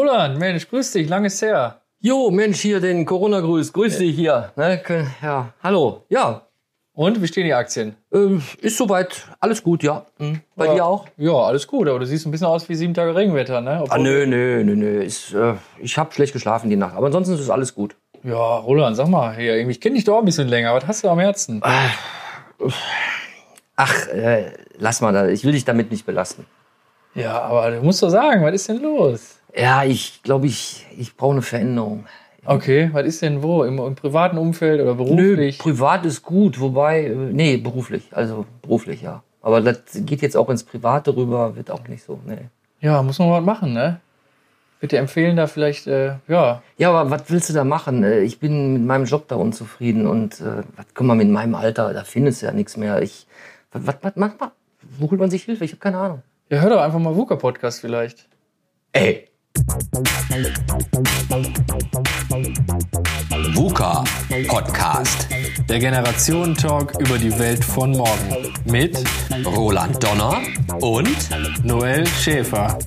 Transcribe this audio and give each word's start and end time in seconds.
Roland, 0.00 0.38
Mensch, 0.38 0.68
grüß 0.68 0.92
dich, 0.92 1.08
lang 1.08 1.24
ist 1.24 1.40
her. 1.40 1.80
Jo, 2.02 2.30
Mensch, 2.30 2.60
hier 2.60 2.80
den 2.80 3.06
Corona-Grüß. 3.06 3.72
Grüß 3.72 3.96
dich 3.96 4.14
hier. 4.14 4.52
Ne? 4.54 4.78
Ja, 5.22 5.54
hallo. 5.62 6.02
Ja, 6.10 6.42
Und, 6.92 7.22
wie 7.22 7.26
stehen 7.26 7.46
die 7.46 7.54
Aktien? 7.54 7.96
äh, 8.12 8.36
ist 8.60 8.76
soweit 8.76 9.24
alles 9.40 9.62
gut, 9.62 9.82
ja. 9.82 10.04
Hm. 10.18 10.40
Bei 10.54 10.66
Ja. 10.66 10.74
dir 10.74 10.84
auch? 10.84 11.06
Ja, 11.16 11.32
alles 11.32 11.66
gut, 11.66 11.88
aber 11.88 11.98
du 12.00 12.04
siehst 12.04 12.26
ein 12.26 12.30
bisschen 12.30 12.46
aus 12.46 12.68
wie 12.68 12.74
sieben 12.74 12.92
Tage 12.92 13.14
Regenwetter, 13.16 13.62
ne? 13.62 13.84
Ah, 13.88 13.96
nö, 13.96 14.26
nö, 14.26 14.62
nö, 14.64 14.76
nö. 14.76 15.02
Ist, 15.02 15.32
äh, 15.32 15.54
ich 15.78 15.96
habe 15.96 16.12
schlecht 16.12 16.34
geschlafen 16.34 16.68
die 16.68 16.76
Nacht. 16.76 16.94
Aber 16.94 17.06
ansonsten 17.06 17.32
ist 17.32 17.48
alles 17.48 17.74
gut. 17.74 17.96
Ja, 18.22 18.34
Roland, 18.58 18.96
sag 18.98 19.08
mal, 19.08 19.34
hier, 19.34 19.66
ich 19.66 19.80
kenne 19.80 19.94
dich 19.94 20.04
doch 20.04 20.18
ein 20.18 20.26
bisschen 20.26 20.48
länger. 20.48 20.74
Was 20.74 20.86
hast 20.86 21.04
du 21.04 21.08
am 21.08 21.20
Herzen? 21.20 21.62
Ach, 23.76 24.06
äh, 24.08 24.52
lass 24.76 25.00
mal. 25.00 25.30
Ich 25.30 25.42
will 25.44 25.52
dich 25.52 25.64
damit 25.64 25.90
nicht 25.90 26.04
belasten. 26.04 26.44
Ja, 27.14 27.40
aber 27.40 27.70
du 27.70 27.80
musst 27.82 28.02
doch 28.02 28.10
sagen, 28.10 28.44
was 28.44 28.52
ist 28.54 28.68
denn 28.68 28.82
los? 28.82 29.38
Ja, 29.56 29.84
ich 29.84 30.22
glaube, 30.22 30.46
ich, 30.46 30.86
ich 30.98 31.16
brauche 31.16 31.32
eine 31.32 31.42
Veränderung. 31.42 32.06
Okay, 32.44 32.90
was 32.92 33.06
ist 33.06 33.22
denn 33.22 33.42
wo? 33.42 33.64
Im, 33.64 33.78
im 33.78 33.94
privaten 33.96 34.38
Umfeld 34.38 34.80
oder 34.80 34.94
Nö, 34.94 35.04
beruflich? 35.04 35.58
privat 35.58 36.04
ist 36.04 36.22
gut, 36.22 36.60
wobei, 36.60 37.06
äh, 37.06 37.14
nee, 37.14 37.56
beruflich. 37.56 38.04
Also 38.12 38.46
beruflich, 38.62 39.02
ja. 39.02 39.22
Aber 39.42 39.60
das 39.60 39.80
geht 39.94 40.22
jetzt 40.22 40.36
auch 40.36 40.48
ins 40.50 40.62
Private 40.62 41.16
rüber, 41.16 41.56
wird 41.56 41.70
auch 41.70 41.86
nicht 41.88 42.04
so, 42.04 42.20
nee. 42.26 42.48
ja, 42.80 43.02
muss 43.02 43.18
man 43.18 43.30
was 43.30 43.42
machen, 43.44 43.72
ne? 43.72 44.00
Bitte 44.78 44.98
empfehlen 44.98 45.36
da 45.36 45.46
vielleicht, 45.46 45.86
äh, 45.86 46.16
ja. 46.28 46.62
Ja, 46.76 46.90
aber 46.92 47.10
was 47.10 47.22
willst 47.28 47.48
du 47.48 47.54
da 47.54 47.64
machen? 47.64 48.04
Äh, 48.04 48.20
Ich 48.20 48.38
bin 48.38 48.74
mit 48.74 48.82
meinem 48.82 49.06
Job 49.06 49.26
da 49.28 49.36
unzufrieden 49.36 50.06
und 50.06 50.40
äh, 50.40 50.62
was 50.76 50.86
guck 50.94 51.06
mal, 51.06 51.14
mit 51.16 51.28
meinem 51.30 51.54
Alter, 51.54 51.92
da 51.94 52.04
findest 52.04 52.42
du 52.42 52.46
ja 52.46 52.52
nichts 52.52 52.76
mehr. 52.76 53.00
Ich, 53.02 53.26
was, 53.72 53.86
was, 53.86 53.96
was 54.02 54.16
macht 54.16 54.38
man? 54.38 54.50
Wo 54.98 55.10
holt 55.10 55.18
man 55.18 55.30
sich 55.30 55.44
Hilfe? 55.44 55.64
Ich 55.64 55.72
habe 55.72 55.80
keine 55.80 55.98
Ahnung. 55.98 56.22
Ja, 56.50 56.60
hör 56.60 56.70
doch 56.70 56.80
einfach 56.80 56.98
mal 56.98 57.16
VUCA-Podcast 57.16 57.80
vielleicht. 57.80 58.28
Ey, 58.92 59.28
VUCA 63.54 64.04
Podcast. 64.46 65.26
Der 65.70 65.78
Generationen-Talk 65.78 67.00
über 67.00 67.16
die 67.16 67.38
Welt 67.38 67.64
von 67.64 67.92
morgen. 67.92 68.52
Mit 68.66 69.02
Roland 69.46 70.04
Donner 70.04 70.42
und 70.82 71.16
Noel 71.64 72.06
Schäfer. 72.06 72.78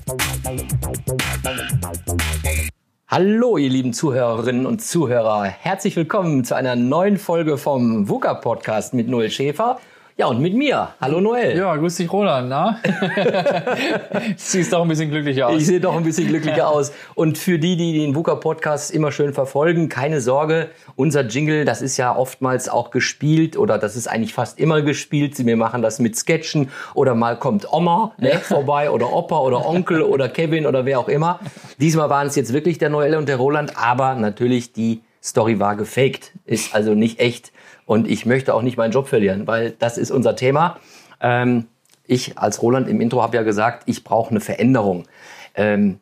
hallo 3.08 3.56
ihr 3.56 3.70
lieben 3.70 3.92
Zuhörerinnen 3.92 4.64
und 4.64 4.80
Zuhörer. 4.80 5.46
Herzlich 5.46 5.96
willkommen 5.96 6.44
zu 6.44 6.54
einer 6.54 6.76
neuen 6.76 7.16
Folge 7.16 7.58
vom 7.58 8.08
VUCA 8.08 8.34
Podcast 8.34 8.94
mit 8.94 9.08
Noel 9.08 9.30
Schäfer. 9.30 9.80
Ja, 10.20 10.26
und 10.26 10.42
mit 10.42 10.52
mir. 10.52 10.90
Hallo 11.00 11.18
Noel. 11.18 11.56
Ja, 11.56 11.74
grüß 11.76 11.96
dich, 11.96 12.12
Roland, 12.12 12.50
na? 12.50 12.78
Siehst 14.36 14.70
doch 14.70 14.82
ein 14.82 14.88
bisschen 14.88 15.08
glücklicher 15.08 15.48
aus. 15.48 15.56
Ich 15.56 15.66
sehe 15.66 15.80
doch 15.80 15.96
ein 15.96 16.04
bisschen 16.04 16.28
glücklicher 16.28 16.68
aus. 16.68 16.92
Und 17.14 17.38
für 17.38 17.58
die, 17.58 17.74
die 17.74 17.94
den 17.94 18.14
VUCA 18.14 18.34
Podcast 18.34 18.90
immer 18.90 19.12
schön 19.12 19.32
verfolgen, 19.32 19.88
keine 19.88 20.20
Sorge, 20.20 20.68
unser 20.94 21.22
Jingle, 21.22 21.64
das 21.64 21.80
ist 21.80 21.96
ja 21.96 22.14
oftmals 22.14 22.68
auch 22.68 22.90
gespielt 22.90 23.56
oder 23.56 23.78
das 23.78 23.96
ist 23.96 24.08
eigentlich 24.08 24.34
fast 24.34 24.60
immer 24.60 24.82
gespielt. 24.82 25.38
Wir 25.38 25.56
machen 25.56 25.80
das 25.80 26.00
mit 26.00 26.18
Sketchen 26.18 26.68
oder 26.92 27.14
mal 27.14 27.38
kommt 27.38 27.72
Oma 27.72 28.12
ne, 28.18 28.32
vorbei 28.40 28.90
oder 28.90 29.10
Opa 29.14 29.38
oder 29.38 29.66
Onkel 29.66 30.02
oder 30.02 30.28
Kevin 30.28 30.66
oder 30.66 30.84
wer 30.84 31.00
auch 31.00 31.08
immer. 31.08 31.40
Diesmal 31.78 32.10
waren 32.10 32.26
es 32.26 32.36
jetzt 32.36 32.52
wirklich 32.52 32.76
der 32.76 32.90
Noelle 32.90 33.16
und 33.16 33.26
der 33.26 33.36
Roland, 33.36 33.72
aber 33.78 34.16
natürlich 34.16 34.74
die 34.74 35.00
Story 35.22 35.60
war 35.60 35.76
gefaked, 35.76 36.32
ist 36.44 36.74
also 36.74 36.94
nicht 36.94 37.20
echt. 37.20 37.52
Und 37.90 38.08
ich 38.08 38.24
möchte 38.24 38.54
auch 38.54 38.62
nicht 38.62 38.76
meinen 38.76 38.92
Job 38.92 39.08
verlieren, 39.08 39.48
weil 39.48 39.72
das 39.72 39.98
ist 39.98 40.12
unser 40.12 40.36
Thema. 40.36 40.78
Ähm, 41.20 41.66
ich 42.06 42.38
als 42.38 42.62
Roland 42.62 42.86
im 42.86 43.00
Intro 43.00 43.20
habe 43.20 43.36
ja 43.36 43.42
gesagt, 43.42 43.82
ich 43.86 44.04
brauche 44.04 44.30
eine 44.30 44.38
Veränderung. 44.38 45.08
Ähm, 45.56 45.98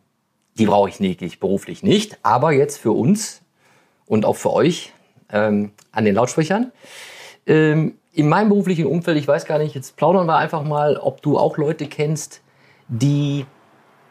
die 0.59 0.67
brauche 0.67 0.91
ich 0.91 1.01
nicht, 1.01 1.23
ich 1.23 1.41
beruflich 1.41 1.83
nicht, 1.83 2.19
aber 2.23 2.53
jetzt 2.53 2.77
für 2.77 2.93
uns 2.93 3.41
und 4.05 4.27
auch 4.27 4.37
für 4.37 4.53
euch 4.53 4.93
ähm, 5.33 5.73
an 5.91 6.05
den 6.05 6.15
Lautsprechern. 6.15 6.73
Ähm, 7.47 7.95
in 8.13 8.29
meinem 8.29 8.51
beruflichen 8.51 8.85
Umfeld, 8.85 9.17
ich 9.17 9.27
weiß 9.27 9.47
gar 9.47 9.57
nicht, 9.57 9.75
jetzt 9.75 9.97
plaudern 9.97 10.27
wir 10.27 10.37
einfach 10.37 10.65
mal, 10.65 10.99
ob 10.99 11.23
du 11.23 11.39
auch 11.39 11.57
Leute 11.57 11.87
kennst, 11.87 12.43
die 12.89 13.47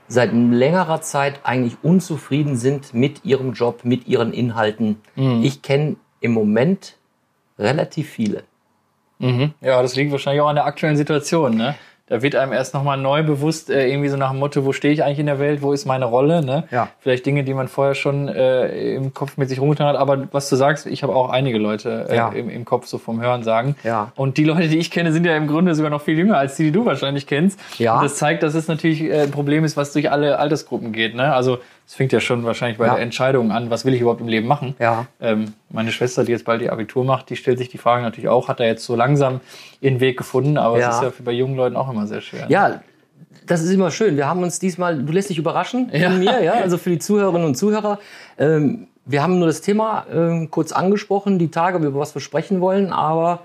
seit 0.08 0.34
längerer 0.34 1.02
Zeit 1.02 1.42
eigentlich 1.44 1.78
unzufrieden 1.84 2.56
sind 2.56 2.96
mit 2.96 3.24
ihrem 3.24 3.54
Job, 3.54 3.82
mit 3.84 4.08
ihren 4.08 4.34
Inhalten. 4.34 5.00
Ich 5.44 5.62
kenne 5.62 5.98
im 6.22 6.32
Moment 6.32 6.97
relativ 7.60 8.10
viele. 8.10 8.44
Mhm. 9.20 9.54
Ja, 9.62 9.82
das 9.82 9.96
liegt 9.96 10.12
wahrscheinlich 10.12 10.42
auch 10.42 10.50
an 10.50 10.56
der 10.56 10.66
aktuellen 10.66 10.98
Situation, 10.98 11.56
ne? 11.56 11.76
Da 12.10 12.22
wird 12.22 12.36
einem 12.38 12.54
erst 12.54 12.74
nochmal 12.74 12.96
neu 12.98 13.22
bewusst, 13.24 13.70
äh, 13.70 13.90
irgendwie 13.90 14.08
so 14.08 14.16
nach 14.16 14.30
dem 14.32 14.40
Motto, 14.40 14.64
wo 14.64 14.72
stehe 14.72 14.94
ich 14.94 15.04
eigentlich 15.04 15.20
in 15.20 15.26
der 15.26 15.40
Welt, 15.40 15.62
wo 15.62 15.74
ist 15.74 15.86
meine 15.86 16.06
Rolle, 16.06 16.42
ne? 16.42 16.64
Ja. 16.72 16.88
Vielleicht 17.00 17.26
Dinge, 17.26 17.44
die 17.44 17.54
man 17.54 17.68
vorher 17.68 17.96
schon 17.96 18.30
äh, 18.30 18.94
im 18.96 19.14
Kopf 19.14 19.36
mit 19.36 19.50
sich 19.50 19.60
rumgetan 19.60 19.88
hat, 19.88 19.98
aber 19.98 20.30
was 20.32 20.48
du 20.48 20.56
sagst, 20.56 20.86
ich 20.86 21.04
habe 21.04 21.14
auch 21.14 21.30
einige 21.30 21.58
Leute 21.58 22.06
äh, 22.10 22.16
Ja. 22.16 22.30
im, 22.30 22.50
im 22.50 22.64
Kopf 22.64 22.88
so 22.88 22.98
vom 22.98 23.20
Hören 23.22 23.44
sagen. 23.44 23.76
Ja. 23.84 24.14
Und 24.16 24.38
die 24.38 24.46
Leute, 24.46 24.70
die 24.70 24.78
ich 24.78 24.90
kenne, 24.90 25.12
sind 25.12 25.26
ja 25.26 25.36
im 25.36 25.48
Grunde 25.48 25.76
sogar 25.76 25.92
noch 25.92 26.02
viel 26.02 26.18
jünger 26.18 26.38
als 26.38 26.56
die, 26.56 26.64
die 26.64 26.72
du 26.72 26.86
wahrscheinlich 26.86 27.28
kennst. 27.28 27.60
Ja. 27.78 27.98
Und 27.98 28.04
das 28.04 28.16
zeigt, 28.16 28.42
dass 28.42 28.56
es 28.56 28.70
natürlich 28.70 29.02
äh, 29.04 29.24
ein 29.24 29.32
Problem 29.32 29.66
ist, 29.66 29.76
was 29.76 29.92
durch 29.92 30.10
alle 30.10 30.40
Altersgruppen 30.40 30.94
geht, 30.94 31.14
ne? 31.14 31.34
Also 31.34 31.58
es 31.88 31.96
fängt 31.96 32.12
ja 32.12 32.20
schon 32.20 32.44
wahrscheinlich 32.44 32.78
bei 32.78 32.86
Ja. 32.88 32.96
der 32.96 33.02
Entscheidung 33.04 33.52
an, 33.52 33.70
was 33.70 33.86
will 33.86 33.94
ich 33.94 34.02
überhaupt 34.02 34.20
im 34.20 34.28
Leben 34.28 34.46
machen. 34.46 34.76
Ja. 34.78 35.06
Ähm, 35.22 35.54
meine 35.70 35.92
Schwester, 35.94 36.26
die 36.26 36.34
jetzt 36.34 36.44
bald 36.44 36.62
ihr 36.62 36.74
Abitur 36.74 37.06
macht, 37.06 37.30
die 37.30 37.38
stellt 37.38 37.58
sich 37.60 37.70
die 37.70 37.78
Fragen 37.78 38.04
natürlich 38.04 38.28
auch, 38.30 38.50
hat 38.50 38.60
er 38.60 38.68
jetzt 38.68 38.84
so 38.84 38.96
langsam 38.96 39.40
ihren 39.80 40.00
Weg 40.02 40.18
gefunden, 40.18 40.58
aber 40.58 40.80
Ja. 40.80 40.90
es 40.90 40.96
ist 40.98 41.02
ja 41.04 41.12
für 41.12 41.24
bei 41.24 41.32
jungen 41.32 41.56
Leuten 41.56 41.78
auch 41.78 41.90
immer 41.90 42.06
sehr 42.06 42.20
schwer. 42.22 42.46
Ja, 42.50 42.82
das 43.46 43.64
ist 43.64 43.72
immer 43.72 43.90
schön. 43.90 44.18
Wir 44.18 44.28
haben 44.28 44.44
uns 44.44 44.60
diesmal, 44.60 45.02
du 45.02 45.14
lässt 45.14 45.30
dich 45.30 45.38
überraschen 45.38 45.90
Ja. 45.94 46.10
von 46.10 46.20
mir, 46.20 46.44
ja, 46.44 46.54
also 46.64 46.78
für 46.78 46.90
die 46.90 47.00
Zuhörerinnen 47.00 47.48
und 47.48 47.56
Zuhörer. 47.56 48.00
Ähm, 48.38 48.88
wir 49.06 49.24
haben 49.24 49.40
nur 49.40 49.48
das 49.48 49.62
Thema 49.62 50.06
ähm, 50.12 50.52
kurz 50.52 50.74
angesprochen, 50.74 51.40
die 51.40 51.50
Tage, 51.50 51.78
über 51.78 51.98
was 52.02 52.14
wir 52.14 52.22
sprechen 52.22 52.60
wollen, 52.60 52.92
aber 52.92 53.40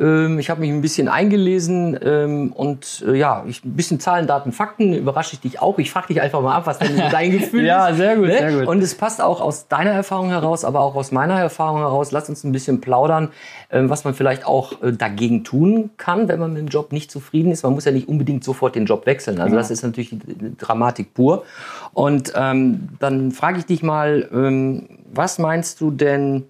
ähm, 0.00 0.38
ich 0.38 0.48
habe 0.48 0.60
mich 0.60 0.70
ein 0.70 0.80
bisschen 0.80 1.08
eingelesen 1.08 1.98
ähm, 2.02 2.52
und 2.52 3.04
äh, 3.06 3.14
ja, 3.14 3.44
ich, 3.46 3.64
ein 3.64 3.74
bisschen 3.74 4.00
Zahlen, 4.00 4.26
Daten, 4.26 4.52
Fakten, 4.52 4.94
überrasche 4.94 5.34
ich 5.34 5.40
dich 5.40 5.60
auch. 5.60 5.78
Ich 5.78 5.90
frage 5.90 6.08
dich 6.08 6.22
einfach 6.22 6.40
mal 6.40 6.54
ab, 6.54 6.66
was 6.66 6.78
denn 6.78 6.96
dein 7.10 7.30
Gefühl 7.30 7.64
Ja, 7.66 7.88
ist. 7.88 7.98
sehr 7.98 8.16
gut, 8.16 8.28
ne? 8.28 8.38
sehr 8.38 8.52
gut. 8.52 8.66
Und 8.68 8.82
es 8.82 8.94
passt 8.94 9.20
auch 9.20 9.40
aus 9.40 9.68
deiner 9.68 9.90
Erfahrung 9.90 10.30
heraus, 10.30 10.64
aber 10.64 10.80
auch 10.80 10.94
aus 10.94 11.12
meiner 11.12 11.38
Erfahrung 11.38 11.78
heraus. 11.78 12.10
Lass 12.10 12.28
uns 12.28 12.42
ein 12.42 12.52
bisschen 12.52 12.80
plaudern, 12.80 13.28
ähm, 13.70 13.90
was 13.90 14.04
man 14.04 14.14
vielleicht 14.14 14.46
auch 14.46 14.82
äh, 14.82 14.92
dagegen 14.92 15.44
tun 15.44 15.90
kann, 15.98 16.26
wenn 16.28 16.40
man 16.40 16.54
mit 16.54 16.62
dem 16.62 16.68
Job 16.68 16.92
nicht 16.92 17.10
zufrieden 17.10 17.52
ist. 17.52 17.62
Man 17.62 17.74
muss 17.74 17.84
ja 17.84 17.92
nicht 17.92 18.08
unbedingt 18.08 18.44
sofort 18.44 18.74
den 18.74 18.86
Job 18.86 19.04
wechseln. 19.04 19.40
Also 19.40 19.56
das 19.56 19.70
ist 19.70 19.82
natürlich 19.82 20.10
die 20.10 20.56
Dramatik 20.56 21.12
pur. 21.12 21.44
Und 21.92 22.32
ähm, 22.34 22.88
dann 22.98 23.30
frage 23.32 23.58
ich 23.58 23.66
dich 23.66 23.82
mal, 23.82 24.28
ähm, 24.32 24.88
was 25.12 25.38
meinst 25.38 25.82
du 25.82 25.90
denn 25.90 26.44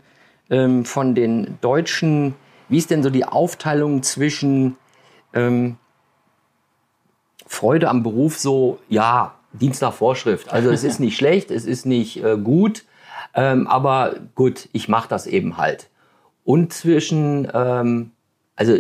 ähm, 0.50 0.84
von 0.84 1.14
den 1.16 1.58
Deutschen, 1.60 2.34
wie 2.72 2.78
ist 2.78 2.90
denn 2.90 3.02
so 3.02 3.10
die 3.10 3.26
Aufteilung 3.26 4.02
zwischen 4.02 4.76
ähm, 5.34 5.76
Freude 7.46 7.90
am 7.90 8.02
Beruf 8.02 8.38
so, 8.38 8.78
ja, 8.88 9.34
Dienst 9.52 9.82
nach 9.82 9.92
Vorschrift. 9.92 10.50
Also 10.50 10.70
es 10.70 10.82
ist 10.82 10.98
nicht 10.98 11.14
schlecht, 11.18 11.50
es 11.50 11.66
ist 11.66 11.84
nicht 11.84 12.24
äh, 12.24 12.38
gut, 12.38 12.84
ähm, 13.34 13.66
aber 13.66 14.14
gut, 14.34 14.70
ich 14.72 14.88
mache 14.88 15.06
das 15.06 15.26
eben 15.26 15.58
halt. 15.58 15.90
Und 16.44 16.72
zwischen, 16.72 17.46
ähm, 17.52 18.12
also 18.56 18.78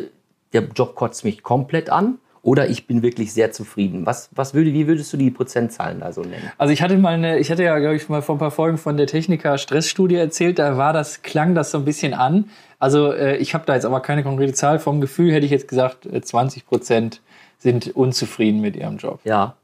der 0.54 0.62
Job 0.74 0.94
kotzt 0.94 1.22
mich 1.24 1.42
komplett 1.42 1.90
an 1.90 2.18
oder 2.42 2.68
ich 2.68 2.88
bin 2.88 3.02
wirklich 3.02 3.32
sehr 3.32 3.52
zufrieden. 3.52 4.04
Was, 4.04 4.28
was 4.32 4.52
würde, 4.52 4.72
wie 4.72 4.88
würdest 4.88 5.12
du 5.12 5.16
die 5.16 5.30
Prozentzahlen 5.30 6.00
da 6.00 6.12
so 6.12 6.22
nennen? 6.22 6.50
Also 6.58 6.72
ich 6.72 6.82
hatte 6.82 6.98
mal 6.98 7.14
eine, 7.14 7.38
ich 7.38 7.50
hatte 7.52 7.62
ja, 7.62 7.78
glaube 7.78 7.94
ich, 7.94 8.08
mal 8.08 8.20
vor 8.20 8.34
ein 8.34 8.40
paar 8.40 8.50
Folgen 8.50 8.78
von 8.78 8.96
der 8.96 9.06
Techniker 9.06 9.58
Stressstudie 9.58 10.16
erzählt, 10.16 10.58
da 10.58 10.76
war 10.76 10.92
das, 10.92 11.22
klang 11.22 11.54
das 11.54 11.70
so 11.70 11.78
ein 11.78 11.84
bisschen 11.84 12.14
an. 12.14 12.50
Also 12.80 13.12
äh, 13.12 13.36
ich 13.36 13.54
habe 13.54 13.64
da 13.64 13.74
jetzt 13.74 13.84
aber 13.84 14.00
keine 14.00 14.24
konkrete 14.24 14.54
Zahl. 14.54 14.80
Vom 14.80 15.00
Gefühl 15.00 15.32
hätte 15.32 15.46
ich 15.46 15.52
jetzt 15.52 15.68
gesagt, 15.68 16.04
äh, 16.06 16.20
20 16.20 16.66
Prozent 16.66 17.20
sind 17.58 17.94
unzufrieden 17.94 18.60
mit 18.60 18.74
ihrem 18.74 18.96
Job. 18.96 19.20
Ja. 19.22 19.54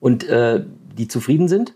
Und 0.00 0.28
äh, 0.28 0.60
die 0.98 1.06
zufrieden 1.06 1.46
sind? 1.46 1.74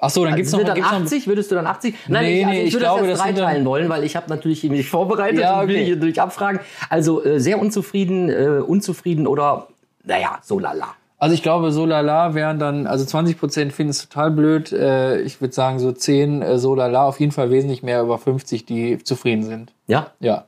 Ach 0.00 0.10
so, 0.10 0.24
dann 0.24 0.36
gibt's 0.36 0.50
sind 0.50 0.60
noch, 0.60 0.66
wir 0.66 0.74
dann 0.74 0.76
gibt's 0.76 0.92
noch 0.92 1.00
80? 1.02 1.26
Würdest 1.26 1.50
du 1.50 1.54
dann 1.56 1.66
80? 1.66 1.94
Nein, 2.08 2.24
Nee, 2.24 2.38
ich, 2.40 2.44
also 2.44 2.54
nee, 2.54 2.60
ich 2.62 2.66
ich 2.68 2.74
würde 2.74 2.84
glaube, 2.84 3.00
das 3.00 3.08
jetzt 3.08 3.26
sind 3.26 3.38
dreiteilen 3.38 3.64
wollen, 3.64 3.88
weil 3.88 4.04
ich 4.04 4.16
habe 4.16 4.28
natürlich 4.28 4.62
mich 4.64 4.88
vorbereitet 4.88 5.40
Ja, 5.40 5.60
und 5.60 5.68
will 5.68 5.76
okay. 5.76 5.84
hier 5.84 5.96
durch 5.96 6.20
abfragen. 6.20 6.60
Also 6.88 7.24
äh, 7.24 7.40
sehr 7.40 7.58
unzufrieden, 7.58 8.28
äh, 8.28 8.60
unzufrieden 8.64 9.26
oder 9.26 9.68
naja, 10.04 10.38
so 10.42 10.58
lala. 10.58 10.94
Also 11.20 11.34
ich 11.34 11.42
glaube, 11.42 11.72
so 11.72 11.84
lala 11.84 12.34
wären 12.34 12.60
dann, 12.60 12.86
also 12.86 13.04
20 13.04 13.40
Prozent 13.40 13.72
finden 13.72 13.90
es 13.90 14.08
total 14.08 14.30
blöd. 14.30 14.72
Äh, 14.72 15.20
ich 15.22 15.40
würde 15.40 15.52
sagen, 15.52 15.80
so 15.80 15.90
10 15.90 16.42
äh, 16.42 16.58
so 16.58 16.76
lala, 16.76 17.04
auf 17.04 17.18
jeden 17.18 17.32
Fall 17.32 17.50
wesentlich 17.50 17.82
mehr 17.82 18.00
über 18.02 18.18
50, 18.18 18.64
die 18.64 19.02
zufrieden 19.02 19.42
sind. 19.42 19.72
Ja? 19.88 20.12
Ja. 20.20 20.44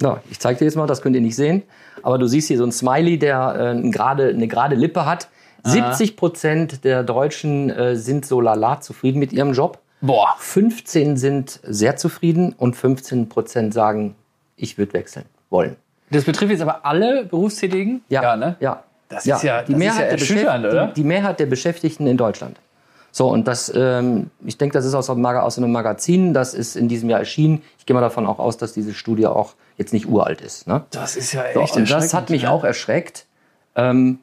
Ja, 0.00 0.20
ich 0.30 0.40
zeige 0.40 0.58
dir 0.58 0.64
jetzt 0.64 0.76
mal, 0.76 0.86
das 0.88 1.00
könnt 1.00 1.14
ihr 1.14 1.22
nicht 1.22 1.36
sehen. 1.36 1.62
Aber 2.02 2.18
du 2.18 2.26
siehst 2.26 2.48
hier 2.48 2.58
so 2.58 2.64
ein 2.64 2.72
Smiley, 2.72 3.18
der 3.18 3.74
äh, 3.76 3.90
gerade, 3.90 4.30
eine 4.30 4.48
gerade 4.48 4.74
Lippe 4.74 5.06
hat. 5.06 5.28
70 5.64 6.16
Prozent 6.16 6.84
der 6.84 7.02
Deutschen 7.02 7.70
äh, 7.70 7.96
sind 7.96 8.26
so 8.26 8.40
lala 8.40 8.80
zufrieden 8.80 9.18
mit 9.18 9.32
ihrem 9.32 9.52
Job. 9.52 9.78
Boah. 10.00 10.34
15 10.38 11.16
sind 11.16 11.60
sehr 11.62 11.96
zufrieden 11.96 12.54
und 12.56 12.74
15 12.74 13.28
Prozent 13.28 13.72
sagen, 13.72 14.16
ich 14.56 14.76
würde 14.78 14.92
wechseln 14.94 15.24
wollen. 15.50 15.76
Das 16.10 16.24
betrifft 16.24 16.50
jetzt 16.50 16.62
aber 16.62 16.84
alle 16.84 17.24
Berufstätigen? 17.24 18.02
Ja, 18.08 18.36
ne? 18.36 18.56
ja. 18.60 18.82
Das 19.08 19.26
ist 19.26 19.42
ja- 19.42 19.62
die 19.62 19.72
das 19.72 19.74
ist 19.74 19.78
Mehrheit 19.78 20.20
ja 20.20 20.58
der 20.58 20.70
oder? 20.70 20.86
Die, 20.88 20.94
die 20.94 21.04
Mehrheit 21.04 21.38
der 21.40 21.46
Beschäftigten 21.46 22.06
in 22.06 22.16
Deutschland. 22.16 22.58
So, 23.14 23.28
und 23.28 23.46
das, 23.46 23.70
ähm, 23.76 24.30
ich 24.44 24.56
denke, 24.56 24.72
das 24.72 24.86
ist 24.86 24.94
aus, 24.94 25.10
aus 25.10 25.58
einem 25.58 25.70
Magazin, 25.70 26.32
das 26.32 26.54
ist 26.54 26.76
in 26.76 26.88
diesem 26.88 27.10
Jahr 27.10 27.20
erschienen. 27.20 27.62
Ich 27.78 27.84
gehe 27.84 27.92
mal 27.94 28.00
davon 28.00 28.26
auch 28.26 28.38
aus, 28.38 28.56
dass 28.56 28.72
diese 28.72 28.94
Studie 28.94 29.26
auch 29.26 29.52
jetzt 29.76 29.92
nicht 29.92 30.08
uralt 30.08 30.40
ist. 30.40 30.66
Ne? 30.66 30.84
Das 30.90 31.16
ist 31.16 31.32
ja 31.32 31.44
So, 31.52 31.60
echt 31.60 31.76
und 31.76 31.90
das 31.90 32.14
hat 32.14 32.30
mich 32.30 32.42
ja. 32.42 32.50
auch 32.50 32.64
erschreckt, 32.64 33.26
ähm, 33.76 34.18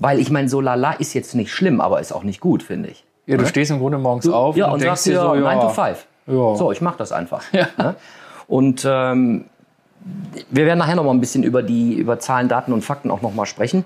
weil 0.00 0.20
ich 0.20 0.30
meine, 0.30 0.48
so 0.48 0.60
lala 0.60 0.92
ist 0.92 1.12
jetzt 1.14 1.34
nicht 1.34 1.52
schlimm, 1.52 1.80
aber 1.80 2.00
ist 2.00 2.12
auch 2.12 2.22
nicht 2.22 2.40
gut, 2.40 2.62
finde 2.62 2.90
ich. 2.90 3.04
Ja, 3.26 3.36
du 3.36 3.46
stehst 3.46 3.70
im 3.70 3.78
Grunde 3.78 3.98
morgens 3.98 4.28
auf 4.28 4.56
ja, 4.56 4.66
und, 4.66 4.80
denkst 4.80 5.02
sagst 5.02 5.06
dir 5.06 5.12
dir 5.14 5.20
so, 5.20 5.34
ja, 5.34 5.40
9 5.40 5.60
to 5.60 5.68
5. 5.68 6.06
Ja. 6.28 6.56
So, 6.56 6.72
ich 6.72 6.80
mache 6.80 6.96
das 6.98 7.12
einfach. 7.12 7.42
Ja. 7.52 7.68
Ne? 7.76 7.94
Und 8.46 8.86
ähm, 8.88 9.46
wir 10.50 10.64
werden 10.64 10.78
nachher 10.78 10.96
noch 10.96 11.04
mal 11.04 11.10
ein 11.10 11.20
bisschen 11.20 11.42
über 11.42 11.62
die 11.62 11.94
über 11.94 12.18
Zahlen, 12.18 12.48
Daten 12.48 12.72
und 12.72 12.82
Fakten 12.82 13.10
auch 13.10 13.20
noch 13.20 13.34
mal 13.34 13.44
sprechen. 13.44 13.84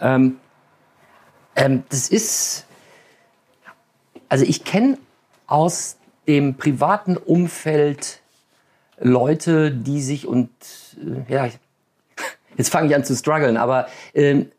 Ähm, 0.00 0.36
ähm, 1.56 1.84
das 1.88 2.08
ist, 2.08 2.66
also 4.28 4.44
ich 4.44 4.64
kenne 4.64 4.98
aus 5.46 5.96
dem 6.26 6.56
privaten 6.56 7.16
Umfeld 7.16 8.20
Leute, 8.98 9.70
die 9.70 10.02
sich 10.02 10.26
und 10.26 10.50
äh, 11.28 11.32
ja, 11.32 11.48
jetzt 12.56 12.70
fange 12.70 12.88
ich 12.88 12.94
an 12.94 13.04
zu 13.04 13.14
strugglen, 13.14 13.56
aber 13.56 13.86
ähm, 14.14 14.50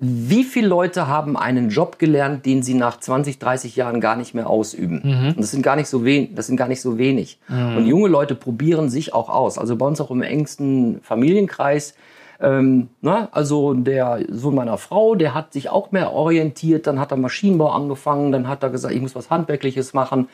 wie 0.00 0.44
viele 0.44 0.68
Leute 0.68 1.08
haben 1.08 1.36
einen 1.36 1.70
Job 1.70 1.98
gelernt, 1.98 2.46
den 2.46 2.62
sie 2.62 2.74
nach 2.74 3.00
20, 3.00 3.38
30 3.40 3.74
Jahren 3.74 4.00
gar 4.00 4.14
nicht 4.14 4.32
mehr 4.32 4.48
ausüben? 4.48 5.00
Und 5.30 5.40
das 5.40 5.50
sind 5.50 5.62
gar 5.62 5.74
nicht 5.74 5.88
so 5.88 6.04
wenig. 6.04 6.34
Das 6.34 6.46
sind 6.46 6.56
gar 6.56 6.68
nicht 6.68 6.80
so 6.80 6.98
wenig. 6.98 7.40
Und 7.76 7.86
junge 7.86 8.08
Leute 8.08 8.36
probieren 8.36 8.90
sich 8.90 9.12
auch 9.12 9.28
aus. 9.28 9.58
Also 9.58 9.74
bei 9.76 9.86
uns 9.86 10.00
auch 10.00 10.12
im 10.12 10.22
engsten 10.22 11.00
Familienkreis. 11.02 11.94
Ähm, 12.40 12.90
na, 13.00 13.28
also 13.32 13.74
der 13.74 14.20
Sohn 14.28 14.54
meiner 14.54 14.78
Frau, 14.78 15.16
der 15.16 15.34
hat 15.34 15.52
sich 15.52 15.68
auch 15.68 15.90
mehr 15.90 16.12
orientiert. 16.12 16.86
Dann 16.86 17.00
hat 17.00 17.10
er 17.10 17.16
Maschinenbau 17.16 17.70
angefangen. 17.70 18.30
Dann 18.30 18.46
hat 18.46 18.62
er 18.62 18.70
gesagt, 18.70 18.94
ich 18.94 19.00
muss 19.00 19.16
was 19.16 19.30
Handwerkliches 19.30 19.94
machen. 19.94 20.28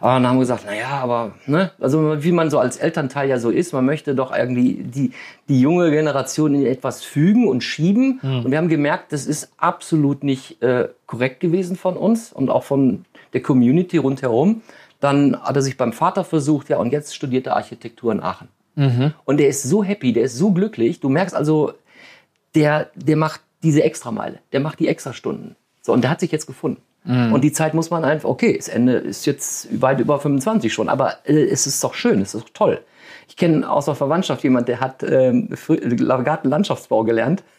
Und 0.00 0.06
dann 0.08 0.26
haben 0.26 0.36
wir 0.36 0.40
gesagt, 0.40 0.64
na 0.66 0.74
ja, 0.76 0.90
aber, 0.90 1.32
ne, 1.46 1.72
also 1.80 2.22
wie 2.22 2.32
man 2.32 2.50
so 2.50 2.58
als 2.58 2.76
Elternteil 2.76 3.28
ja 3.28 3.38
so 3.38 3.50
ist, 3.50 3.72
man 3.72 3.84
möchte 3.84 4.14
doch 4.14 4.36
irgendwie 4.36 4.74
die, 4.74 5.12
die 5.48 5.60
junge 5.60 5.90
Generation 5.90 6.54
in 6.54 6.66
etwas 6.66 7.02
fügen 7.02 7.48
und 7.48 7.62
schieben. 7.62 8.20
Und 8.44 8.50
wir 8.50 8.58
haben 8.58 8.68
gemerkt, 8.68 9.12
das 9.12 9.26
ist 9.26 9.50
absolut 9.56 10.22
nicht 10.22 10.62
äh, 10.62 10.88
korrekt 11.06 11.40
gewesen 11.40 11.76
von 11.76 11.96
uns 11.96 12.32
und 12.32 12.48
auch 12.50 12.62
von 12.62 13.04
der 13.32 13.42
Community 13.42 13.96
rundherum. 13.96 14.62
Dann 15.00 15.40
hat 15.40 15.56
er 15.56 15.62
sich 15.62 15.76
beim 15.76 15.92
Vater 15.92 16.24
versucht, 16.24 16.68
ja, 16.68 16.78
und 16.78 16.92
jetzt 16.92 17.14
studiert 17.14 17.46
er 17.46 17.56
Architektur 17.56 18.12
in 18.12 18.20
Aachen. 18.20 18.48
Und 19.24 19.38
der 19.38 19.48
ist 19.48 19.64
so 19.64 19.82
happy, 19.82 20.12
der 20.12 20.24
ist 20.24 20.36
so 20.36 20.52
glücklich. 20.52 21.00
Du 21.00 21.08
merkst 21.08 21.34
also, 21.34 21.72
der, 22.54 22.90
der 22.94 23.16
macht 23.16 23.40
diese 23.62 23.82
Extrameile, 23.82 24.38
der 24.52 24.60
macht 24.60 24.78
die 24.78 24.88
Extrastunden. 24.88 25.56
So, 25.82 25.92
und 25.92 26.02
der 26.02 26.10
hat 26.10 26.20
sich 26.20 26.30
jetzt 26.30 26.46
gefunden. 26.46 26.80
Und 27.08 27.40
die 27.42 27.52
Zeit 27.52 27.72
muss 27.72 27.90
man 27.90 28.04
einfach, 28.04 28.28
okay, 28.28 28.54
das 28.56 28.68
Ende 28.68 28.94
ist 28.94 29.24
jetzt 29.24 29.80
weit 29.80 29.98
über 29.98 30.20
25 30.20 30.72
schon, 30.72 30.88
aber 30.90 31.14
äh, 31.24 31.42
es 31.44 31.66
ist 31.66 31.82
doch 31.82 31.94
schön, 31.94 32.20
es 32.20 32.34
ist 32.34 32.44
doch 32.44 32.50
toll. 32.52 32.80
Ich 33.28 33.36
kenne 33.36 33.68
aus 33.70 33.86
der 33.86 33.94
Verwandtschaft 33.94 34.42
jemand, 34.42 34.68
der 34.68 34.80
hat 34.80 35.02
ähm, 35.02 35.48
Gartenlandschaftsbau 36.24 37.04
gelernt. 37.04 37.42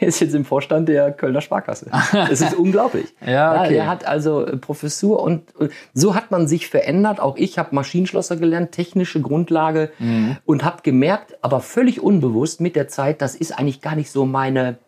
Der 0.00 0.08
ist 0.08 0.18
jetzt 0.18 0.34
im 0.34 0.44
Vorstand 0.44 0.88
der 0.88 1.12
Kölner 1.12 1.40
Sparkasse. 1.40 1.88
Das 2.12 2.40
ist 2.40 2.54
unglaublich. 2.54 3.14
Ja, 3.24 3.60
okay. 3.62 3.74
der 3.74 3.86
hat 3.86 4.04
also 4.04 4.44
äh, 4.44 4.56
Professur 4.56 5.22
und 5.22 5.42
äh, 5.60 5.68
so 5.94 6.16
hat 6.16 6.32
man 6.32 6.48
sich 6.48 6.66
verändert. 6.68 7.20
Auch 7.20 7.36
ich 7.36 7.58
habe 7.58 7.72
Maschinenschlosser 7.72 8.36
gelernt, 8.36 8.72
technische 8.72 9.20
Grundlage 9.20 9.92
Mhm. 10.00 10.36
und 10.46 10.64
habe 10.64 10.82
gemerkt, 10.82 11.36
aber 11.42 11.60
völlig 11.60 12.02
unbewusst 12.02 12.60
mit 12.60 12.74
der 12.74 12.88
Zeit, 12.88 13.22
das 13.22 13.36
ist 13.36 13.56
eigentlich 13.56 13.80
gar 13.80 13.94
nicht 13.94 14.10
so 14.10 14.26
meine 14.26 14.78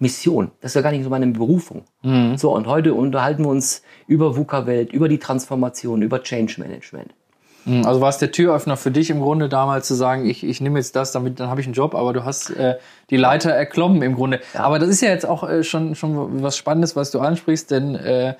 Mission. 0.00 0.50
Das 0.60 0.72
ist 0.72 0.74
ja 0.74 0.80
gar 0.80 0.90
nicht 0.90 1.04
so 1.04 1.10
meine 1.10 1.26
Berufung. 1.28 1.84
Mhm. 2.02 2.36
So, 2.36 2.54
und 2.54 2.66
heute 2.66 2.94
unterhalten 2.94 3.44
wir 3.44 3.50
uns 3.50 3.82
über 4.08 4.36
VUCA-Welt, 4.36 4.92
über 4.92 5.08
die 5.08 5.18
Transformation, 5.18 6.02
über 6.02 6.22
Change 6.22 6.60
Management. 6.60 7.12
Also 7.84 8.00
war 8.00 8.08
es 8.08 8.18
der 8.18 8.32
Türöffner 8.32 8.76
für 8.76 8.90
dich 8.90 9.10
im 9.10 9.20
Grunde 9.20 9.48
damals 9.48 9.86
zu 9.86 9.94
sagen, 9.94 10.26
ich, 10.26 10.44
ich 10.44 10.60
nehme 10.60 10.78
jetzt 10.78 10.96
das, 10.96 11.12
damit 11.12 11.40
dann 11.40 11.50
habe 11.50 11.60
ich 11.60 11.66
einen 11.66 11.74
Job, 11.74 11.94
aber 11.94 12.12
du 12.14 12.24
hast 12.24 12.50
äh, 12.50 12.76
die 13.10 13.18
Leiter 13.18 13.50
erklommen 13.50 14.00
im 14.02 14.14
Grunde. 14.14 14.40
Aber 14.54 14.78
das 14.78 14.88
ist 14.88 15.02
ja 15.02 15.10
jetzt 15.10 15.26
auch 15.26 15.48
äh, 15.48 15.62
schon, 15.62 15.94
schon 15.94 16.42
was 16.42 16.56
Spannendes, 16.56 16.96
was 16.96 17.10
du 17.10 17.20
ansprichst, 17.20 17.70
denn 17.70 17.94
äh, 17.96 18.34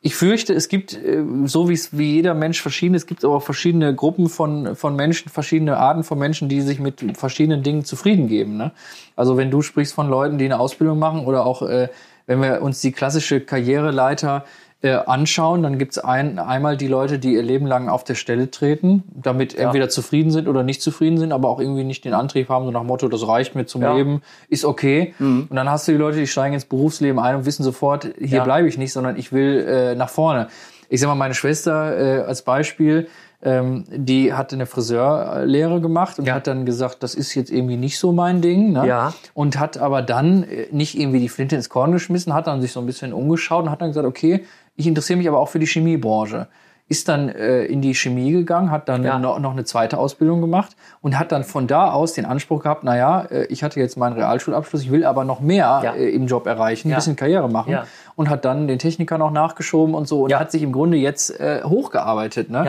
ich 0.00 0.14
fürchte, 0.14 0.54
es 0.54 0.68
gibt, 0.68 0.94
äh, 0.94 1.24
so 1.44 1.68
wie 1.68 1.74
es 1.74 1.96
wie 1.96 2.14
jeder 2.14 2.34
Mensch 2.34 2.62
verschieden 2.62 2.94
ist, 2.94 3.06
gibt 3.06 3.24
aber 3.24 3.36
auch 3.36 3.42
verschiedene 3.42 3.94
Gruppen 3.94 4.28
von, 4.28 4.76
von 4.76 4.94
Menschen, 4.94 5.28
verschiedene 5.28 5.76
Arten 5.76 6.04
von 6.04 6.18
Menschen, 6.18 6.48
die 6.48 6.60
sich 6.60 6.78
mit 6.78 7.16
verschiedenen 7.16 7.62
Dingen 7.62 7.84
zufrieden 7.84 8.28
geben. 8.28 8.56
Ne? 8.56 8.72
Also 9.16 9.36
wenn 9.36 9.50
du 9.50 9.62
sprichst 9.62 9.94
von 9.94 10.08
Leuten, 10.08 10.38
die 10.38 10.44
eine 10.44 10.60
Ausbildung 10.60 10.98
machen 10.98 11.26
oder 11.26 11.44
auch 11.44 11.62
äh, 11.62 11.88
wenn 12.26 12.42
wir 12.42 12.62
uns 12.62 12.80
die 12.80 12.92
klassische 12.92 13.40
Karriereleiter 13.40 14.44
äh, 14.80 14.92
anschauen, 14.92 15.64
dann 15.64 15.76
gibt 15.78 15.92
es 15.92 15.98
ein, 15.98 16.38
einmal 16.38 16.76
die 16.76 16.86
Leute, 16.86 17.18
die 17.18 17.34
ihr 17.34 17.42
Leben 17.42 17.66
lang 17.66 17.88
auf 17.88 18.04
der 18.04 18.14
Stelle 18.14 18.50
treten, 18.50 19.02
damit 19.12 19.56
entweder 19.58 19.88
zufrieden 19.88 20.30
sind 20.30 20.46
oder 20.46 20.62
nicht 20.62 20.80
zufrieden 20.82 21.18
sind, 21.18 21.32
aber 21.32 21.48
auch 21.48 21.58
irgendwie 21.60 21.82
nicht 21.82 22.04
den 22.04 22.14
Antrieb 22.14 22.48
haben, 22.48 22.64
so 22.64 22.70
nach 22.70 22.84
Motto, 22.84 23.08
das 23.08 23.26
reicht 23.26 23.56
mir 23.56 23.66
zum 23.66 23.82
Ja. 23.82 23.96
Leben, 23.96 24.22
ist 24.48 24.64
okay. 24.64 25.14
Und 25.18 25.48
dann 25.50 25.68
hast 25.68 25.88
du 25.88 25.92
die 25.92 25.98
Leute, 25.98 26.18
die 26.18 26.28
steigen 26.28 26.54
ins 26.54 26.64
Berufsleben 26.64 27.18
ein 27.18 27.34
und 27.34 27.44
wissen 27.44 27.64
sofort, 27.64 28.08
hier 28.18 28.38
Ja. 28.38 28.44
bleibe 28.44 28.68
ich 28.68 28.78
nicht, 28.78 28.92
sondern 28.92 29.16
ich 29.16 29.32
will 29.32 29.66
äh, 29.68 29.94
nach 29.96 30.10
vorne. 30.10 30.46
Ich 30.88 31.00
sag 31.00 31.08
mal, 31.08 31.16
meine 31.16 31.34
Schwester 31.34 32.20
äh, 32.20 32.22
als 32.22 32.42
Beispiel, 32.42 33.08
ähm, 33.42 33.84
die 33.88 34.32
hat 34.34 34.52
eine 34.52 34.66
Friseurlehre 34.66 35.80
gemacht 35.80 36.18
und 36.18 36.26
Ja. 36.26 36.34
hat 36.34 36.46
dann 36.46 36.66
gesagt, 36.66 37.02
das 37.02 37.14
ist 37.14 37.34
jetzt 37.34 37.50
irgendwie 37.50 37.76
nicht 37.76 37.98
so 37.98 38.12
mein 38.12 38.40
Ding. 38.40 38.72
Ne? 38.72 38.86
Ja. 38.86 39.14
Und 39.34 39.58
hat 39.60 39.78
aber 39.78 40.02
dann 40.02 40.42
äh, 40.42 40.66
nicht 40.72 40.98
irgendwie 40.98 41.20
die 41.20 41.28
Flinte 41.28 41.54
ins 41.56 41.68
Korn 41.68 41.92
geschmissen, 41.92 42.34
hat 42.34 42.46
dann 42.46 42.60
sich 42.60 42.72
so 42.72 42.80
ein 42.80 42.86
bisschen 42.86 43.12
umgeschaut 43.12 43.64
und 43.64 43.70
hat 43.70 43.80
dann 43.80 43.88
gesagt, 43.90 44.06
okay, 44.06 44.44
ich 44.76 44.86
interessiere 44.86 45.16
mich 45.18 45.28
aber 45.28 45.38
auch 45.38 45.48
für 45.48 45.58
die 45.58 45.66
Chemiebranche. 45.66 46.48
Ist 46.90 47.06
dann 47.08 47.28
äh, 47.28 47.64
in 47.64 47.82
die 47.82 47.94
Chemie 47.94 48.32
gegangen, 48.32 48.70
hat 48.70 48.88
dann 48.88 49.04
Ja. 49.04 49.18
noch, 49.18 49.38
noch 49.40 49.52
eine 49.52 49.64
zweite 49.64 49.98
Ausbildung 49.98 50.40
gemacht 50.40 50.74
und 51.02 51.18
hat 51.18 51.32
dann 51.32 51.44
von 51.44 51.66
da 51.66 51.92
aus 51.92 52.14
den 52.14 52.24
Anspruch 52.24 52.62
gehabt, 52.62 52.82
naja, 52.82 53.26
äh, 53.30 53.44
ich 53.50 53.62
hatte 53.62 53.78
jetzt 53.78 53.98
meinen 53.98 54.14
Realschulabschluss, 54.14 54.82
ich 54.82 54.90
will 54.90 55.04
aber 55.04 55.24
noch 55.24 55.40
mehr 55.40 55.80
Ja. 55.84 55.92
äh, 55.92 56.08
im 56.08 56.26
Job 56.26 56.46
erreichen, 56.46 56.88
ein 56.88 56.92
Ja. 56.92 56.96
bisschen 56.96 57.14
Karriere 57.14 57.50
machen 57.50 57.72
Ja. 57.72 57.84
und 58.16 58.30
hat 58.30 58.46
dann 58.46 58.68
den 58.68 58.78
Techniker 58.78 59.18
noch 59.18 59.30
nachgeschoben 59.32 59.94
und 59.94 60.08
so 60.08 60.22
und 60.22 60.30
Ja. 60.30 60.40
hat 60.40 60.50
sich 60.50 60.62
im 60.62 60.72
Grunde 60.72 60.96
jetzt 60.96 61.38
äh, 61.38 61.60
hochgearbeitet. 61.62 62.48
Ne? 62.48 62.64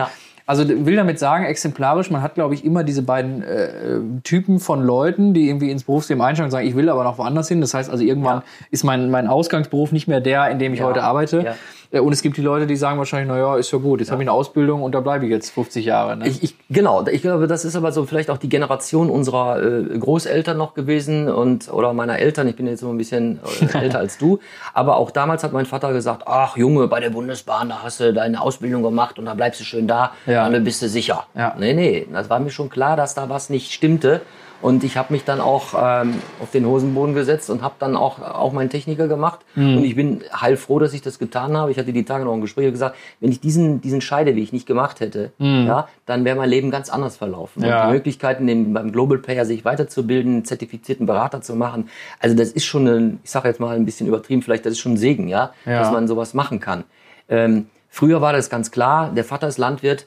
Also 0.50 0.68
will 0.68 0.96
damit 0.96 1.20
sagen, 1.20 1.44
exemplarisch, 1.44 2.10
man 2.10 2.22
hat, 2.22 2.34
glaube 2.34 2.54
ich, 2.54 2.64
immer 2.64 2.82
diese 2.82 3.02
beiden 3.02 3.42
äh, 3.42 3.66
äh, 3.66 4.00
Typen 4.24 4.58
von 4.58 4.82
Leuten, 4.82 5.32
die 5.32 5.48
irgendwie 5.48 5.70
ins 5.70 5.84
Berufsleben 5.84 6.20
einsteigen 6.20 6.46
und 6.48 6.50
sagen, 6.50 6.66
ich 6.66 6.74
will 6.74 6.88
aber 6.88 7.04
noch 7.04 7.18
woanders 7.18 7.46
hin. 7.48 7.60
Das 7.60 7.72
heißt 7.72 7.88
also, 7.88 8.02
irgendwann 8.02 8.38
Ja. 8.38 8.44
ist 8.72 8.82
mein, 8.82 9.10
mein 9.10 9.28
Ausgangsberuf 9.28 9.92
nicht 9.92 10.08
mehr 10.08 10.20
der, 10.20 10.50
in 10.50 10.58
dem 10.58 10.72
ich 10.74 10.80
Ja. 10.80 10.86
heute 10.86 11.04
arbeite. 11.04 11.42
Ja. 11.44 11.54
Äh, 11.92 12.00
Und 12.00 12.12
es 12.12 12.22
gibt 12.22 12.36
die 12.36 12.42
Leute, 12.42 12.66
die 12.66 12.76
sagen 12.76 12.98
wahrscheinlich, 12.98 13.28
na 13.28 13.38
ja, 13.38 13.56
ist 13.56 13.70
ja 13.72 13.78
gut, 13.78 14.00
jetzt 14.00 14.10
habe 14.10 14.22
ich 14.22 14.28
eine 14.28 14.36
Ausbildung 14.36 14.82
und 14.82 14.92
da 14.94 15.00
bleibe 15.00 15.24
ich 15.24 15.30
jetzt 15.30 15.50
50 15.50 15.84
Jahre. 15.84 16.16
Ne? 16.16 16.28
Ich, 16.28 16.42
ich, 16.42 16.54
genau, 16.68 17.04
ich 17.06 17.22
glaube, 17.22 17.46
das 17.46 17.64
ist 17.64 17.76
aber 17.76 17.92
so 17.92 18.04
vielleicht 18.06 18.30
auch 18.30 18.38
die 18.38 18.48
Generation 18.48 19.10
unserer 19.10 19.62
äh, 19.62 19.98
Großeltern 19.98 20.56
noch 20.56 20.74
gewesen 20.74 21.28
und 21.28 21.72
oder 21.72 21.92
meiner 21.92 22.18
Eltern. 22.18 22.48
Ich 22.48 22.56
bin 22.56 22.66
jetzt 22.66 22.82
immer 22.82 22.92
ein 22.92 22.98
bisschen 22.98 23.40
äh, 23.74 23.78
älter 23.78 23.98
als 23.98 24.18
du, 24.18 24.38
aber 24.74 24.96
auch 24.96 25.10
damals 25.10 25.42
hat 25.44 25.52
mein 25.52 25.66
Vater 25.66 25.92
gesagt: 25.92 26.22
Ach 26.26 26.56
Junge, 26.56 26.86
bei 26.88 27.00
der 27.00 27.10
Bundesbahn, 27.10 27.68
da 27.70 27.82
hast 27.82 28.00
du 28.00 28.12
deine 28.12 28.40
Ausbildung 28.40 28.82
gemacht 28.82 29.18
und 29.18 29.24
da 29.26 29.34
bleibst 29.34 29.60
du 29.60 29.64
schön 29.64 29.86
da, 29.88 30.12
Ja. 30.26 30.48
dann 30.48 30.64
bist 30.64 30.82
du 30.82 30.88
sicher. 30.88 31.24
Ja. 31.34 31.54
Nee, 31.58 31.74
nee, 31.74 32.06
das 32.12 32.30
war 32.30 32.38
mir 32.40 32.50
schon 32.50 32.68
klar, 32.70 32.96
dass 32.96 33.14
da 33.14 33.28
was 33.28 33.50
nicht 33.50 33.72
stimmte. 33.72 34.20
Und 34.62 34.84
ich 34.84 34.98
habe 34.98 35.14
mich 35.14 35.24
dann 35.24 35.40
auch 35.40 35.68
ähm, 35.74 36.16
auf 36.42 36.50
den 36.50 36.66
Hosenboden 36.66 37.14
gesetzt 37.14 37.48
und 37.48 37.62
habe 37.62 37.76
dann 37.78 37.96
auch, 37.96 38.20
auch 38.20 38.52
meinen 38.52 38.68
Techniker 38.68 39.08
gemacht. 39.08 39.40
Und 39.56 39.84
ich 39.84 39.96
bin 39.96 40.20
heilfroh, 40.38 40.78
dass 40.78 40.92
ich 40.92 41.00
das 41.00 41.18
getan 41.18 41.56
habe. 41.56 41.70
Ich 41.70 41.78
hatte 41.80 41.92
die 41.92 42.04
Tage 42.04 42.24
noch 42.24 42.32
ein 42.32 42.40
Gespräch 42.40 42.70
gesagt, 42.70 42.96
wenn 43.18 43.30
ich 43.32 43.40
diesen, 43.40 43.80
diesen 43.80 44.00
Scheideweg 44.00 44.52
nicht 44.52 44.66
gemacht 44.66 45.00
hätte, 45.00 45.32
ja, 45.38 45.88
dann 46.06 46.24
wäre 46.24 46.36
mein 46.36 46.48
Leben 46.48 46.70
ganz 46.70 46.88
anders 46.90 47.16
verlaufen. 47.16 47.64
Ja. 47.64 47.82
Und 47.82 47.88
die 47.88 47.94
Möglichkeiten, 47.94 48.46
den, 48.46 48.72
beim 48.72 48.92
Global 48.92 49.18
Player 49.18 49.44
sich 49.44 49.64
weiterzubilden, 49.64 50.32
einen 50.34 50.44
zertifizierten 50.44 51.06
Berater 51.06 51.40
zu 51.42 51.56
machen, 51.56 51.88
also 52.20 52.36
das 52.36 52.50
ist 52.52 52.64
schon, 52.64 52.86
ein, 52.86 53.20
ich 53.24 53.30
sage 53.30 53.48
jetzt 53.48 53.58
mal 53.58 53.74
ein 53.74 53.84
bisschen 53.84 54.06
übertrieben, 54.06 54.42
vielleicht 54.42 54.64
das 54.66 54.72
ist 54.74 54.78
schon 54.80 54.92
ein 54.92 54.96
Segen, 54.98 55.26
ja, 55.28 55.52
Ja. 55.66 55.80
dass 55.80 55.90
man 55.90 56.06
sowas 56.06 56.34
machen 56.34 56.60
kann. 56.60 56.84
Ähm, 57.28 57.66
früher 57.88 58.20
war 58.20 58.32
das 58.32 58.50
ganz 58.50 58.70
klar, 58.70 59.10
der 59.14 59.24
Vater 59.24 59.48
ist 59.48 59.58
Landwirt, 59.58 60.06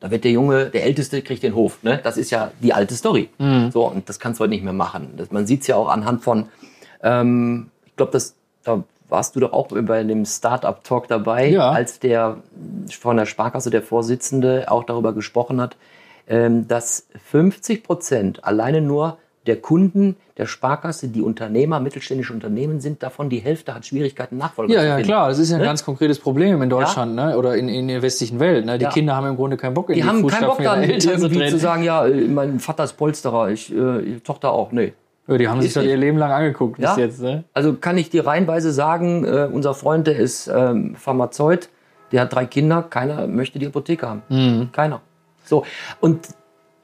da 0.00 0.10
wird 0.10 0.24
der 0.24 0.32
Junge, 0.32 0.66
der 0.66 0.82
Älteste, 0.84 1.22
kriegt 1.22 1.44
den 1.44 1.54
Hof. 1.54 1.80
Ne? 1.84 2.00
Das 2.02 2.16
ist 2.16 2.30
ja 2.30 2.50
die 2.60 2.72
alte 2.72 2.94
Story. 2.96 3.28
So, 3.72 3.86
und 3.86 4.08
das 4.08 4.18
kannst 4.18 4.40
du 4.40 4.42
heute 4.42 4.50
nicht 4.50 4.64
mehr 4.64 4.72
machen. 4.72 5.14
Das, 5.16 5.30
man 5.30 5.46
sieht 5.46 5.60
es 5.60 5.68
ja 5.68 5.76
auch 5.76 5.88
anhand 5.88 6.22
von, 6.24 6.46
ähm, 7.04 7.70
ich 7.86 7.94
glaube, 7.94 8.10
das 8.10 8.34
da 8.64 8.82
warst 9.12 9.36
du 9.36 9.40
doch 9.40 9.52
auch 9.52 9.68
bei 9.70 10.02
dem 10.02 10.24
Startup-Talk 10.24 11.06
dabei, 11.06 11.50
Ja. 11.50 11.70
als 11.70 12.00
der 12.00 12.38
von 12.90 13.16
der 13.16 13.26
Sparkasse, 13.26 13.70
der 13.70 13.82
Vorsitzende, 13.82 14.64
auch 14.68 14.82
darüber 14.82 15.12
gesprochen 15.12 15.60
hat, 15.60 15.76
ähm, 16.28 16.66
dass 16.66 17.06
50 17.30 17.84
Prozent 17.84 18.44
alleine 18.44 18.80
nur 18.80 19.18
der 19.46 19.56
Kunden 19.60 20.16
der 20.38 20.46
Sparkasse, 20.46 21.08
die 21.08 21.20
Unternehmer, 21.20 21.78
mittelständische 21.80 22.32
Unternehmen 22.32 22.80
sind, 22.80 23.02
davon 23.02 23.28
die 23.28 23.40
Hälfte 23.40 23.74
hat 23.74 23.84
Schwierigkeiten, 23.84 24.38
Nachfolger 24.38 24.72
ja, 24.72 24.80
zu 24.80 24.86
ja, 24.86 24.94
finden. 24.94 25.08
klar, 25.08 25.28
das 25.28 25.38
ist 25.40 25.50
ja 25.50 25.56
ein 25.56 25.60
Ne? 25.60 25.66
ganz 25.66 25.84
konkretes 25.84 26.18
Problem 26.20 26.62
in 26.62 26.70
Deutschland 26.70 27.14
ne? 27.16 27.36
oder 27.36 27.56
in, 27.56 27.68
in 27.68 27.88
der 27.88 28.02
westlichen 28.02 28.38
Welt. 28.40 28.64
Ne? 28.64 28.78
Die 28.78 28.84
Ja. 28.84 28.90
Kinder 28.90 29.16
haben 29.16 29.26
im 29.26 29.36
Grunde 29.36 29.56
keinen 29.56 29.74
Bock 29.74 29.88
in 29.90 29.96
Die 29.96 30.00
die, 30.02 30.06
haben 30.08 30.26
keinen 30.26 30.46
Bock 30.46 30.62
dann 30.62 30.84
irgendwie 30.84 31.48
zu 31.48 31.58
sagen, 31.58 31.82
ja, 31.82 32.06
äh, 32.06 32.28
mein 32.28 32.60
Vater 32.60 32.84
ist 32.84 32.94
Polsterer, 32.94 33.50
ich, 33.50 33.74
äh, 33.74 34.20
Tochter 34.24 34.52
auch. 34.52 34.70
Nee. 34.72 34.94
Ja, 35.28 35.38
die 35.38 35.48
haben 35.48 35.60
sich 35.60 35.68
Ist 35.68 35.76
das 35.76 35.84
ihr 35.84 35.96
Leben 35.96 36.18
lang 36.18 36.32
angeguckt 36.32 36.78
Ja. 36.78 36.94
bis 36.94 36.98
jetzt. 37.04 37.22
Ne? 37.22 37.44
Also 37.52 37.74
kann 37.74 37.96
ich 37.96 38.10
dir 38.10 38.26
reihenweise 38.26 38.72
sagen, 38.72 39.24
äh, 39.24 39.48
unser 39.50 39.74
Freund, 39.74 40.06
der 40.06 40.16
ist 40.16 40.48
ähm, 40.48 40.96
Pharmazeut, 40.96 41.68
der 42.10 42.22
hat 42.22 42.32
drei 42.34 42.44
Kinder, 42.46 42.82
keiner 42.82 43.26
möchte 43.26 43.58
die 43.58 43.66
Apotheke 43.66 44.08
haben. 44.08 44.22
Mhm. 44.28 44.70
Keiner. 44.72 45.00
So. 45.44 45.64
Und 46.00 46.28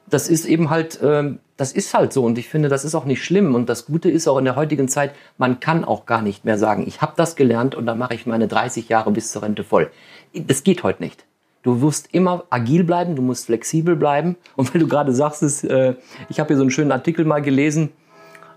das 0.09 0.27
ist 0.27 0.45
eben 0.45 0.69
halt, 0.69 0.99
ähm, 1.03 1.39
das 1.57 1.73
ist 1.73 1.93
halt 1.93 2.13
so. 2.13 2.23
Und 2.23 2.37
ich 2.37 2.47
finde, 2.47 2.69
das 2.69 2.85
ist 2.85 2.95
auch 2.95 3.05
nicht 3.05 3.23
schlimm. 3.23 3.53
Und 3.53 3.69
das 3.69 3.85
Gute 3.85 4.09
ist 4.09 4.27
auch 4.27 4.37
in 4.37 4.45
der 4.45 4.55
heutigen 4.55 4.87
Zeit, 4.87 5.11
man 5.37 5.59
kann 5.59 5.83
auch 5.83 6.05
gar 6.05 6.21
nicht 6.21 6.45
mehr 6.45 6.57
sagen, 6.57 6.85
ich 6.87 7.01
habe 7.01 7.13
das 7.17 7.35
gelernt 7.35 7.75
und 7.75 7.85
dann 7.85 7.97
mache 7.97 8.15
ich 8.15 8.25
meine 8.25 8.47
30 8.47 8.89
Jahre 8.89 9.11
bis 9.11 9.31
zur 9.31 9.43
Rente 9.43 9.63
voll. 9.63 9.91
Das 10.33 10.63
geht 10.63 10.83
heute 10.83 11.03
nicht. 11.03 11.25
Du 11.61 11.73
musst 11.73 12.07
immer 12.13 12.45
agil 12.49 12.85
bleiben, 12.85 13.15
du 13.17 13.21
musst 13.21 13.47
flexibel 13.47 13.97
bleiben. 13.97 14.37
Und 14.55 14.73
weil 14.73 14.79
du 14.79 14.87
gerade 14.87 15.13
sagst, 15.13 15.43
es, 15.43 15.63
äh, 15.65 15.95
ich 16.29 16.39
habe 16.39 16.47
hier 16.47 16.55
so 16.57 16.63
einen 16.63 16.71
schönen 16.71 16.93
Artikel 16.93 17.25
mal 17.25 17.41
gelesen, 17.41 17.91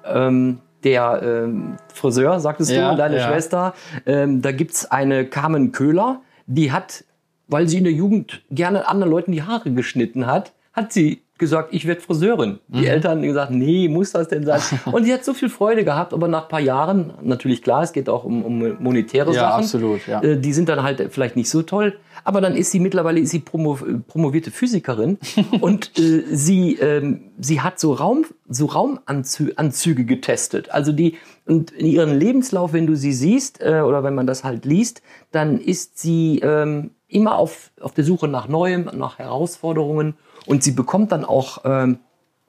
ähm, 0.06 0.58
der 0.84 1.20
ähm, 1.22 1.76
Friseur, 1.92 2.40
sagtest 2.40 2.70
Ja, 2.70 2.90
du, 2.90 2.96
deine 2.96 3.18
ja. 3.18 3.28
Schwester, 3.28 3.74
ähm, 4.06 4.42
da 4.42 4.52
gibt's 4.52 4.90
eine 4.90 5.26
Carmen 5.26 5.72
Köhler, 5.72 6.20
die 6.46 6.72
hat, 6.72 7.04
weil 7.48 7.68
sie 7.68 7.78
in 7.78 7.84
der 7.84 7.92
Jugend 7.92 8.42
gerne 8.50 8.88
anderen 8.88 9.10
Leuten 9.10 9.32
die 9.32 9.42
Haare 9.42 9.70
geschnitten 9.70 10.26
hat, 10.26 10.52
hat 10.72 10.92
sie 10.92 11.22
gesagt, 11.38 11.68
ich 11.72 11.86
werde 11.86 12.00
Friseurin. 12.00 12.60
Mhm. 12.68 12.78
Die 12.78 12.86
Eltern 12.86 13.12
haben 13.18 13.22
gesagt, 13.22 13.50
nee, 13.50 13.88
muss 13.88 14.12
das 14.12 14.28
denn 14.28 14.44
sein? 14.44 14.60
Und 14.92 15.04
sie 15.04 15.12
hat 15.12 15.24
so 15.24 15.34
viel 15.34 15.48
Freude 15.48 15.84
gehabt, 15.84 16.14
aber 16.14 16.28
nach 16.28 16.44
ein 16.44 16.48
paar 16.48 16.60
Jahren, 16.60 17.12
natürlich 17.20 17.62
klar, 17.62 17.82
es 17.82 17.92
geht 17.92 18.08
auch 18.08 18.24
um, 18.24 18.44
um 18.44 18.76
monetäre 18.82 19.32
Ja, 19.34 19.40
Sachen. 19.50 19.64
absolut, 19.64 20.06
ja. 20.06 20.22
Äh, 20.22 20.38
die 20.38 20.52
sind 20.52 20.68
dann 20.68 20.82
halt 20.82 21.08
vielleicht 21.10 21.34
nicht 21.36 21.50
so 21.50 21.62
toll. 21.62 21.98
Aber 22.24 22.40
dann 22.40 22.54
ist 22.54 22.70
sie 22.70 22.80
mittlerweile 22.80 23.20
ist 23.20 23.30
sie 23.30 23.40
promo, 23.40 23.78
promovierte 24.06 24.50
Physikerin 24.50 25.18
und 25.60 25.98
äh, 25.98 26.24
sie, 26.30 26.76
ähm, 26.76 27.30
sie 27.38 27.60
hat 27.60 27.80
so 27.80 27.92
Raum, 27.92 28.24
so 28.48 28.66
Raumanzüge 28.66 29.58
Anzüge 29.58 30.04
getestet. 30.04 30.70
Also 30.70 30.92
die, 30.92 31.16
und 31.46 31.70
in 31.72 31.86
ihrem 31.86 32.18
Lebenslauf, 32.18 32.72
wenn 32.72 32.86
du 32.86 32.96
sie 32.96 33.12
siehst, 33.12 33.60
äh, 33.60 33.80
oder 33.80 34.04
wenn 34.04 34.14
man 34.14 34.26
das 34.26 34.44
halt 34.44 34.64
liest, 34.64 35.02
dann 35.30 35.58
ist 35.58 35.98
sie 35.98 36.38
ähm, 36.40 36.90
immer 37.08 37.36
auf, 37.36 37.70
auf 37.80 37.92
der 37.92 38.04
Suche 38.04 38.28
nach 38.28 38.48
Neuem, 38.48 38.90
nach 38.94 39.18
Herausforderungen 39.18 40.14
und 40.46 40.62
sie 40.62 40.72
bekommt 40.72 41.12
dann 41.12 41.24
auch, 41.24 41.58
ähm, 41.64 41.98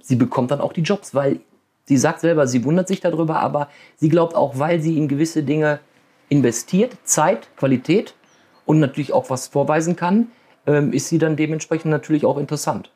sie 0.02 0.16
bekommt 0.16 0.52
dann 0.52 0.62
auch 0.62 0.74
die 0.74 0.82
Jobs, 0.82 1.14
weil 1.14 1.40
sie 1.86 1.98
sagt 1.98 2.22
selber, 2.22 2.48
sie 2.48 2.64
wundert 2.64 2.88
sich 2.88 3.02
darüber, 3.02 3.40
aber 3.40 3.70
sie 3.98 4.10
glaubt 4.10 4.36
auch, 4.36 4.58
weil 4.60 4.82
sie 4.82 4.98
in 4.98 5.08
gewisse 5.08 5.44
Dinge 5.44 5.80
investiert, 6.30 6.98
Zeit, 7.04 7.50
Qualität 7.58 8.16
und 8.66 8.80
natürlich 8.80 9.14
auch 9.14 9.30
was 9.30 9.48
vorweisen 9.48 9.96
kann, 9.96 10.28
ähm, 10.66 10.94
ist 10.94 11.10
sie 11.10 11.18
dann 11.18 11.36
dementsprechend 11.36 11.92
natürlich 11.92 12.26
auch 12.26 12.38
interessant. 12.38 12.92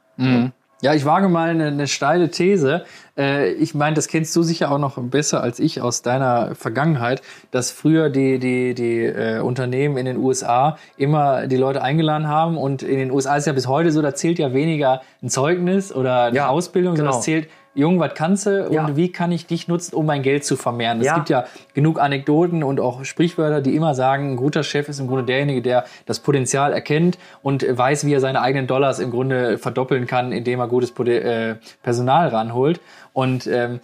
Ja, 0.81 0.93
ich 0.93 1.05
wage 1.05 1.27
mal 1.27 1.49
eine, 1.49 1.67
eine 1.67 1.87
steile 1.87 2.29
These. 2.29 2.85
Äh, 3.17 3.51
ich 3.53 3.73
meine, 3.73 3.95
das 3.95 4.07
kennst 4.07 4.35
du 4.35 4.43
sicher 4.43 4.71
auch 4.71 4.77
noch 4.77 4.99
besser 4.99 5.41
als 5.41 5.59
ich 5.59 5.81
aus 5.81 6.03
deiner 6.03 6.53
Vergangenheit, 6.53 7.23
dass 7.49 7.71
früher 7.71 8.11
die, 8.11 8.37
die, 8.37 8.75
die 8.75 9.05
äh, 9.05 9.39
Unternehmen 9.39 9.97
in 9.97 10.05
den 10.05 10.17
USA 10.17 10.77
immer 10.95 11.47
die 11.47 11.57
Leute 11.57 11.81
eingeladen 11.81 12.27
haben 12.27 12.57
und 12.57 12.83
in 12.83 12.97
den 12.99 13.09
USA 13.09 13.37
ist 13.37 13.47
ja 13.47 13.53
bis 13.53 13.67
heute 13.67 13.91
so, 13.91 14.03
da 14.03 14.13
zählt 14.13 14.37
ja 14.37 14.53
weniger 14.53 15.01
ein 15.23 15.29
Zeugnis 15.29 15.91
oder 15.91 16.25
eine 16.25 16.35
Ja, 16.35 16.49
Ausbildung, 16.49 16.95
sondern 16.95 17.13
genau. 17.13 17.19
es 17.19 17.25
zählt, 17.25 17.49
Jung, 17.77 17.99
was 17.99 18.15
kannst 18.15 18.47
du 18.47 18.65
und 18.65 18.73
Ja. 18.73 18.95
wie 18.95 19.11
kann 19.11 19.31
ich 19.31 19.45
dich 19.45 19.67
nutzen, 19.67 19.95
um 19.95 20.07
mein 20.07 20.23
Geld 20.23 20.43
zu 20.43 20.55
vermehren? 20.55 20.99
Es 20.99 21.05
Ja. 21.05 21.15
gibt 21.15 21.29
ja 21.29 21.45
genug 21.75 21.99
Anekdoten 22.01 22.63
und 22.63 22.79
auch 22.79 23.05
Sprichwörter, 23.05 23.61
die 23.61 23.75
immer 23.75 23.93
sagen, 23.93 24.31
ein 24.31 24.35
guter 24.35 24.63
Chef 24.63 24.89
ist 24.89 24.99
im 24.99 25.07
Grunde 25.07 25.23
derjenige, 25.25 25.61
der 25.61 25.85
das 26.07 26.19
Potenzial 26.19 26.73
erkennt 26.73 27.19
und 27.43 27.63
weiß, 27.69 28.05
wie 28.05 28.13
er 28.13 28.19
seine 28.19 28.41
eigenen 28.41 28.65
Dollars 28.65 28.97
im 28.99 29.11
Grunde 29.11 29.59
verdoppeln 29.59 30.07
kann, 30.07 30.31
indem 30.31 30.59
er 30.59 30.67
gutes 30.67 30.91
äh, 31.07 31.55
Personal 31.83 32.29
ranholt. 32.29 32.81
Und 33.13 33.45
ähm, 33.47 33.79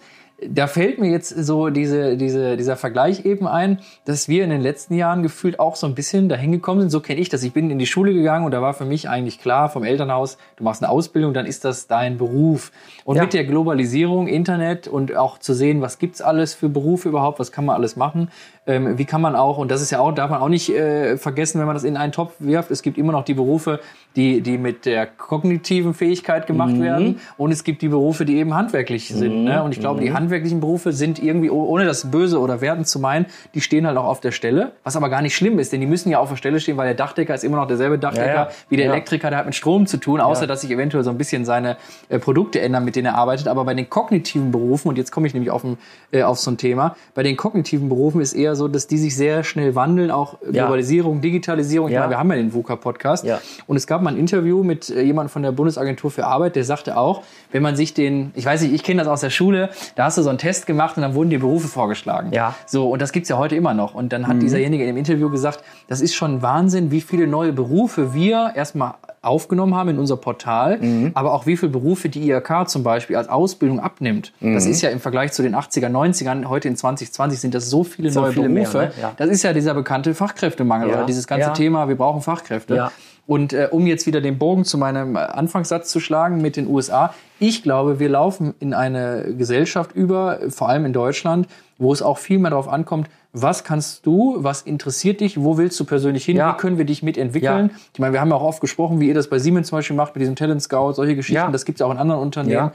da 0.46 0.66
fällt 0.66 0.98
mir 0.98 1.10
jetzt 1.10 1.28
so 1.30 1.70
diese, 1.70 2.16
diese, 2.16 2.56
dieser 2.56 2.76
Vergleich 2.76 3.24
eben 3.24 3.46
ein, 3.46 3.78
dass 4.04 4.28
wir 4.28 4.42
in 4.44 4.50
den 4.50 4.60
letzten 4.60 4.94
Jahren 4.94 5.22
gefühlt 5.22 5.60
auch 5.60 5.76
so 5.76 5.86
ein 5.86 5.94
bisschen 5.94 6.28
dahin 6.28 6.50
gekommen 6.52 6.80
sind. 6.80 6.90
So 6.90 7.00
kenne 7.00 7.20
ich 7.20 7.28
das. 7.28 7.42
Ich 7.44 7.52
bin 7.52 7.70
in 7.70 7.78
die 7.78 7.86
Schule 7.86 8.12
gegangen 8.12 8.44
und 8.44 8.50
da 8.50 8.60
war 8.60 8.74
für 8.74 8.84
mich 8.84 9.08
eigentlich 9.08 9.38
klar 9.40 9.68
vom 9.68 9.84
Elternhaus, 9.84 10.36
du 10.56 10.64
machst 10.64 10.82
eine 10.82 10.90
Ausbildung, 10.90 11.34
dann 11.34 11.46
ist 11.46 11.64
das 11.64 11.86
dein 11.86 12.18
Beruf. 12.18 12.72
Und 13.04 13.16
Ja. 13.16 13.22
mit 13.22 13.32
der 13.32 13.44
Globalisierung, 13.44 14.26
Internet 14.26 14.88
und 14.88 15.14
auch 15.16 15.38
zu 15.38 15.54
sehen, 15.54 15.80
was 15.80 15.98
gibt's 15.98 16.20
alles 16.20 16.52
für 16.52 16.68
Berufe 16.68 17.08
überhaupt, 17.08 17.38
was 17.38 17.52
kann 17.52 17.64
man 17.64 17.76
alles 17.76 17.96
machen, 17.96 18.28
ähm, 18.66 18.96
wie 18.98 19.04
kann 19.04 19.20
man 19.20 19.36
auch, 19.36 19.58
und 19.58 19.70
das 19.70 19.82
ist 19.82 19.90
ja 19.90 20.00
auch, 20.00 20.12
darf 20.12 20.30
man 20.30 20.40
auch 20.40 20.48
nicht 20.48 20.70
äh, 20.70 21.16
vergessen, 21.18 21.58
wenn 21.60 21.66
man 21.66 21.74
das 21.76 21.84
in 21.84 21.96
einen 21.96 22.12
Topf 22.12 22.32
wirft, 22.38 22.70
es 22.70 22.82
gibt 22.82 22.96
immer 22.98 23.12
noch 23.12 23.24
die 23.24 23.34
Berufe, 23.34 23.80
die, 24.16 24.40
die 24.40 24.58
mit 24.58 24.86
der 24.86 25.06
kognitiven 25.06 25.92
Fähigkeit 25.92 26.46
gemacht 26.46 26.80
werden 26.80 27.20
und 27.36 27.50
es 27.50 27.64
gibt 27.64 27.82
die 27.82 27.88
Berufe, 27.88 28.24
die 28.24 28.36
eben 28.36 28.54
handwerklich 28.54 29.08
sind. 29.08 29.44
Ne? 29.44 29.62
Und 29.62 29.72
ich 29.72 29.80
glaube, 29.80 30.00
die 30.00 30.12
handwerklichen 30.12 30.60
Berufe 30.60 30.92
sind 30.92 31.20
irgendwie, 31.22 31.50
oh- 31.50 31.64
ohne 31.66 31.84
das 31.84 32.10
böse 32.10 32.38
oder 32.40 32.60
werten 32.60 32.84
zu 32.84 33.00
meinen, 33.00 33.26
die 33.54 33.60
stehen 33.60 33.86
halt 33.86 33.96
auch 33.98 34.04
auf 34.06 34.20
der 34.20 34.30
Stelle, 34.30 34.72
was 34.84 34.94
aber 34.96 35.08
gar 35.08 35.20
nicht 35.20 35.34
schlimm 35.34 35.58
ist, 35.58 35.72
denn 35.72 35.80
die 35.80 35.86
müssen 35.86 36.10
ja 36.10 36.18
auf 36.20 36.28
der 36.30 36.36
Stelle 36.36 36.60
stehen, 36.60 36.76
weil 36.76 36.86
der 36.86 36.94
Dachdecker 36.94 37.34
ist 37.34 37.42
immer 37.44 37.56
noch 37.56 37.66
derselbe 37.66 37.98
Dachdecker 37.98 38.26
Ja, 38.26 38.34
ja. 38.44 38.50
wie 38.68 38.76
der 38.76 38.86
Ja. 38.86 38.92
Elektriker, 38.92 39.30
der 39.30 39.40
hat 39.40 39.46
mit 39.46 39.54
Strom 39.56 39.86
zu 39.86 39.96
tun, 39.96 40.20
außer 40.20 40.46
dass 40.46 40.60
sich 40.60 40.70
eventuell 40.70 41.02
so 41.04 41.10
ein 41.10 41.18
bisschen 41.18 41.44
seine 41.44 41.76
äh, 42.08 42.18
Produkte 42.20 42.60
ändern, 42.60 42.84
mit 42.84 42.94
denen 42.96 43.06
er 43.06 43.16
arbeitet. 43.16 43.48
Aber 43.48 43.64
bei 43.64 43.74
den 43.74 43.90
kognitiven 43.90 44.52
Berufen, 44.52 44.88
und 44.88 44.96
jetzt 44.96 45.10
komme 45.10 45.26
ich 45.26 45.34
nämlich 45.34 45.50
auf, 45.50 45.64
ein, 45.64 45.76
äh, 46.12 46.22
auf 46.22 46.38
so 46.38 46.50
ein 46.52 46.56
Thema, 46.56 46.96
bei 47.14 47.22
den 47.24 47.36
kognitiven 47.36 47.88
Berufen 47.88 48.20
ist 48.20 48.32
eher 48.32 48.53
so, 48.54 48.68
dass 48.68 48.86
die 48.86 48.98
sich 48.98 49.16
sehr 49.16 49.44
schnell 49.44 49.74
wandeln, 49.74 50.10
auch 50.10 50.38
Ja. 50.50 50.64
Globalisierung, 50.64 51.20
Digitalisierung. 51.20 51.88
Ich 51.88 51.94
Ja. 51.94 52.00
meine, 52.00 52.10
wir 52.12 52.18
haben 52.18 52.30
ja 52.30 52.36
den 52.36 52.52
VUCA-Podcast. 52.54 53.24
Ja. 53.24 53.40
Und 53.66 53.76
es 53.76 53.86
gab 53.86 54.02
mal 54.02 54.10
ein 54.12 54.18
Interview 54.18 54.62
mit 54.62 54.90
äh, 54.90 55.02
jemandem 55.02 55.30
von 55.30 55.42
der 55.42 55.52
Bundesagentur 55.52 56.10
für 56.10 56.26
Arbeit, 56.26 56.56
der 56.56 56.64
sagte 56.64 56.96
auch, 56.96 57.22
wenn 57.52 57.62
man 57.62 57.76
sich 57.76 57.94
den, 57.94 58.32
ich 58.34 58.44
weiß 58.46 58.62
nicht, 58.62 58.72
ich 58.74 58.82
kenne 58.82 59.00
das 59.00 59.08
aus 59.08 59.20
der 59.20 59.30
Schule, 59.30 59.70
da 59.96 60.04
hast 60.04 60.18
du 60.18 60.22
so 60.22 60.28
einen 60.28 60.38
Test 60.38 60.66
gemacht 60.66 60.96
und 60.96 61.02
dann 61.02 61.14
wurden 61.14 61.30
dir 61.30 61.40
Berufe 61.40 61.68
vorgeschlagen. 61.68 62.30
Ja. 62.32 62.50
Mhm. 62.50 62.54
So, 62.66 62.90
und 62.90 63.00
das 63.02 63.12
gibt's 63.12 63.28
ja 63.28 63.38
heute 63.38 63.56
immer 63.56 63.74
noch. 63.74 63.94
Und 63.94 64.12
dann 64.12 64.26
hat 64.26 64.40
dieserjenige 64.42 64.82
in 64.84 64.88
dem 64.88 64.96
Interview 64.96 65.30
gesagt, 65.30 65.60
das 65.88 66.00
ist 66.00 66.14
schon 66.14 66.42
Wahnsinn, 66.42 66.90
wie 66.90 67.00
viele 67.00 67.26
neue 67.26 67.52
Berufe 67.52 68.14
wir 68.14 68.52
erstmal 68.54 68.94
aufgenommen 69.22 69.74
haben 69.74 69.88
in 69.88 69.98
unser 69.98 70.18
Portal, 70.18 70.76
Mhm. 70.78 71.12
aber 71.14 71.32
auch 71.32 71.46
wie 71.46 71.56
viele 71.56 71.72
Berufe 71.72 72.10
die 72.10 72.28
IHK 72.28 72.68
zum 72.68 72.82
Beispiel 72.82 73.16
als 73.16 73.26
Ausbildung 73.28 73.80
abnimmt. 73.80 74.32
Mhm. 74.40 74.52
Das 74.52 74.66
ist 74.66 74.82
ja 74.82 74.90
im 74.90 75.00
Vergleich 75.00 75.32
zu 75.32 75.42
den 75.42 75.54
80er, 75.54 75.88
90ern, 75.88 76.44
heute 76.46 76.68
in 76.68 76.76
2020 76.76 77.40
sind 77.40 77.54
das 77.54 77.70
so 77.70 77.84
viele 77.84 78.10
So 78.10 78.20
neue 78.20 78.32
viele 78.32 78.43
mehr, 78.48 78.64
Berufe. 78.64 78.78
ne? 78.78 78.92
Ja. 79.00 79.12
Das 79.16 79.28
ist 79.30 79.42
ja 79.42 79.52
dieser 79.52 79.74
bekannte 79.74 80.14
Fachkräftemangel 80.14 80.88
Ja. 80.90 80.96
oder 80.96 81.06
dieses 81.06 81.26
ganze 81.26 81.48
Ja. 81.48 81.52
Thema, 81.52 81.88
wir 81.88 81.96
brauchen 81.96 82.20
Fachkräfte. 82.22 82.90
Und 83.26 83.54
äh, 83.54 83.68
um 83.70 83.86
jetzt 83.86 84.06
wieder 84.06 84.20
den 84.20 84.36
Bogen 84.38 84.64
zu 84.66 84.76
meinem 84.76 85.16
äh, 85.16 85.20
Anfangssatz 85.20 85.90
zu 85.90 85.98
schlagen 85.98 86.42
mit 86.42 86.56
den 86.56 86.66
USA, 86.68 87.14
ich 87.38 87.62
glaube, 87.62 87.98
wir 87.98 88.10
laufen 88.10 88.52
in 88.60 88.74
eine 88.74 89.34
Gesellschaft 89.38 89.92
über, 89.92 90.40
vor 90.50 90.68
allem 90.68 90.84
in 90.84 90.92
Deutschland, 90.92 91.46
wo 91.78 91.90
es 91.92 92.02
auch 92.02 92.18
viel 92.18 92.38
mehr 92.38 92.50
darauf 92.50 92.68
ankommt, 92.68 93.08
was 93.32 93.64
kannst 93.64 94.04
du, 94.06 94.36
was 94.38 94.62
interessiert 94.62 95.20
dich, 95.20 95.40
wo 95.42 95.56
willst 95.56 95.80
du 95.80 95.84
persönlich 95.86 96.24
hin, 96.24 96.36
Ja. 96.36 96.52
wie 96.52 96.56
können 96.58 96.76
wir 96.78 96.84
dich 96.84 97.02
mitentwickeln. 97.02 97.70
Ja. 97.72 97.76
Ich 97.94 97.98
meine, 97.98 98.12
wir 98.12 98.20
haben 98.20 98.28
ja 98.30 98.36
auch 98.36 98.42
oft 98.42 98.60
gesprochen, 98.60 99.00
wie 99.00 99.08
ihr 99.08 99.14
das 99.14 99.28
bei 99.28 99.38
Siemens 99.38 99.68
zum 99.68 99.78
Beispiel 99.78 99.96
macht, 99.96 100.14
mit 100.14 100.20
diesem 100.20 100.36
Talent 100.36 100.62
Scout, 100.62 100.92
solche 100.92 101.16
Geschichten, 101.16 101.36
Ja. 101.46 101.50
das 101.50 101.64
gibt 101.64 101.80
es 101.80 101.82
auch 101.82 101.90
in 101.90 101.96
anderen 101.98 102.20
Unternehmen. 102.20 102.72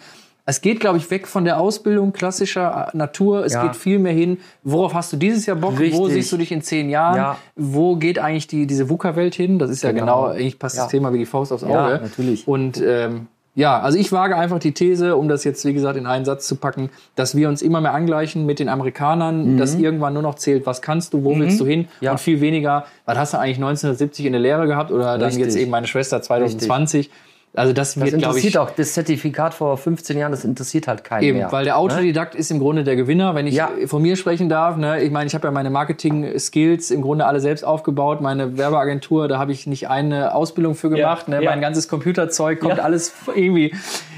Es 0.49 0.61
geht, 0.61 0.79
glaube 0.79 0.97
ich, 0.97 1.11
weg 1.11 1.27
von 1.27 1.45
der 1.45 1.59
Ausbildung 1.59 2.11
klassischer 2.11 2.87
äh, 2.91 2.97
Natur. 2.97 3.45
Es 3.45 3.53
Ja. 3.53 3.61
geht 3.67 3.75
viel 3.75 3.99
mehr 3.99 4.13
hin, 4.13 4.39
worauf 4.63 4.95
hast 4.95 5.13
du 5.13 5.17
dieses 5.17 5.45
Jahr 5.45 5.55
Bock, 5.55 5.73
wo 5.77 5.83
Richtig. 5.83 6.11
siehst 6.13 6.31
du 6.31 6.37
dich 6.37 6.51
in 6.51 6.63
zehn 6.63 6.89
Jahren, 6.89 7.17
Ja. 7.17 7.37
wo 7.55 7.97
geht 7.97 8.17
eigentlich 8.17 8.47
die, 8.47 8.65
diese 8.65 8.89
VUCA-Welt 8.89 9.35
hin? 9.35 9.59
Das 9.59 9.69
ist 9.69 9.83
ja 9.83 9.91
genau, 9.91 10.23
Genau. 10.23 10.33
eigentlich 10.33 10.57
passt 10.57 10.79
das. 10.79 10.87
Thema 10.87 11.13
wie 11.13 11.19
die 11.19 11.27
Faust 11.27 11.51
aufs 11.53 11.63
Auge. 11.63 11.73
Ja, 11.73 11.97
natürlich. 11.99 12.47
Und 12.47 12.81
ähm, 12.83 13.27
ja, 13.53 13.79
also 13.79 13.99
ich 13.99 14.11
wage 14.11 14.35
einfach 14.37 14.57
die 14.57 14.71
These, 14.71 15.17
um 15.17 15.27
das 15.27 15.43
jetzt, 15.43 15.65
wie 15.65 15.73
gesagt, 15.73 15.97
in 15.97 16.07
einen 16.07 16.25
Satz 16.25 16.47
zu 16.47 16.55
packen, 16.55 16.89
dass 17.15 17.35
wir 17.35 17.47
uns 17.47 17.61
immer 17.61 17.79
mehr 17.79 17.93
angleichen 17.93 18.47
mit 18.47 18.57
den 18.57 18.69
Amerikanern, 18.69 19.57
dass 19.57 19.75
irgendwann 19.75 20.13
nur 20.13 20.23
noch 20.23 20.35
zählt, 20.35 20.65
was 20.65 20.81
kannst 20.81 21.13
du, 21.13 21.23
wo 21.23 21.37
willst 21.37 21.59
du 21.59 21.65
hin 21.67 21.81
Mhm. 21.81 21.85
Ja. 22.01 22.11
und 22.13 22.19
viel 22.19 22.41
weniger, 22.41 22.85
was 23.05 23.17
hast 23.19 23.33
du 23.33 23.37
eigentlich 23.37 23.57
1970 23.59 24.25
in 24.25 24.31
der 24.31 24.41
Lehre 24.41 24.65
gehabt 24.65 24.91
oder 24.91 25.17
dann 25.19 25.23
Richtig. 25.23 25.43
jetzt 25.43 25.55
eben 25.57 25.69
meine 25.69 25.85
Schwester 25.85 26.21
2020. 26.23 27.11
Also 27.55 27.73
das, 27.73 27.95
Das 27.95 28.03
wird, 28.11 28.21
glaube 28.21 28.37
ich, 28.39 28.57
auch, 28.59 28.69
das 28.69 28.93
Zertifikat 28.93 29.55
vor 29.55 29.75
15 29.75 30.17
Jahren, 30.17 30.31
das 30.31 30.45
interessiert 30.45 30.87
halt 30.87 31.03
keinen 31.03 31.23
Eben, 31.23 31.37
mehr. 31.39 31.51
weil 31.51 31.65
der 31.65 31.77
Autodidakt 31.77 32.35
ist 32.35 32.51
im 32.51 32.59
Grunde 32.59 32.83
der 32.83 32.95
Gewinner, 32.95 33.33
wenn 33.33 33.47
ich 33.47 33.55
Ja. 33.55 33.69
von 33.87 34.01
mir 34.03 34.15
sprechen 34.17 34.49
darf. 34.49 34.77
Ne? 34.77 35.01
Ich 35.01 35.09
meine, 35.11 35.25
ich 35.27 35.33
habe 35.33 35.47
ja 35.47 35.51
meine 35.51 35.69
Marketing-Skills 35.71 36.91
im 36.91 37.01
Grunde 37.01 37.25
alle 37.25 37.39
selbst 37.39 37.63
aufgebaut. 37.63 38.21
Meine 38.21 38.57
Werbeagentur, 38.57 39.27
da 39.27 39.39
habe 39.39 39.51
ich 39.51 39.67
nicht 39.67 39.89
eine 39.89 40.35
Ausbildung 40.35 40.75
für 40.75 40.89
gemacht. 40.89 41.27
ne? 41.27 41.41
ja. 41.43 41.49
Mein 41.49 41.61
ganzes 41.61 41.87
Computerzeug 41.87 42.59
kommt 42.59 42.77
Ja. 42.77 42.83
alles 42.83 43.13
irgendwie. 43.35 43.73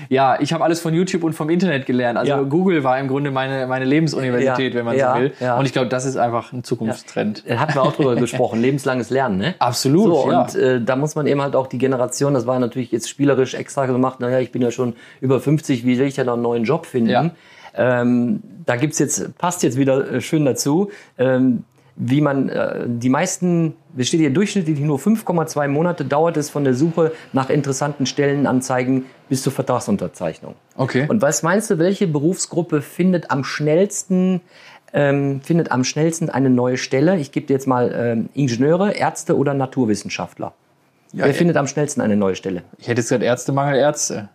Ja, 0.10 0.38
ich 0.42 0.52
habe 0.52 0.64
alles 0.64 0.82
von 0.82 0.94
YouTube 0.94 1.24
und 1.24 1.32
vom 1.34 1.50
Internet 1.50 1.86
gelernt. 1.86 2.18
Also 2.18 2.32
Ja. 2.32 2.42
Google 2.42 2.84
war 2.84 3.00
im 3.00 3.08
Grunde 3.08 3.32
meine, 3.32 3.66
meine 3.68 3.86
Lebensuniversität, 3.86 4.74
Ja. 4.74 4.80
wenn 4.80 4.86
man 4.86 4.98
Ja. 4.98 5.14
so 5.16 5.22
will. 5.22 5.34
Ja. 5.40 5.58
Und 5.58 5.66
ich 5.66 5.72
glaube, 5.72 5.88
das 5.88 6.06
ist 6.06 6.18
einfach 6.18 6.52
ein 6.52 6.64
Zukunftstrend. 6.66 7.44
Da 7.48 7.60
hatten 7.60 7.76
wir 7.76 7.82
auch 7.82 7.94
drüber 7.94 8.16
gesprochen, 8.18 8.62
lebenslanges 8.62 9.10
Lernen, 9.10 9.38
ne? 9.38 9.56
Absolut, 9.60 10.06
So, 10.14 10.32
ja. 10.32 10.42
und 10.42 10.56
äh, 10.56 10.82
da 10.82 10.98
muss 10.98 11.16
man 11.16 11.28
eben 11.28 11.42
halt 11.42 11.56
auch 11.56 11.68
die 11.68 11.78
Generation, 11.78 12.34
das 12.34 12.46
war 12.46 12.60
natürlich 12.60 12.92
jetzt 12.92 13.10
spielerisch 13.22 13.54
extra 13.54 13.86
gemacht, 13.86 14.20
naja, 14.20 14.40
ich 14.40 14.51
bin 14.51 14.63
ja 14.63 14.72
schon 14.72 14.96
über 15.22 15.40
50, 15.40 15.86
wie 15.86 16.00
will 16.00 16.08
ich 16.08 16.18
ja 16.18 16.24
noch 16.24 16.34
einen 16.34 16.42
neuen 16.42 16.63
Job 16.63 16.88
finden? 16.88 17.12
Ja. 17.12 17.32
Ähm, 17.75 18.42
da 18.66 18.78
gibt's 18.78 18.98
jetzt, 18.98 19.38
passt 19.38 19.62
jetzt 19.62 19.78
wieder 19.78 20.12
äh, 20.12 20.22
schön 20.22 20.44
dazu, 20.44 20.90
ähm, 21.20 21.63
wie 21.96 22.20
man 22.20 22.50
äh, 22.50 22.86
die 22.88 23.10
meisten, 23.10 23.75
es 23.96 24.08
steht 24.08 24.22
hier 24.22 24.34
durchschnittlich 24.34 24.80
nur 24.80 24.98
5,2 24.98 25.68
Monate 25.68 26.04
dauert 26.04 26.36
es 26.36 26.50
von 26.50 26.63
der 26.63 26.74
Suche 26.74 27.12
nach 27.32 27.51
interessanten 27.51 28.08
Stellenanzeigen 28.08 29.06
bis 29.30 29.44
zur 29.44 29.54
Vertragsunterzeichnung. 29.54 30.56
Okay. 30.75 31.06
Und 31.08 31.22
was 31.22 31.44
meinst 31.44 31.70
du, 31.70 31.78
welche 31.78 32.08
Berufsgruppe 32.08 32.82
findet 32.82 33.30
am 33.30 33.44
schnellsten 33.44 34.42
ähm, 34.94 35.42
findet 35.42 35.72
am 35.72 35.84
schnellsten 35.84 36.32
eine 36.32 36.50
neue 36.50 36.78
Stelle? 36.78 37.18
Ich 37.18 37.32
gebe 37.32 37.46
dir 37.46 37.54
jetzt 37.54 37.68
mal 37.68 37.94
ähm, 37.96 38.30
Ingenieure, 38.34 38.94
Ärzte 38.94 39.38
oder 39.38 39.54
Naturwissenschaftler. 39.54 40.54
Ja, 41.13 41.25
Wer 41.25 41.32
äh, 41.32 41.34
findet 41.34 41.58
am 41.58 41.68
schnellsten 41.68 42.01
eine 42.01 42.15
neue 42.15 42.36
Stelle? 42.36 42.63
Ich 42.77 42.88
hätte 42.88 43.01
jetzt 43.01 43.10
gesagt 43.10 43.24
Ärztemangel, 43.24 43.77
Ärzte. 43.77 44.30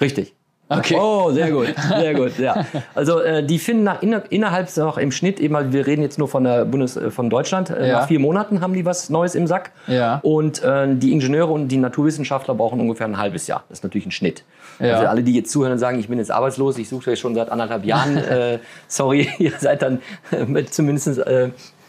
Richtig. 0.00 0.34
Okay. 0.68 0.96
Oh, 0.98 1.30
sehr 1.32 1.50
gut, 1.50 1.74
sehr 1.88 2.14
gut, 2.14 2.38
ja. 2.38 2.64
Also 2.94 3.20
äh, 3.20 3.44
die 3.44 3.58
finden 3.58 3.84
nach, 3.84 4.00
inner, 4.00 4.22
innerhalb 4.30 4.74
noch 4.78 4.96
im 4.96 5.12
Schnitt 5.12 5.38
eben, 5.38 5.52
mal, 5.52 5.70
wir 5.72 5.86
reden 5.86 6.00
jetzt 6.00 6.18
nur 6.18 6.28
von 6.28 6.44
der 6.44 6.64
Bundes, 6.64 6.96
äh, 6.96 7.10
von 7.10 7.28
Deutschland, 7.28 7.68
äh, 7.68 7.88
Ja. 7.88 8.00
nach 8.00 8.08
vier 8.08 8.18
Monaten 8.18 8.62
haben 8.62 8.72
die 8.72 8.86
was 8.86 9.10
Neues 9.10 9.34
im 9.34 9.46
Sack. 9.46 9.72
Ja. 9.86 10.20
Und 10.22 10.62
die 10.62 11.12
Ingenieure 11.12 11.52
und 11.52 11.68
die 11.68 11.76
Naturwissenschaftler 11.76 12.54
brauchen 12.54 12.80
ungefähr 12.80 13.06
ein 13.06 13.18
halbes 13.18 13.46
Jahr. 13.48 13.64
Das 13.68 13.80
ist 13.80 13.84
natürlich 13.84 14.06
ein 14.06 14.12
Schnitt. 14.12 14.44
Ja. 14.78 14.94
Also 14.94 15.06
alle, 15.08 15.22
die 15.22 15.34
jetzt 15.34 15.50
zuhören 15.50 15.72
und 15.72 15.78
sagen, 15.78 15.98
ich 15.98 16.08
bin 16.08 16.18
jetzt 16.18 16.30
arbeitslos, 16.30 16.78
ich 16.78 16.88
suche 16.88 17.10
ja 17.10 17.16
schon 17.16 17.34
seit 17.34 17.50
anderthalb 17.50 17.84
Jahren, 17.84 18.18
sorry, 18.88 19.28
ihr 19.38 19.52
seid 19.58 19.82
dann 19.82 20.00
äh, 20.30 20.64
zumindest, 20.64 21.20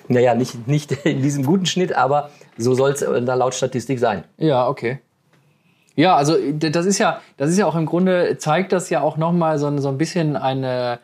naja, 0.08 0.36
nicht, 0.36 0.68
nicht 0.68 0.92
in 1.06 1.22
diesem 1.22 1.46
guten 1.46 1.66
Schnitt, 1.66 1.96
aber 1.96 2.30
so 2.58 2.74
soll 2.74 2.92
es 2.92 3.00
da 3.00 3.34
laut 3.36 3.54
Statistik 3.56 4.00
sein. 4.00 4.24
Ja, 4.38 4.68
okay. 4.68 5.00
Ja, 5.96 6.16
also 6.16 6.36
das 6.54 6.86
ist 6.88 6.98
ja, 6.98 7.20
das 7.38 7.50
ist 7.52 7.58
ja 7.60 7.68
auch 7.68 7.76
im 7.76 7.86
Grunde, 7.86 8.38
zeigt 8.38 8.72
das 8.72 8.90
ja 8.90 9.02
auch 9.02 9.16
nochmal 9.18 9.60
so, 9.60 9.68
ein- 9.68 9.78
so 9.80 9.90
ein 9.90 9.98
bisschen 10.00 10.36
eine, 10.36 10.98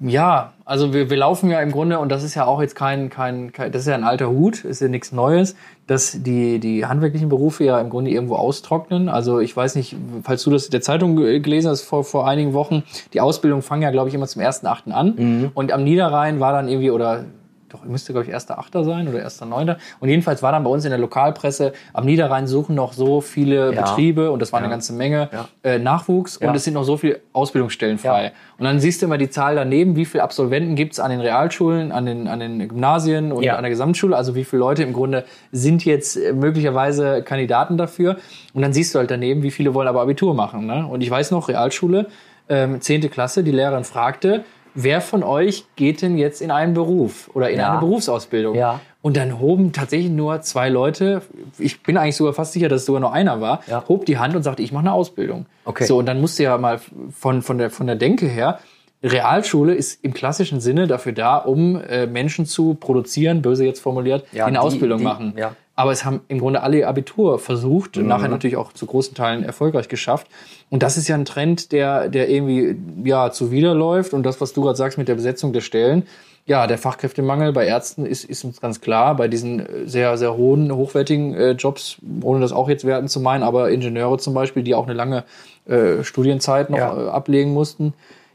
ja, 0.00 0.52
also 0.66 0.92
wir, 0.92 1.08
wir 1.10 1.16
laufen 1.16 1.50
ja 1.50 1.60
im 1.60 1.72
Grunde, 1.72 1.98
und 1.98 2.10
das 2.10 2.22
ist 2.22 2.34
ja 2.34 2.44
auch 2.44 2.60
jetzt 2.60 2.76
kein, 2.76 3.08
kein, 3.10 3.52
kein 3.52 3.72
das 3.72 3.82
ist 3.82 3.88
ja 3.88 3.94
ein 3.94 4.04
alter 4.04 4.28
Hut, 4.28 4.64
ist 4.64 4.80
ja 4.80 4.86
nichts 4.88 5.12
Neues, 5.12 5.56
dass 5.86 6.22
die, 6.22 6.60
die 6.60 6.84
handwerklichen 6.86 7.28
Berufe 7.30 7.64
ja 7.64 7.80
im 7.80 7.88
Grunde 7.90 8.10
irgendwo 8.10 8.36
austrocknen. 8.36 9.08
Also 9.08 9.40
ich 9.40 9.56
weiß 9.56 9.74
nicht, 9.76 9.96
falls 10.22 10.42
du 10.44 10.50
das 10.50 10.66
in 10.66 10.70
der 10.72 10.82
Zeitung 10.82 11.16
ge- 11.16 11.40
gelesen 11.40 11.70
hast 11.70 11.82
vor, 11.82 12.04
vor 12.04 12.28
einigen 12.28 12.52
Wochen, 12.52 12.84
die 13.14 13.20
Ausbildung 13.22 13.62
fangen 13.62 13.82
ja, 13.82 13.90
glaube 13.90 14.08
ich, 14.10 14.14
immer 14.14 14.26
zum 14.28 14.42
1.8. 14.42 14.92
an. 14.92 15.50
Und 15.54 15.72
am 15.72 15.82
Niederrhein 15.82 16.38
war 16.38 16.52
dann 16.52 16.68
irgendwie, 16.68 16.90
oder 16.92 17.24
doch, 17.68 17.84
müsste, 17.84 18.12
glaube 18.12 18.26
ich, 18.28 18.34
1.8. 18.34 18.84
sein 18.84 19.08
oder 19.08 19.18
1.9. 19.24 19.76
Und 20.00 20.08
jedenfalls 20.08 20.42
war 20.42 20.52
dann 20.52 20.64
bei 20.64 20.70
uns 20.70 20.84
in 20.84 20.90
der 20.90 20.98
Lokalpresse, 20.98 21.72
am 21.92 22.06
Niederrhein 22.06 22.46
suchen 22.46 22.74
noch 22.74 22.92
so 22.92 23.20
viele 23.20 23.72
Ja. 23.74 23.82
Betriebe, 23.82 24.30
und 24.30 24.40
das 24.40 24.52
war 24.52 24.60
eine 24.60 24.68
ganze 24.70 24.92
Menge, 24.92 25.28
Ja. 25.32 25.48
äh, 25.62 25.78
Nachwuchs 25.78 26.38
Ja. 26.40 26.48
und 26.48 26.54
es 26.56 26.64
sind 26.64 26.74
noch 26.74 26.84
so 26.84 26.96
viele 26.96 27.20
Ausbildungsstellen 27.32 27.98
frei. 27.98 28.24
Ja. 28.24 28.30
Und 28.58 28.64
dann 28.64 28.80
siehst 28.80 29.02
du 29.02 29.06
immer 29.06 29.18
die 29.18 29.30
Zahl 29.30 29.54
daneben, 29.54 29.96
wie 29.96 30.04
viele 30.04 30.22
Absolventen 30.22 30.74
gibt's 30.76 30.98
an 30.98 31.10
den 31.10 31.20
Realschulen, 31.20 31.92
an 31.92 32.06
den, 32.06 32.26
an 32.28 32.40
den 32.40 32.68
Gymnasien 32.68 33.32
und 33.32 33.42
Ja. 33.42 33.56
an 33.56 33.62
der 33.62 33.70
Gesamtschule, 33.70 34.16
also 34.16 34.34
wie 34.34 34.44
viele 34.44 34.60
Leute 34.60 34.82
im 34.82 34.92
Grunde 34.92 35.24
sind 35.52 35.84
jetzt 35.84 36.16
äh, 36.16 36.32
möglicherweise 36.32 37.22
Kandidaten 37.22 37.76
dafür. 37.76 38.16
Und 38.54 38.62
dann 38.62 38.72
siehst 38.72 38.94
du 38.94 38.98
halt 38.98 39.10
daneben, 39.10 39.42
wie 39.42 39.50
viele 39.50 39.74
wollen 39.74 39.88
aber 39.88 40.00
Abitur 40.02 40.34
machen. 40.34 40.66
Ne? 40.66 40.86
Und 40.86 41.02
ich 41.02 41.10
weiß 41.10 41.30
noch, 41.30 41.48
Realschule, 41.48 42.06
ähm, 42.48 42.80
10. 42.80 43.10
Klasse, 43.10 43.44
die 43.44 43.50
Lehrerin 43.52 43.84
fragte, 43.84 44.44
wer 44.80 45.00
von 45.00 45.22
euch 45.24 45.64
geht 45.76 46.02
denn 46.02 46.16
jetzt 46.18 46.40
in 46.40 46.50
einen 46.50 46.72
Beruf 46.74 47.30
oder 47.34 47.50
in 47.50 47.58
Ja. 47.58 47.70
eine 47.72 47.80
Berufsausbildung? 47.80 48.54
Ja. 48.54 48.80
Und 49.02 49.16
dann 49.16 49.38
hoben 49.40 49.72
tatsächlich 49.72 50.10
nur 50.10 50.40
zwei 50.42 50.68
Leute, 50.68 51.22
ich 51.58 51.82
bin 51.82 51.96
eigentlich 51.96 52.16
sogar 52.16 52.32
fast 52.32 52.52
sicher, 52.52 52.68
dass 52.68 52.80
es 52.80 52.86
sogar 52.86 53.00
nur 53.00 53.12
einer 53.12 53.40
war, 53.40 53.60
Ja. 53.66 53.84
hob 53.88 54.06
die 54.06 54.18
Hand 54.18 54.34
und 54.36 54.42
sagte, 54.42 54.62
ich 54.62 54.72
mache 54.72 54.82
eine 54.82 54.92
Ausbildung. 54.92 55.46
Okay. 55.64 55.84
So, 55.84 55.98
und 55.98 56.06
dann 56.06 56.20
musst 56.20 56.38
du 56.38 56.42
ja 56.44 56.58
mal 56.58 56.80
von, 57.16 57.42
von, 57.42 57.58
der, 57.58 57.70
von 57.70 57.86
der 57.86 57.96
Denke 57.96 58.26
her, 58.26 58.58
Realschule 59.02 59.74
ist 59.74 60.04
im 60.04 60.12
klassischen 60.12 60.60
Sinne 60.60 60.86
dafür 60.88 61.12
da, 61.12 61.36
um 61.36 61.80
äh, 61.80 62.06
Menschen 62.06 62.46
zu 62.46 62.74
produzieren, 62.74 63.42
böse 63.42 63.64
jetzt 63.64 63.80
formuliert, 63.80 64.24
Ja, 64.32 64.32
die 64.32 64.42
eine 64.42 64.52
die- 64.52 64.58
Ausbildung 64.58 64.98
die- 64.98 65.04
machen. 65.04 65.34
ja. 65.36 65.52
Aber 65.78 65.92
es 65.92 66.04
haben 66.04 66.22
im 66.26 66.40
Grunde 66.40 66.62
alle 66.64 66.86
Abitur 66.88 67.38
versucht, 67.38 67.96
Mhm. 67.98 68.08
nachher 68.08 68.28
natürlich 68.28 68.56
auch 68.56 68.72
zu 68.72 68.84
großen 68.84 69.14
Teilen 69.14 69.44
erfolgreich 69.44 69.88
geschafft. 69.88 70.26
Und 70.70 70.82
das 70.82 70.96
ist 70.96 71.06
ja 71.06 71.14
ein 71.14 71.24
Trend, 71.24 71.70
der, 71.70 72.08
der 72.08 72.28
irgendwie 72.28 72.76
ja 73.04 73.30
zuwiderläuft. 73.30 74.12
Und 74.12 74.24
das, 74.24 74.40
was 74.40 74.52
du 74.52 74.62
gerade 74.62 74.76
sagst 74.76 74.98
mit 74.98 75.06
der 75.06 75.14
Besetzung 75.14 75.52
der 75.52 75.60
Stellen, 75.60 76.02
ja, 76.46 76.66
der 76.66 76.78
Fachkräftemangel 76.78 77.52
bei 77.52 77.64
Ärzten 77.66 78.06
ist, 78.06 78.24
ist 78.24 78.42
uns 78.42 78.60
ganz 78.60 78.80
klar. 78.80 79.14
Bei 79.14 79.28
diesen 79.28 79.60
äh, 79.60 79.86
sehr, 79.86 80.16
sehr 80.18 80.36
hohen, 80.36 80.72
hochwertigen 80.74 81.34
äh, 81.34 81.50
Jobs, 81.52 81.98
ohne 82.22 82.40
das 82.40 82.50
auch 82.50 82.68
jetzt 82.68 82.84
werten 82.84 83.06
zu 83.06 83.20
meinen, 83.20 83.44
aber 83.44 83.70
Ingenieure 83.70 84.18
zum 84.18 84.34
Beispiel, 84.34 84.64
die 84.64 84.74
auch 84.74 84.86
eine 84.86 84.94
lange 84.94 85.22
äh, 85.68 86.02
Studienzeit 86.02 86.70
noch 86.70 86.78
Ja. 86.78 87.06
äh, 87.06 87.08
ablegen 87.10 87.52
mussten, 87.52 87.92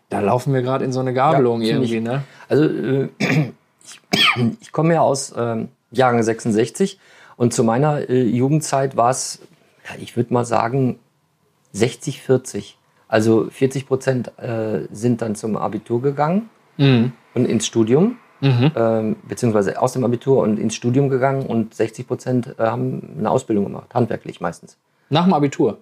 da 0.10 0.21
laufen 0.21 0.53
wir 0.53 0.62
gerade 0.62 0.86
in 0.86 0.93
so 0.93 1.01
eine 1.01 1.12
Gabelung 1.13 1.62
Ja, 1.62 1.73
irgendwie, 1.73 1.99
ne? 1.99 2.23
Also 2.47 2.63
äh, 2.63 3.10
ich, 4.13 4.32
ich 4.62 4.71
komme 4.71 4.93
ja 4.93 5.01
aus 5.01 5.34
ähm, 5.38 5.67
Jahrgang 5.91 6.23
66 6.23 6.99
und 7.38 7.54
zu 7.54 7.63
meiner 7.63 8.10
äh, 8.10 8.24
Jugendzeit 8.24 8.96
war 8.98 9.10
es, 9.10 9.41
ja, 9.89 9.96
ich 10.02 10.15
würde 10.15 10.34
mal 10.34 10.46
sagen, 10.46 11.00
60, 11.74 12.22
40. 12.22 12.78
Also 13.08 13.48
40 13.50 13.88
Prozent 13.88 14.38
äh, 14.39 14.88
sind 14.91 15.22
dann 15.22 15.36
zum 15.36 15.56
Abitur 15.58 16.02
gegangen 16.02 16.50
Mhm. 16.78 17.12
und 17.36 17.46
ins 17.46 17.67
Studium, 17.67 18.17
Mhm. 18.41 18.72
ähm, 18.76 19.15
beziehungsweise 19.28 19.80
aus 19.82 19.93
dem 19.93 20.04
Abitur 20.04 20.39
und 20.41 20.58
ins 20.60 20.74
Studium 20.76 21.08
gegangen 21.10 21.46
und 21.46 21.74
60 21.76 22.08
Prozent 22.08 22.56
äh, 22.58 22.63
haben 22.63 23.15
eine 23.19 23.30
Ausbildung 23.30 23.65
gemacht, 23.65 23.93
handwerklich 23.93 24.41
meistens. 24.41 24.78
Nach 25.10 25.24
dem 25.26 25.34
Abitur. 25.34 25.78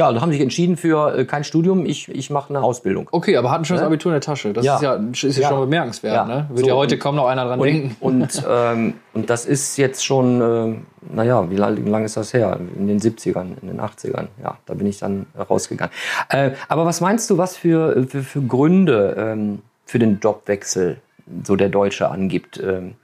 Ja, 0.00 0.06
also 0.06 0.22
haben 0.22 0.32
sich 0.32 0.40
entschieden 0.40 0.78
für 0.78 1.14
äh, 1.14 1.24
kein 1.26 1.44
Studium, 1.44 1.84
ich, 1.84 2.08
ich 2.08 2.30
mache 2.30 2.48
eine 2.54 2.62
Ausbildung. 2.62 3.06
Okay, 3.12 3.36
aber 3.36 3.50
hatten 3.50 3.66
schon 3.66 3.76
das 3.76 3.82
Ne? 3.82 3.86
Abitur 3.88 4.12
in 4.12 4.14
der 4.14 4.22
Tasche. 4.22 4.54
Das 4.54 4.64
Ja. 4.64 4.76
ist 4.76 4.82
ja, 4.82 4.94
ist 4.94 5.22
ja, 5.36 5.42
Ja. 5.42 5.48
schon 5.50 5.60
bemerkenswert. 5.60 6.14
Ja. 6.14 6.24
Ne? 6.24 6.46
Wird 6.48 6.60
So, 6.60 6.66
ja 6.68 6.74
heute 6.74 6.94
und- 6.94 7.00
kaum 7.02 7.16
noch 7.16 7.26
einer 7.26 7.44
dran 7.44 7.60
denken. 7.60 7.96
Und, 8.00 8.22
und, 8.22 8.44
ähm, 8.50 8.94
und 9.12 9.28
das 9.28 9.44
ist 9.44 9.76
jetzt 9.76 10.02
schon, 10.02 10.40
äh, 10.40 11.14
naja, 11.14 11.50
wie 11.50 11.56
lange, 11.56 11.84
wie 11.84 11.90
lange 11.90 12.06
ist 12.06 12.16
das 12.16 12.32
her? 12.32 12.58
In 12.78 12.86
den 12.88 12.98
70ern, 12.98 13.56
in 13.60 13.68
den 13.68 13.78
80ern. 13.80 14.28
Ja, 14.42 14.56
da 14.64 14.72
bin 14.74 14.86
ich 14.86 14.98
dann 14.98 15.26
rausgegangen. 15.38 15.92
Äh, 16.30 16.52
aber 16.68 16.86
was 16.86 17.02
meinst 17.02 17.28
du, 17.28 17.36
was 17.36 17.56
für, 17.58 18.06
für, 18.08 18.22
für 18.22 18.40
Gründe 18.40 19.14
ähm, 19.18 19.60
für 19.84 19.98
den 19.98 20.18
Jobwechsel 20.20 20.96
so 21.44 21.56
der 21.56 21.68
Deutsche 21.68 22.10
angibt? 22.10 22.58
Ähm, 22.58 22.94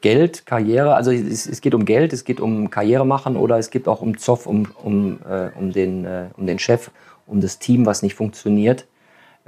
Geld, 0.00 0.46
Karriere, 0.46 0.94
also 0.94 1.10
es, 1.10 1.46
es 1.46 1.60
geht 1.60 1.74
um 1.74 1.84
Geld, 1.84 2.12
es 2.12 2.24
geht 2.24 2.40
um 2.40 2.70
Karriere 2.70 3.06
machen 3.06 3.36
oder 3.36 3.58
es 3.58 3.70
geht 3.70 3.88
auch 3.88 4.02
um 4.02 4.18
Zoff, 4.18 4.46
um, 4.46 4.68
um, 4.82 5.18
äh, 5.28 5.48
um, 5.58 5.72
den, 5.72 6.04
äh, 6.04 6.26
um 6.36 6.46
den 6.46 6.58
Chef, 6.58 6.90
um 7.26 7.40
das 7.40 7.58
Team, 7.58 7.86
was 7.86 8.02
nicht 8.02 8.14
funktioniert. 8.14 8.86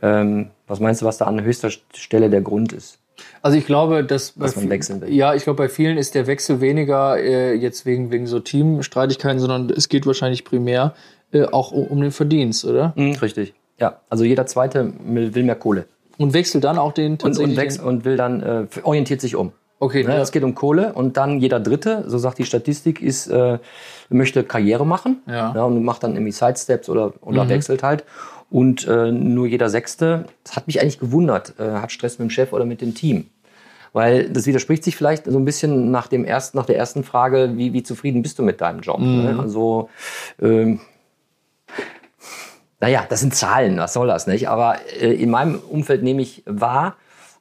Ähm, 0.01 0.51
was 0.67 0.81
meinst 0.81 1.03
du, 1.03 1.07
was 1.07 1.19
da 1.19 1.27
an 1.27 1.43
höchster 1.43 1.71
Stelle 1.95 2.31
der 2.31 2.41
Grund 2.41 2.73
ist? 2.73 2.99
Also 3.43 3.59
ich 3.59 3.67
glaube, 3.67 4.05
dass 4.05 4.35
Dass 4.35 4.55
bei 4.55 4.61
man 4.61 4.71
wechseln 4.71 5.01
will. 5.01 5.13
Ja, 5.13 5.35
ich 5.35 5.43
glaube, 5.45 5.57
bei 5.57 5.69
vielen 5.69 5.99
ist 5.99 6.15
der 6.15 6.27
Wechsel 6.27 6.61
weniger 6.61 7.19
äh, 7.19 7.55
jetzt 7.55 7.85
wegen, 7.85 8.11
wegen 8.11 8.27
so 8.27 8.39
Teamstreitigkeiten, 8.39 9.41
sondern 9.41 9.71
es 9.71 9.89
geht 9.89 10.07
wahrscheinlich 10.07 10.45
primär 10.45 10.95
äh, 11.33 11.45
auch 11.45 11.73
um, 11.73 12.01
den 12.01 12.13
Verdienst, 12.13 12.65
oder? 12.65 12.93
Mhm, 12.97 13.13
richtig. 13.15 13.55
Ja, 13.79 14.01
also 14.09 14.25
jeder 14.25 14.47
Zweite 14.47 14.93
will 15.05 15.43
mehr 15.43 15.57
Kohle. 15.57 15.87
Und 16.17 16.33
wechselt 16.33 16.65
dann 16.65 16.79
auch 16.79 16.93
den 16.93 17.13
Und, 17.13 17.19
tatsächlich. 17.23 17.57
und, 17.57 17.63
wächst, 17.63 17.83
und 17.83 18.05
will 18.05 18.17
dann, 18.17 18.43
äh, 18.43 18.67
orientiert 18.83 19.21
sich 19.21 19.37
um. 19.37 19.53
Okay, 19.81 20.03
Ne, 20.03 20.15
ja. 20.17 20.21
Es 20.23 20.33
geht 20.33 20.43
um 20.43 20.55
Kohle 20.55 20.93
und 20.93 21.17
dann 21.17 21.39
jeder 21.39 21.61
Dritte, 21.61 22.05
so 22.09 22.19
sagt 22.19 22.39
die 22.39 22.45
Statistik, 22.45 23.01
ist, 23.01 23.29
äh, 23.29 23.59
möchte 24.09 24.43
Karriere 24.43 24.85
machen 24.85 25.23
Ja. 25.27 25.51
und 25.65 25.85
macht 25.85 26.03
dann 26.03 26.15
irgendwie 26.15 26.33
Sidesteps 26.33 26.89
oder, 26.89 27.13
oder 27.21 27.49
wechselt 27.49 27.83
halt. 27.83 28.05
Und 28.51 28.89
äh, 28.89 29.13
nur 29.13 29.47
jeder 29.47 29.69
Sechste, 29.71 30.25
das 30.43 30.57
hat 30.57 30.67
mich 30.67 30.81
eigentlich 30.81 30.99
gewundert, 30.99 31.55
äh, 31.61 31.65
hat 31.75 31.93
Stress 31.93 32.19
mit 32.19 32.29
dem 32.29 32.31
Chef 32.31 32.53
oder 32.53 32.65
mit 32.65 32.81
dem 32.81 32.95
Team. 32.95 33.27
Weil 33.93 34.29
das 34.31 34.47
widerspricht 34.47 34.85
sich 34.85 34.97
vielleicht 34.97 35.27
so 35.27 35.39
ein 35.39 35.45
bisschen 35.45 35.91
nach, 35.91 36.09
dem 36.09 36.25
ersten, 36.25 36.57
nach 36.59 36.67
der 36.67 36.77
ersten 36.77 37.05
Frage, 37.05 37.53
wie, 37.57 37.73
wie 37.73 37.83
zufrieden 37.83 38.23
bist 38.23 38.39
du 38.39 38.43
mit 38.43 38.61
deinem 38.61 38.81
Job? 38.81 39.01
Ne? 39.01 39.37
Also, 39.41 39.89
ähm, 40.43 40.81
naja, 42.81 43.05
das 43.09 43.21
sind 43.21 43.35
Zahlen, 43.35 43.79
was 43.79 43.93
soll 43.93 44.07
das 44.07 44.27
nicht? 44.27 44.49
Aber 44.49 44.77
äh, 45.01 45.13
in 45.13 45.31
meinem 45.31 45.59
Umfeld 45.59 46.03
nehme 46.03 46.23
ich 46.23 46.43
wahr, 46.47 46.97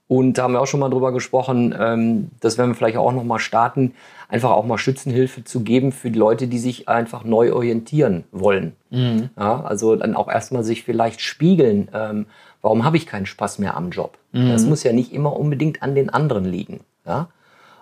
und 0.07 0.37
da 0.37 0.43
haben 0.43 0.53
wir 0.53 0.61
auch 0.61 0.67
schon 0.67 0.79
mal 0.79 0.89
drüber 0.89 1.11
gesprochen, 1.11 1.75
ähm, 1.77 2.29
das 2.39 2.57
werden 2.57 2.71
wir 2.71 2.75
vielleicht 2.75 2.97
auch 2.97 3.11
noch 3.11 3.23
mal 3.23 3.39
starten, 3.39 3.93
einfach 4.29 4.51
auch 4.51 4.65
mal 4.65 4.77
Schützenhilfe 4.77 5.43
zu 5.43 5.61
geben 5.61 5.91
für 5.91 6.11
die 6.11 6.19
Leute, 6.19 6.47
die 6.47 6.59
sich 6.59 6.87
einfach 6.87 7.23
neu 7.23 7.53
orientieren 7.53 8.23
wollen. 8.31 8.73
Ja, 8.89 9.63
also 9.63 9.95
dann 9.97 10.15
auch 10.15 10.29
erstmal 10.29 10.63
sich 10.63 10.83
vielleicht 10.83 11.19
spiegeln, 11.21 11.89
ähm, 11.93 12.25
warum 12.61 12.85
habe 12.85 12.95
ich 12.97 13.05
keinen 13.05 13.25
Spaß 13.25 13.59
mehr 13.59 13.75
am 13.75 13.89
Job? 13.89 14.17
Das 14.33 14.65
muss 14.65 14.83
ja 14.83 14.93
nicht 14.93 15.13
immer 15.13 15.35
unbedingt 15.37 15.81
an 15.81 15.95
den 15.95 16.09
anderen 16.09 16.45
liegen. 16.45 16.81
Ja? 17.05 17.27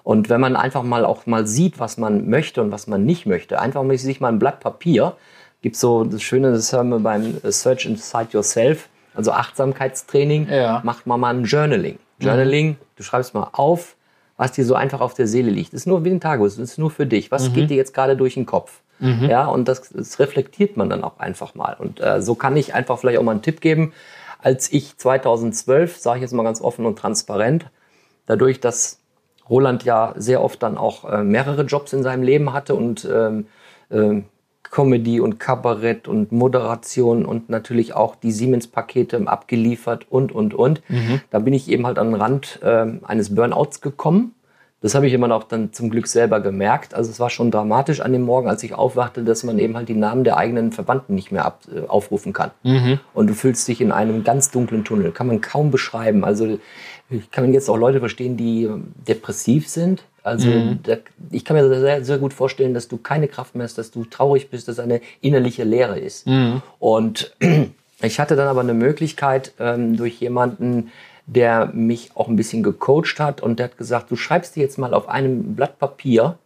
Und 0.03 0.29
wenn 0.29 0.39
man 0.39 0.55
einfach 0.55 0.83
mal 0.83 1.03
auch 1.03 1.25
mal 1.25 1.45
sieht, 1.47 1.79
was 1.79 1.97
man 1.97 2.29
möchte 2.29 2.61
und 2.61 2.71
was 2.71 2.87
man 2.87 3.05
nicht 3.05 3.25
möchte, 3.25 3.59
einfach 3.59 3.83
mal 3.83 3.97
sich 3.97 4.21
mal 4.21 4.29
ein 4.29 4.39
Blatt 4.39 4.59
Papier, 4.61 5.13
gibt 5.61 5.75
so 5.75 6.03
das 6.03 6.21
Schöne, 6.21 6.51
das 6.51 6.71
haben 6.73 6.89
wir 6.89 6.99
beim 6.99 7.37
Search 7.43 7.85
Inside 7.85 8.27
Yourself, 8.31 8.87
also 9.15 9.31
Achtsamkeitstraining, 9.31 10.47
Ja. 10.49 10.81
macht 10.83 11.07
man 11.07 11.19
mal 11.19 11.33
ein 11.35 11.43
Journaling. 11.45 11.97
Journaling, 12.19 12.77
du 12.95 13.03
schreibst 13.03 13.33
mal 13.33 13.49
auf, 13.51 13.95
was 14.37 14.51
dir 14.51 14.65
so 14.65 14.75
einfach 14.75 15.01
auf 15.01 15.13
der 15.13 15.27
Seele 15.27 15.49
liegt. 15.49 15.73
Das 15.73 15.81
ist 15.81 15.85
nur 15.87 16.03
wie 16.03 16.09
ein 16.09 16.19
Tagebuch, 16.19 16.47
das 16.47 16.57
ist 16.57 16.77
nur 16.77 16.91
für 16.91 17.05
dich. 17.05 17.31
Was 17.31 17.53
geht 17.53 17.69
dir 17.69 17.77
jetzt 17.77 17.93
gerade 17.93 18.17
durch 18.17 18.33
den 18.33 18.45
Kopf? 18.45 18.81
Ja, 19.29 19.47
und 19.47 19.67
das, 19.67 19.89
das 19.89 20.19
reflektiert 20.19 20.77
man 20.77 20.89
dann 20.89 21.03
auch 21.03 21.19
einfach 21.19 21.55
mal. 21.55 21.75
Und 21.77 22.01
äh, 22.01 22.21
so 22.21 22.35
kann 22.35 22.55
ich 22.55 22.73
einfach 22.73 22.97
vielleicht 22.97 23.19
auch 23.19 23.23
mal 23.23 23.31
einen 23.31 23.41
Tipp 23.41 23.61
geben. 23.61 23.93
Als 24.41 24.71
ich 24.71 24.97
2012, 24.97 25.97
sage 25.97 26.19
ich 26.19 26.21
jetzt 26.21 26.33
mal 26.33 26.43
ganz 26.43 26.61
offen 26.61 26.85
und 26.85 26.97
transparent, 26.97 27.65
dadurch, 28.25 28.59
dass 28.59 28.99
Roland 29.49 29.83
ja 29.83 30.13
sehr 30.15 30.41
oft 30.41 30.61
dann 30.63 30.77
auch 30.77 31.03
äh, 31.11 31.23
mehrere 31.23 31.63
Jobs 31.63 31.93
in 31.93 32.03
seinem 32.03 32.23
Leben 32.23 32.53
hatte 32.53 32.75
und 32.75 33.05
ähm, 33.11 33.47
ähm, 33.91 34.25
Comedy 34.75 35.21
und 35.21 35.39
Kabarett 35.39 36.09
und 36.09 36.33
Moderation 36.33 37.25
und 37.25 37.49
natürlich 37.49 37.95
auch 37.95 38.13
die 38.13 38.33
Siemens-Pakete 38.33 39.25
abgeliefert 39.25 40.05
und, 40.09 40.33
und, 40.33 40.53
und. 40.53 40.81
Da 41.29 41.39
bin 41.39 41.53
ich 41.53 41.69
eben 41.69 41.87
halt 41.87 41.97
an 41.97 42.11
den 42.11 42.15
Rand 42.21 42.59
ähm, 42.61 42.99
eines 43.05 43.33
Burnouts 43.33 43.79
gekommen. 43.79 44.35
Das 44.81 44.93
habe 44.93 45.07
ich 45.07 45.13
immer 45.13 45.29
noch 45.29 45.43
dann 45.43 45.71
zum 45.71 45.89
Glück 45.89 46.07
selber 46.07 46.41
gemerkt. 46.41 46.93
Also 46.93 47.09
es 47.09 47.21
war 47.21 47.29
schon 47.29 47.51
dramatisch 47.51 48.01
an 48.01 48.11
dem 48.11 48.23
Morgen, 48.23 48.49
als 48.49 48.63
ich 48.63 48.73
aufwachte, 48.73 49.23
dass 49.23 49.45
man 49.45 49.59
eben 49.59 49.77
halt 49.77 49.87
die 49.87 49.93
Namen 49.93 50.25
der 50.25 50.35
eigenen 50.35 50.73
Verwandten 50.73 51.15
nicht 51.15 51.31
mehr 51.31 51.45
ab, 51.45 51.61
äh, 51.73 51.87
aufrufen 51.87 52.33
kann. 52.33 52.51
Und 53.13 53.27
du 53.27 53.33
fühlst 53.33 53.65
dich 53.69 53.79
in 53.79 53.93
einem 53.93 54.25
ganz 54.25 54.51
dunklen 54.51 54.83
Tunnel. 54.83 55.13
Kann 55.13 55.27
man 55.27 55.39
kaum 55.39 55.71
beschreiben. 55.71 56.25
Also 56.25 56.59
ich 57.09 57.31
kann 57.31 57.53
jetzt 57.53 57.69
auch 57.69 57.77
Leute 57.77 58.01
verstehen, 58.01 58.35
die 58.35 58.69
depressiv 59.07 59.69
sind. 59.69 60.03
Also 60.25 60.49
da, 60.83 60.97
ich 61.29 61.45
kann 61.45 61.55
mir 61.55 61.79
sehr, 61.79 62.03
sehr 62.03 62.17
gut 62.17 62.33
vorstellen, 62.33 62.73
dass 62.73 62.87
du 62.87 62.97
keine 62.97 63.27
Kraft 63.27 63.53
mehr 63.53 63.63
hast, 63.63 63.77
dass 63.77 63.91
du 63.91 64.05
traurig 64.05 64.49
bist, 64.49 64.67
dass 64.67 64.79
eine 64.79 64.99
innerliche 65.21 65.63
Leere 65.63 65.99
ist. 65.99 66.25
Und 66.79 67.35
ich 68.01 68.19
hatte 68.19 68.35
dann 68.35 68.47
aber 68.47 68.61
eine 68.61 68.73
Möglichkeit 68.73 69.53
ähm, 69.59 69.95
durch 69.97 70.19
jemanden, 70.19 70.91
der 71.27 71.67
mich 71.67 72.09
auch 72.15 72.27
ein 72.27 72.37
bisschen 72.37 72.63
gecoacht 72.63 73.19
hat 73.19 73.41
und 73.41 73.59
der 73.59 73.65
hat 73.65 73.77
gesagt, 73.77 74.09
du 74.09 74.15
schreibst 74.15 74.55
dir 74.55 74.63
jetzt 74.63 74.79
mal 74.79 74.95
auf 74.95 75.07
einem 75.09 75.53
Blatt 75.55 75.77
Papier 75.77 76.39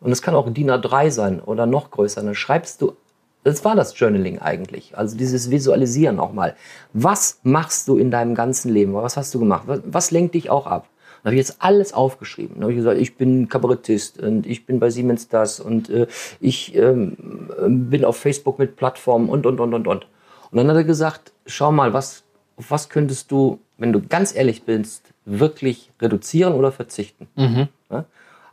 und 0.00 0.12
es 0.12 0.22
kann 0.22 0.34
auch 0.34 0.48
DIN 0.48 0.70
A3 0.70 1.10
sein 1.10 1.40
oder 1.40 1.66
noch 1.66 1.90
größer, 1.90 2.22
dann 2.22 2.34
schreibst 2.34 2.80
du, 2.80 2.96
das 3.44 3.64
war 3.66 3.76
das 3.76 3.98
Journaling 3.98 4.38
eigentlich, 4.38 4.96
also 4.96 5.14
dieses 5.14 5.50
Visualisieren 5.50 6.18
auch 6.18 6.32
mal. 6.32 6.54
Was 6.94 7.40
machst 7.42 7.86
du 7.88 7.98
in 7.98 8.10
deinem 8.10 8.34
ganzen 8.34 8.72
Leben? 8.72 8.94
Was 8.94 9.18
hast 9.18 9.34
du 9.34 9.40
gemacht? 9.40 9.64
Was, 9.66 9.80
was 9.84 10.10
lenkt 10.10 10.34
dich 10.34 10.48
auch 10.48 10.66
ab? 10.66 10.88
Dann 11.22 11.32
habe 11.32 11.40
ich 11.40 11.46
jetzt 11.46 11.56
alles 11.60 11.92
aufgeschrieben. 11.92 12.56
Dann 12.56 12.62
habe 12.64 12.72
ich 12.72 12.78
gesagt, 12.78 13.00
ich 13.00 13.16
bin 13.16 13.48
Kabarettist 13.48 14.22
und 14.22 14.46
ich 14.46 14.66
bin 14.66 14.80
bei 14.80 14.90
Siemens 14.90 15.28
das 15.28 15.60
und 15.60 15.90
äh, 15.90 16.06
ich 16.40 16.74
ähm, 16.74 17.16
bin 17.90 18.04
auf 18.04 18.16
Facebook 18.16 18.58
mit 18.58 18.76
Plattformen 18.76 19.28
und, 19.28 19.46
und, 19.46 19.60
und, 19.60 19.74
und, 19.74 19.86
und. 19.86 20.06
Und 20.50 20.56
dann 20.56 20.68
hat 20.68 20.76
er 20.76 20.84
gesagt, 20.84 21.32
schau 21.46 21.72
mal, 21.72 21.92
was, 21.92 22.24
auf 22.56 22.70
was 22.70 22.88
könntest 22.88 23.30
du, 23.30 23.60
wenn 23.78 23.92
du 23.92 24.00
ganz 24.00 24.34
ehrlich 24.34 24.64
bist, 24.64 25.12
wirklich 25.24 25.90
reduzieren 26.00 26.54
oder 26.54 26.72
verzichten? 26.72 27.28
Ja? 27.90 28.04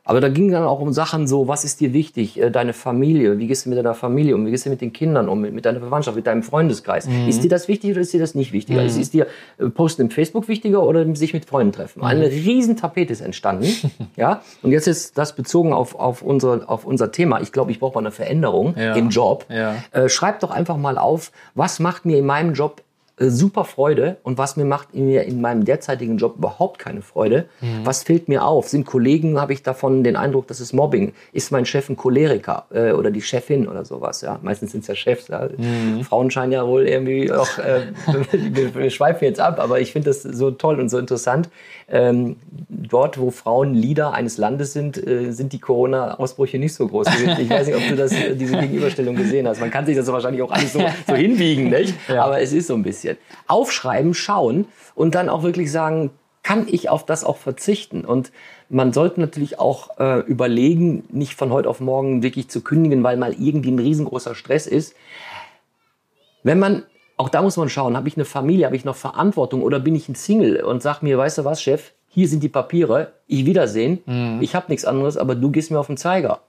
Aber 0.08 0.22
da 0.22 0.30
ging 0.30 0.50
dann 0.52 0.64
auch 0.64 0.80
um 0.80 0.94
Sachen 0.94 1.28
so, 1.28 1.50
was 1.50 1.66
ist 1.66 1.82
dir 1.82 1.92
wichtig? 1.92 2.40
Äh, 2.42 2.50
Deine 2.50 2.72
Familie, 2.72 3.38
wie 3.40 3.48
gehst 3.48 3.66
du 3.66 3.70
mit 3.70 3.78
deiner 3.78 3.94
Familie 3.94 4.36
um? 4.36 4.46
Wie 4.46 4.52
gehst 4.52 4.66
du 4.66 4.70
mit 4.70 4.80
den 4.80 4.94
Kindern 4.94 5.28
um? 5.28 5.42
Mit, 5.42 5.66
deiner 5.66 5.80
Verwandtschaft, 5.82 6.16
mit 6.16 6.26
deinem 6.26 6.44
Freundeskreis? 6.44 7.10
Ist 7.28 7.44
dir 7.44 7.50
das 7.50 7.68
wichtig 7.68 7.92
oder 7.92 8.00
ist 8.00 8.14
dir 8.14 8.20
das 8.22 8.34
nicht 8.34 8.54
wichtiger? 8.54 8.82
Ist, 8.84 8.98
ist 8.98 9.14
dir 9.14 9.28
äh, 9.58 9.66
Posten 9.68 10.04
im 10.04 10.10
Facebook 10.10 10.48
wichtiger 10.48 10.82
oder 10.84 11.14
sich 11.16 11.34
mit 11.34 11.44
Freunden 11.44 11.74
treffen? 11.74 12.02
Eine 12.04 12.28
riesen 12.32 12.78
Tapete 12.78 13.12
ist 13.12 13.20
entstanden. 13.20 13.68
ja? 14.16 14.42
Und 14.62 14.72
jetzt 14.72 14.88
ist 14.88 15.18
das 15.18 15.36
bezogen 15.36 15.74
auf, 15.74 15.94
auf, 15.96 16.22
unsere, 16.22 16.70
auf 16.70 16.86
unser 16.86 17.12
Thema. 17.12 17.42
Ich 17.42 17.52
glaube, 17.52 17.72
ich 17.72 17.80
brauche 17.82 17.96
mal 17.96 18.00
eine 18.00 18.12
Veränderung 18.12 18.76
Ja. 18.78 18.96
im 18.96 19.10
Job. 19.10 19.46
Ja. 19.50 19.76
Äh, 19.92 20.08
schreib 20.08 20.40
doch 20.40 20.52
einfach 20.52 20.78
mal 20.78 20.98
auf, 20.98 21.34
was 21.54 21.80
macht 21.80 22.06
mir 22.06 22.18
in 22.18 22.26
meinem 22.26 22.54
Job 22.54 22.82
super 23.20 23.66
Freude 23.66 24.18
und 24.24 24.38
was 24.38 24.58
mir 24.58 24.66
macht 24.66 24.90
in, 24.94 25.08
mir 25.08 25.24
in 25.24 25.42
meinem 25.42 25.66
derzeitigen 25.66 26.18
Job 26.18 26.36
überhaupt 26.38 26.78
keine 26.78 27.02
Freude. 27.02 27.46
Was 27.84 28.04
fällt 28.04 28.28
mir 28.28 28.46
auf? 28.46 28.68
Sind 28.68 28.86
Kollegen, 28.86 29.40
habe 29.42 29.54
ich 29.54 29.64
davon 29.64 30.04
den 30.04 30.16
Eindruck, 30.16 30.48
das 30.48 30.60
ist 30.60 30.74
Mobbing? 30.74 31.14
Ist 31.32 31.52
mein 31.52 31.66
Chef 31.66 31.90
ein 31.90 31.98
Choleriker 31.98 32.66
äh, 32.72 32.92
oder 32.92 33.10
die 33.10 33.22
Chefin 33.22 33.68
oder 33.68 33.86
sowas? 33.86 34.22
Ja, 34.22 34.40
meistens 34.44 34.72
sind 34.72 34.82
es 34.82 34.88
ja 34.88 34.96
Chefs. 34.96 35.30
Ja. 35.30 35.50
Frauen 36.04 36.30
scheinen 36.30 36.52
ja 36.52 36.68
wohl 36.68 36.88
irgendwie 36.88 37.32
auch, 37.32 37.58
äh, 37.58 37.88
wir, 38.32 38.76
wir 38.76 38.90
schweifen 38.92 39.26
jetzt 39.26 39.40
ab, 39.40 39.60
aber 39.60 39.80
ich 39.80 39.94
finde 39.94 40.10
das 40.10 40.22
so 40.22 40.52
toll 40.52 40.80
und 40.80 40.90
so 40.90 41.00
interessant. 41.00 41.50
Ähm, 41.90 42.36
dort, 42.70 43.18
wo 43.18 43.32
Frauen 43.32 43.74
Leader 43.74 44.14
eines 44.14 44.38
Landes 44.38 44.74
sind, 44.74 44.98
äh, 45.08 45.32
sind 45.32 45.54
die 45.54 45.60
Corona-Ausbrüche 45.60 46.60
nicht 46.60 46.74
so 46.74 46.88
groß. 46.88 47.08
Ich 47.40 47.50
weiß 47.50 47.68
nicht, 47.68 47.76
ob 47.76 47.88
du 47.88 47.96
das, 47.96 48.12
äh, 48.12 48.36
diese 48.36 48.58
Gegenüberstellung 48.58 49.16
gesehen 49.16 49.48
hast. 49.48 49.60
Man 49.60 49.72
kann 49.72 49.86
sich 49.86 49.96
das 49.96 50.06
wahrscheinlich 50.08 50.42
auch 50.42 50.52
alles 50.52 50.74
so, 50.74 50.82
so 51.08 51.16
hinbiegen, 51.16 51.70
nicht? 51.70 51.94
aber 52.10 52.42
es 52.42 52.54
ist 52.54 52.68
so 52.68 52.76
ein 52.76 52.84
bisschen. 52.84 53.07
Aufschreiben, 53.48 54.14
schauen 54.14 54.68
und 54.96 55.16
dann 55.16 55.30
auch 55.30 55.44
wirklich 55.44 55.72
sagen, 55.72 56.12
kann 56.44 56.66
ich 56.70 56.90
auf 56.90 57.06
das 57.06 57.24
auch 57.24 57.38
verzichten? 57.38 58.06
Und 58.06 58.32
man 58.70 58.94
sollte 58.94 59.20
natürlich 59.20 59.60
auch 59.60 60.00
äh, 60.00 60.20
überlegen, 60.22 61.04
nicht 61.10 61.36
von 61.36 61.52
heute 61.52 61.70
auf 61.70 61.82
morgen 61.82 62.24
wirklich 62.24 62.50
zu 62.50 62.62
kündigen, 62.62 63.04
weil 63.04 63.18
mal 63.18 63.34
irgendwie 63.34 63.72
ein 63.72 63.80
riesengroßer 63.80 64.34
Stress 64.34 64.66
ist. 64.66 64.96
Wenn 66.44 66.60
man, 66.60 66.84
auch 67.18 67.28
da 67.28 67.42
muss 67.42 67.58
man 67.58 67.68
schauen, 67.68 67.98
habe 67.98 68.08
ich 68.08 68.16
eine 68.16 68.24
Familie, 68.24 68.66
habe 68.66 68.78
ich 68.78 68.86
noch 68.86 68.96
Verantwortung 68.96 69.62
oder 69.62 69.80
bin 69.80 69.96
ich 69.96 70.08
ein 70.08 70.16
Single 70.16 70.64
und 70.64 70.82
sag 70.82 71.02
mir, 71.02 71.18
weißt 71.18 71.40
du 71.40 71.46
was, 71.46 71.62
Chef, 71.62 71.92
hier 72.08 72.30
sind 72.30 72.42
die 72.42 72.50
Papiere, 72.50 73.14
ich 73.28 73.46
wiedersehen, 73.46 74.40
ich 74.42 74.56
habe 74.56 74.68
nichts 74.70 74.86
anderes, 74.86 75.18
aber 75.18 75.36
du 75.36 75.52
gehst 75.52 75.70
mir 75.70 75.80
auf 75.80 75.88
den 75.88 75.98
Zeiger. 75.98 76.42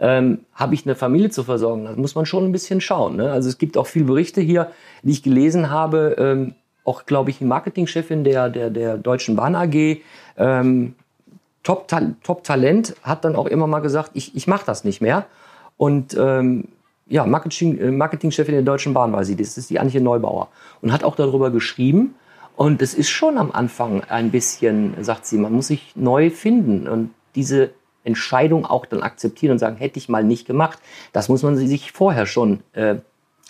Ähm, 0.00 0.40
habe 0.54 0.74
ich 0.74 0.86
eine 0.86 0.96
Familie 0.96 1.30
zu 1.30 1.44
versorgen? 1.44 1.84
Da 1.84 1.92
muss 1.92 2.14
man 2.14 2.24
schon 2.24 2.44
ein 2.44 2.52
bisschen 2.52 2.80
schauen. 2.80 3.16
Ne? 3.16 3.30
Also 3.30 3.48
es 3.48 3.58
gibt 3.58 3.76
auch 3.76 3.86
viele 3.86 4.06
Berichte 4.06 4.40
hier, 4.40 4.72
die 5.02 5.12
ich 5.12 5.22
gelesen 5.22 5.70
habe. 5.70 6.16
Ähm, 6.18 6.54
auch, 6.84 7.04
glaube 7.04 7.30
ich, 7.30 7.38
die 7.38 7.44
Marketingchefin 7.44 8.24
der, 8.24 8.48
der, 8.48 8.70
der 8.70 8.96
Deutschen 8.96 9.36
Bahn 9.36 9.54
AG, 9.54 10.00
ähm, 10.38 10.94
Top-Talent, 11.62 12.24
Top 12.24 12.42
-Talent, 12.42 12.94
hat 13.02 13.24
dann 13.24 13.36
auch 13.36 13.46
immer 13.46 13.66
mal 13.66 13.80
gesagt, 13.80 14.12
ich, 14.14 14.34
ich 14.34 14.46
mache 14.46 14.64
das 14.64 14.84
nicht 14.84 15.02
mehr. 15.02 15.26
Und 15.76 16.16
ähm, 16.18 16.68
ja, 17.06 17.26
Marketing, 17.26 17.78
äh, 17.78 17.90
Marketingchefin 17.90 18.54
der 18.54 18.62
Deutschen 18.62 18.94
Bahn 18.94 19.12
war 19.12 19.24
sie, 19.24 19.36
das 19.36 19.58
ist 19.58 19.68
die 19.68 19.78
Antje 19.78 20.00
Neubauer. 20.00 20.48
Und 20.80 20.92
hat 20.92 21.04
auch 21.04 21.16
darüber 21.16 21.50
geschrieben. 21.50 22.14
Und 22.56 22.80
es 22.82 22.94
ist 22.94 23.10
schon 23.10 23.36
am 23.36 23.52
Anfang 23.52 24.02
ein 24.08 24.30
bisschen, 24.30 24.94
sagt 25.02 25.26
sie, 25.26 25.38
man 25.38 25.52
muss 25.52 25.68
sich 25.68 25.92
neu 25.94 26.30
finden 26.30 26.88
und 26.88 27.10
diese 27.34 27.70
Entscheidung 28.04 28.66
auch 28.66 28.86
dann 28.86 29.02
akzeptieren 29.02 29.52
und 29.52 29.58
sagen, 29.58 29.76
hätte 29.76 29.98
ich 29.98 30.08
mal 30.08 30.24
nicht 30.24 30.46
gemacht. 30.46 30.78
Das 31.12 31.28
muss 31.28 31.42
man 31.42 31.56
sich 31.56 31.92
vorher 31.92 32.26
schon 32.26 32.60
äh, 32.72 32.96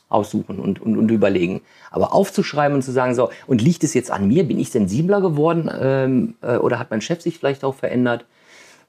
aussuchen 0.08 0.58
und, 0.58 0.80
und, 0.80 0.96
und 0.96 1.10
überlegen. 1.10 1.62
Aber 1.90 2.12
aufzuschreiben 2.12 2.74
und 2.74 2.82
zu 2.82 2.92
sagen, 2.92 3.14
so, 3.14 3.30
und 3.46 3.62
liegt 3.62 3.84
es 3.84 3.94
jetzt 3.94 4.10
an 4.10 4.26
mir? 4.28 4.44
Bin 4.44 4.58
ich 4.58 4.70
sensibler 4.70 5.20
geworden? 5.20 5.70
Ähm, 5.80 6.34
äh, 6.42 6.56
oder 6.56 6.78
hat 6.78 6.90
mein 6.90 7.00
Chef 7.00 7.22
sich 7.22 7.38
vielleicht 7.38 7.64
auch 7.64 7.76
verändert? 7.76 8.26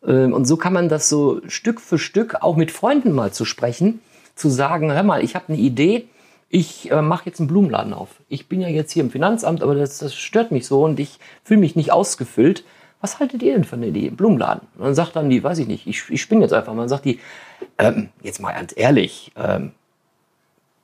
Ähm, 0.05 0.33
und 0.33 0.45
so 0.45 0.57
kann 0.57 0.73
man 0.73 0.89
das 0.89 1.09
so 1.09 1.41
Stück 1.47 1.79
für 1.79 1.99
Stück 1.99 2.41
auch 2.41 2.55
mit 2.55 2.71
Freunden 2.71 3.11
mal 3.11 3.31
zu 3.31 3.45
sprechen, 3.45 4.01
zu 4.35 4.49
sagen, 4.49 4.91
hör 4.91 5.03
mal, 5.03 5.23
ich 5.23 5.35
habe 5.35 5.49
eine 5.49 5.57
Idee, 5.57 6.07
ich 6.49 6.91
äh, 6.91 7.01
mache 7.01 7.27
jetzt 7.27 7.39
einen 7.39 7.47
Blumenladen 7.47 7.93
auf. 7.93 8.09
Ich 8.27 8.49
bin 8.49 8.59
ja 8.59 8.67
jetzt 8.67 8.91
hier 8.91 9.03
im 9.03 9.11
Finanzamt, 9.11 9.63
aber 9.63 9.75
das, 9.75 9.99
das 9.99 10.15
stört 10.15 10.51
mich 10.51 10.67
so 10.67 10.83
und 10.83 10.99
ich 10.99 11.19
fühle 11.43 11.59
mich 11.59 11.75
nicht 11.75 11.91
ausgefüllt. 11.91 12.63
Was 13.01 13.19
haltet 13.19 13.41
ihr 13.43 13.53
denn 13.53 13.63
von 13.63 13.81
der 13.81 13.89
Idee? 13.89 14.09
Blumenladen. 14.09 14.67
Und 14.77 14.85
dann 14.85 14.95
sagt 14.95 15.15
dann 15.15 15.29
die, 15.29 15.43
weiß 15.43 15.57
ich 15.59 15.67
nicht, 15.67 15.87
ich, 15.87 16.03
ich 16.09 16.21
spinne 16.21 16.41
jetzt 16.41 16.53
einfach 16.53 16.73
mal. 16.73 16.83
Dann 16.83 16.89
sagt 16.89 17.05
die, 17.05 17.19
ähm, 17.77 18.09
jetzt 18.21 18.39
mal 18.39 18.53
ganz 18.53 18.73
ehrlich, 18.75 19.31
ähm, 19.35 19.71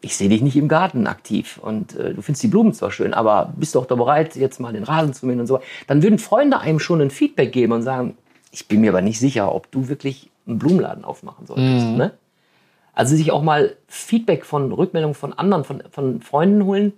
ich 0.02 0.16
sehe 0.16 0.30
dich 0.30 0.42
nicht 0.42 0.56
im 0.56 0.68
Garten 0.68 1.08
aktiv 1.08 1.60
und 1.62 1.96
äh, 1.96 2.14
du 2.14 2.22
findest 2.22 2.44
die 2.44 2.48
Blumen 2.48 2.74
zwar 2.74 2.92
schön, 2.92 3.14
aber 3.14 3.54
bist 3.56 3.76
doch 3.76 3.86
da 3.86 3.96
bereit, 3.96 4.36
jetzt 4.36 4.60
mal 4.60 4.74
den 4.74 4.84
Rasen 4.84 5.14
zu 5.14 5.26
mähen 5.26 5.40
und 5.40 5.48
so. 5.48 5.60
Dann 5.88 6.04
würden 6.04 6.20
Freunde 6.20 6.60
einem 6.60 6.80
schon 6.80 7.02
ein 7.02 7.10
Feedback 7.10 7.52
geben 7.52 7.74
und 7.74 7.82
sagen, 7.82 8.18
ich 8.52 8.68
bin 8.68 8.82
mir 8.82 8.92
aber 8.92 9.02
nicht 9.02 9.20
sicher, 9.20 9.54
ob 9.54 9.72
du 9.72 9.90
wirklich 9.90 10.30
einen 10.46 10.60
Blumenladen 10.60 11.04
aufmachen 11.04 11.46
solltest. 11.46 11.86
Ne? 11.98 12.14
Also 12.94 13.16
sich 13.16 13.32
auch 13.32 13.44
mal 13.44 13.76
Feedback 13.88 14.46
von 14.46 14.72
Rückmeldungen 14.72 15.16
von 15.16 15.34
anderen, 15.34 15.64
von, 15.64 15.84
von 15.92 16.22
Freunden 16.22 16.64
holen, 16.66 16.94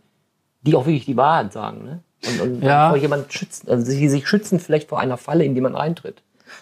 die 0.61 0.75
auch 0.75 0.85
wirklich 0.85 1.05
die 1.05 1.17
Wahrheit 1.17 1.51
sagen. 1.51 1.83
Ne? 1.83 1.99
Und, 2.27 2.41
und 2.41 2.63
Ja. 2.63 2.89
vor 2.89 2.97
jemand 2.97 3.31
schützen, 3.31 3.69
also 3.69 3.85
sich, 3.85 4.09
sich 4.09 4.27
schützen 4.27 4.59
vielleicht 4.59 4.89
vor 4.89 4.99
einer 4.99 5.17
Falle, 5.17 5.45
in 5.45 5.55
die 5.55 5.61
man 5.61 5.75
reintritt. 5.75 6.21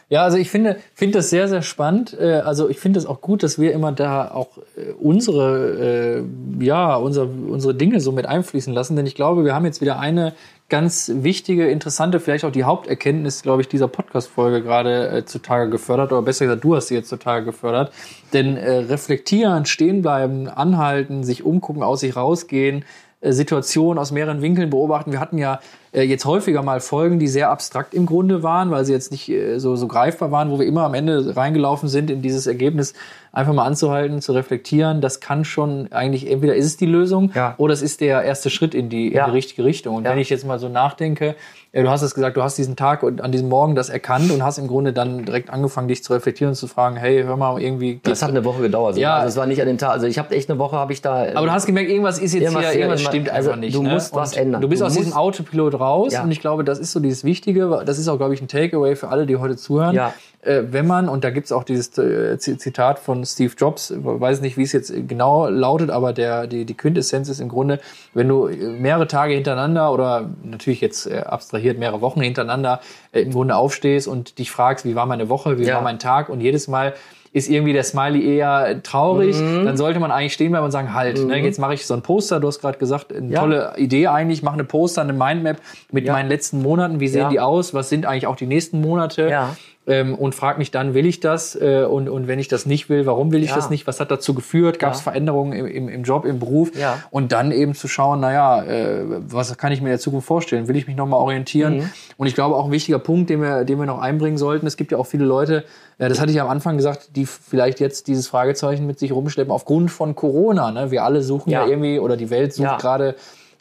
Ja, 0.10 0.24
also 0.24 0.38
ich 0.38 0.50
finde, 0.50 0.78
finde 0.94 1.20
das 1.20 1.30
sehr, 1.30 1.48
sehr 1.48 1.62
spannend. 1.62 2.14
Äh, 2.20 2.42
Also 2.44 2.70
ich 2.70 2.78
finde 2.78 3.00
es 3.00 3.06
auch 3.06 3.22
gut, 3.22 3.42
dass 3.42 3.58
wir 3.58 3.72
immer 3.72 3.94
da 3.94 4.30
auch 4.32 4.58
äh, 4.76 4.92
unsere, 5.00 6.24
äh, 6.60 6.64
ja, 6.64 6.96
unser, 6.98 7.24
unsere 7.24 7.74
Dinge 7.74 8.02
so 8.02 8.12
mit 8.12 8.26
einfließen 8.26 8.74
lassen. 8.74 8.98
Denn 8.98 9.06
ich 9.06 9.16
glaube, 9.16 9.46
wir 9.46 9.56
haben 9.56 9.64
jetzt 9.66 9.80
wieder 9.80 9.98
eine 10.00 10.34
ganz 10.70 11.10
wichtige, 11.16 11.70
interessante, 11.70 12.20
vielleicht 12.20 12.44
auch 12.44 12.52
die 12.52 12.66
Haupterkenntnis, 12.66 13.42
glaube 13.44 13.62
ich, 13.62 13.70
dieser 13.70 13.88
Podcast-Folge 13.88 14.62
gerade 14.62 15.08
äh, 15.10 15.26
zutage 15.26 15.70
gefördert. 15.70 16.12
Oder 16.12 16.22
besser 16.22 16.46
gesagt, 16.46 16.66
du 16.66 16.76
hast 16.76 16.88
sie 16.88 16.96
jetzt 16.96 17.08
zutage 17.08 17.46
gefördert. 17.46 17.94
Denn 18.34 18.58
äh, 18.58 18.70
reflektieren, 18.80 19.66
stehen 19.66 20.02
bleiben, 20.02 20.50
anhalten, 20.50 21.24
sich 21.24 21.46
umgucken, 21.46 21.82
aus 21.82 22.02
sich 22.02 22.14
rausgehen, 22.18 22.84
äh, 23.22 23.32
Situationen 23.32 24.00
aus 24.00 24.12
mehreren 24.12 24.42
Winkeln 24.42 24.70
beobachten. 24.70 25.12
Wir 25.12 25.20
hatten 25.20 25.38
ja 25.38 25.60
jetzt 26.04 26.26
häufiger 26.26 26.62
mal 26.64 26.80
Folgen, 26.80 27.20
die 27.20 27.28
sehr 27.28 27.50
abstrakt 27.50 27.94
im 27.94 28.06
Grunde 28.06 28.44
waren, 28.44 28.72
weil 28.72 28.86
sie 28.86 28.94
jetzt 28.94 29.12
nicht 29.12 29.30
äh, 29.30 29.60
so, 29.60 29.76
so 29.76 29.88
greifbar 29.88 30.32
waren, 30.32 30.50
wo 30.52 30.60
wir 30.60 30.66
immer 30.66 30.84
am 30.84 30.94
Ende 30.94 31.36
reingelaufen 31.36 31.90
sind 31.90 32.10
in 32.12 32.22
dieses 32.22 32.48
Ergebnis, 32.48 32.94
einfach 33.32 33.54
mal 33.54 33.66
anzuhalten, 33.66 34.22
zu 34.22 34.32
reflektieren. 34.34 35.00
Das 35.02 35.20
kann 35.20 35.46
schon 35.46 35.92
eigentlich, 35.92 36.30
entweder 36.30 36.56
ist 36.56 36.66
es 36.66 36.78
die 36.78 36.86
Lösung 36.88 37.32
Ja. 37.36 37.54
oder 37.58 37.74
es 37.74 37.82
ist 37.84 38.02
der 38.02 38.24
erste 38.24 38.50
Schritt 38.50 38.74
in 38.74 38.90
die, 38.90 39.14
Ja. 39.14 39.26
in 39.26 39.32
die 39.32 39.36
richtige 39.38 39.64
Richtung. 39.64 39.96
Und 39.96 40.06
Ja. 40.06 40.12
wenn 40.12 40.18
ich 40.18 40.30
jetzt 40.30 40.46
mal 40.46 40.58
so 40.58 40.70
nachdenke, 40.70 41.36
äh, 41.72 41.84
du 41.84 41.90
hast 41.90 42.02
es 42.02 42.16
gesagt, 42.16 42.36
du 42.36 42.42
hast 42.42 42.58
diesen 42.58 42.76
Tag 42.76 43.04
und 43.04 43.22
an 43.22 43.32
diesem 43.32 43.48
Morgen 43.50 43.76
das 43.76 43.90
erkannt 43.90 44.32
und 44.32 44.44
hast 44.44 44.58
im 44.58 44.68
Grunde 44.68 44.92
dann 44.92 45.26
direkt 45.26 45.52
angefangen, 45.52 45.88
dich 45.88 46.04
zu 46.04 46.14
reflektieren 46.14 46.52
und 46.52 46.56
zu 46.56 46.66
fragen, 46.68 46.96
hey, 46.96 47.24
hör 47.24 47.38
mal, 47.38 47.62
irgendwie 47.62 48.00
Das 48.02 48.24
hat 48.24 48.30
eine 48.30 48.44
Woche 48.44 48.62
gedauert. 48.64 48.98
Ja. 48.98 49.18
Also 49.18 49.28
es 49.30 49.38
war 49.38 49.46
nicht 49.46 49.62
an 49.62 49.68
den 49.68 49.78
Tag. 49.78 49.92
Also 49.92 50.08
ich 50.08 50.18
habe 50.18 50.34
echt 50.36 50.50
eine 50.50 50.58
Woche, 50.58 50.76
habe 50.76 50.92
ich 50.94 51.02
da. 51.04 51.28
Aber 51.36 51.46
du 51.46 51.52
hast 51.52 51.68
gemerkt, 51.68 51.90
irgendwas 51.92 52.18
ist 52.18 52.34
jetzt 52.34 52.42
Irgendwas- 52.44 52.72
hier, 52.72 52.80
irgendwas 52.80 53.02
stimmt 53.04 53.30
also 53.30 53.50
einfach 53.52 53.62
nicht. 53.62 53.76
du 53.76 53.84
ne? 53.84 53.90
musst 53.94 54.16
was 54.16 54.34
Und 54.34 54.40
ändern. 54.40 54.62
Du 54.62 54.68
bist 54.68 54.82
Du 54.82 54.86
aus 54.88 54.94
diesem 54.96 55.14
Autopilot 55.14 55.80
raus 55.80 55.87
Ja. 56.14 56.24
und 56.24 56.32
ich 56.32 56.40
glaube, 56.40 56.64
das 56.64 56.80
ist 56.80 56.92
so 56.92 57.00
dieses 57.00 57.24
Wichtige, 57.24 57.84
das 57.86 57.98
ist 58.00 58.08
auch, 58.08 58.18
glaube 58.18 58.34
ich, 58.34 58.42
ein 58.42 58.48
Takeaway 58.48 58.96
für 58.96 59.10
alle, 59.10 59.26
die 59.26 59.36
heute 59.38 59.56
zuhören. 59.56 59.96
Ja. 59.96 60.14
Äh, 60.42 60.64
wenn 60.72 60.86
man, 60.88 61.10
und 61.10 61.24
da 61.24 61.30
gibt's 61.30 61.52
auch 61.52 61.64
dieses 61.64 61.98
äh, 61.98 62.38
Zitat 62.38 63.00
von 63.00 63.26
Steve 63.26 63.54
Jobs, 63.58 63.94
weiß 63.96 64.42
nicht, 64.42 64.56
wie 64.58 64.64
es 64.64 64.72
jetzt 64.72 64.94
genau 65.08 65.48
lautet, 65.50 65.90
aber 65.90 66.14
der, 66.14 66.48
die, 66.48 66.66
die 66.66 66.76
Quintessenz 66.76 67.28
ist 67.30 67.40
im 67.40 67.50
Grunde, 67.50 67.80
wenn 68.14 68.28
du 68.28 68.48
äh, 68.48 68.56
mehrere 68.56 69.08
Tage 69.08 69.34
hintereinander 69.34 69.92
oder 69.92 70.30
natürlich 70.44 70.82
jetzt 70.82 71.08
äh, 71.08 71.20
abstrahiert 71.20 71.80
mehrere 71.80 72.02
Wochen 72.02 72.22
hintereinander 72.22 72.82
äh, 73.12 73.22
im 73.22 73.32
Grunde 73.32 73.56
aufstehst 73.56 74.08
und 74.08 74.38
dich 74.40 74.52
fragst, 74.52 74.86
wie 74.86 74.96
war 74.96 75.06
meine 75.06 75.28
Woche, 75.30 75.58
wie 75.58 75.66
Ja. 75.66 75.76
war 75.76 75.82
mein 75.82 76.00
Tag 76.00 76.30
und 76.30 76.40
jedes 76.42 76.68
Mal 76.68 76.94
ist 77.38 77.50
irgendwie 77.50 77.74
der 77.74 77.84
Smiley 77.84 78.36
eher 78.38 78.82
traurig, 78.84 79.36
Mhm. 79.40 79.66
dann 79.66 79.78
sollte 79.78 80.00
man 80.00 80.12
eigentlich 80.12 80.34
stehen 80.34 80.52
bleiben 80.52 80.66
und 80.66 80.72
sagen, 80.72 80.94
halt, 80.94 81.24
ne, 81.26 81.38
jetzt 81.38 81.60
mache 81.60 81.74
ich 81.76 81.86
so 81.86 81.94
ein 81.94 82.02
Poster, 82.02 82.40
du 82.40 82.48
hast 82.48 82.60
gerade 82.60 82.78
gesagt, 82.78 83.14
eine 83.16 83.32
Ja. 83.32 83.40
tolle 83.40 83.74
Idee 83.78 84.08
eigentlich, 84.08 84.44
mache 84.44 84.56
eine 84.56 84.64
Poster, 84.64 85.02
eine 85.02 85.14
Mindmap 85.14 85.58
mit 85.92 86.06
Ja. 86.06 86.14
meinen 86.14 86.30
letzten 86.30 86.62
Monaten, 86.62 87.00
wie 87.00 87.08
sehen 87.08 87.22
Ja. 87.22 87.30
die 87.30 87.40
aus, 87.40 87.74
was 87.74 87.90
sind 87.90 88.06
eigentlich 88.06 88.28
auch 88.28 88.36
die 88.36 88.48
nächsten 88.48 88.82
Monate 88.82 89.30
Ja. 89.30 89.56
Ähm, 89.88 90.16
und 90.16 90.36
frag 90.36 90.58
mich 90.58 90.70
dann, 90.70 90.94
will 90.94 91.06
ich 91.06 91.20
das 91.22 91.56
äh, 91.56 91.86
und, 91.90 92.10
und 92.10 92.28
wenn 92.28 92.40
ich 92.40 92.48
das 92.50 92.66
nicht 92.66 92.90
will, 92.90 93.06
warum 93.06 93.32
will 93.32 93.42
ich 93.44 93.50
Ja. 93.52 93.56
das 93.56 93.70
nicht, 93.70 93.88
was 93.88 94.00
hat 94.00 94.12
dazu 94.12 94.34
geführt, 94.34 94.80
gab 94.80 94.92
es 94.94 95.00
Ja. 95.00 95.04
Veränderungen 95.04 95.54
im, 95.54 95.66
im, 95.66 95.90
im 95.90 96.04
Job, 96.04 96.26
im 96.26 96.40
Beruf 96.40 96.78
Ja. 96.78 97.00
und 97.10 97.32
dann 97.32 97.52
eben 97.52 97.74
zu 97.74 97.88
schauen, 97.88 98.20
naja, 98.20 98.64
äh, 98.64 99.04
was 99.08 99.58
kann 99.58 99.72
ich 99.72 99.80
mir 99.82 99.88
in 99.88 99.94
der 99.94 100.00
Zukunft 100.00 100.28
vorstellen, 100.28 100.68
will 100.68 100.76
ich 100.76 100.88
mich 100.88 100.96
nochmal 100.98 101.20
orientieren 101.20 101.78
Mhm. 101.78 101.90
und 102.18 102.28
ich 102.28 102.36
glaube 102.36 102.56
auch 102.56 102.66
ein 102.66 102.72
wichtiger 102.72 103.00
Punkt, 103.00 103.30
den 103.30 103.42
wir, 103.42 103.64
den 103.64 103.80
wir 103.80 103.86
noch 103.86 104.00
einbringen 104.00 104.38
sollten, 104.38 104.68
es 104.68 104.78
gibt 104.78 104.92
ja 104.92 104.98
auch 104.98 105.08
viele 105.08 105.26
Leute, 105.26 105.64
äh, 105.98 106.10
das 106.10 106.20
hatte 106.20 106.32
ich 106.32 106.36
ja 106.38 106.44
am 106.44 106.50
Anfang 106.50 106.76
gesagt, 106.78 107.16
die 107.16 107.26
vielleicht 107.26 107.80
jetzt 107.80 108.08
dieses 108.08 108.28
Fragezeichen 108.28 108.86
mit 108.86 109.00
sich 109.00 109.12
rumschleppen 109.14 109.52
aufgrund 109.52 109.90
von 109.90 110.16
Corona, 110.16 110.72
ne? 110.72 110.92
wir 110.92 111.04
alle 111.06 111.22
suchen 111.24 111.50
ja, 111.50 111.66
irgendwie 111.66 112.00
oder 112.00 112.18
die 112.18 112.30
Welt 112.30 112.54
sucht 112.54 112.80
gerade 112.80 113.16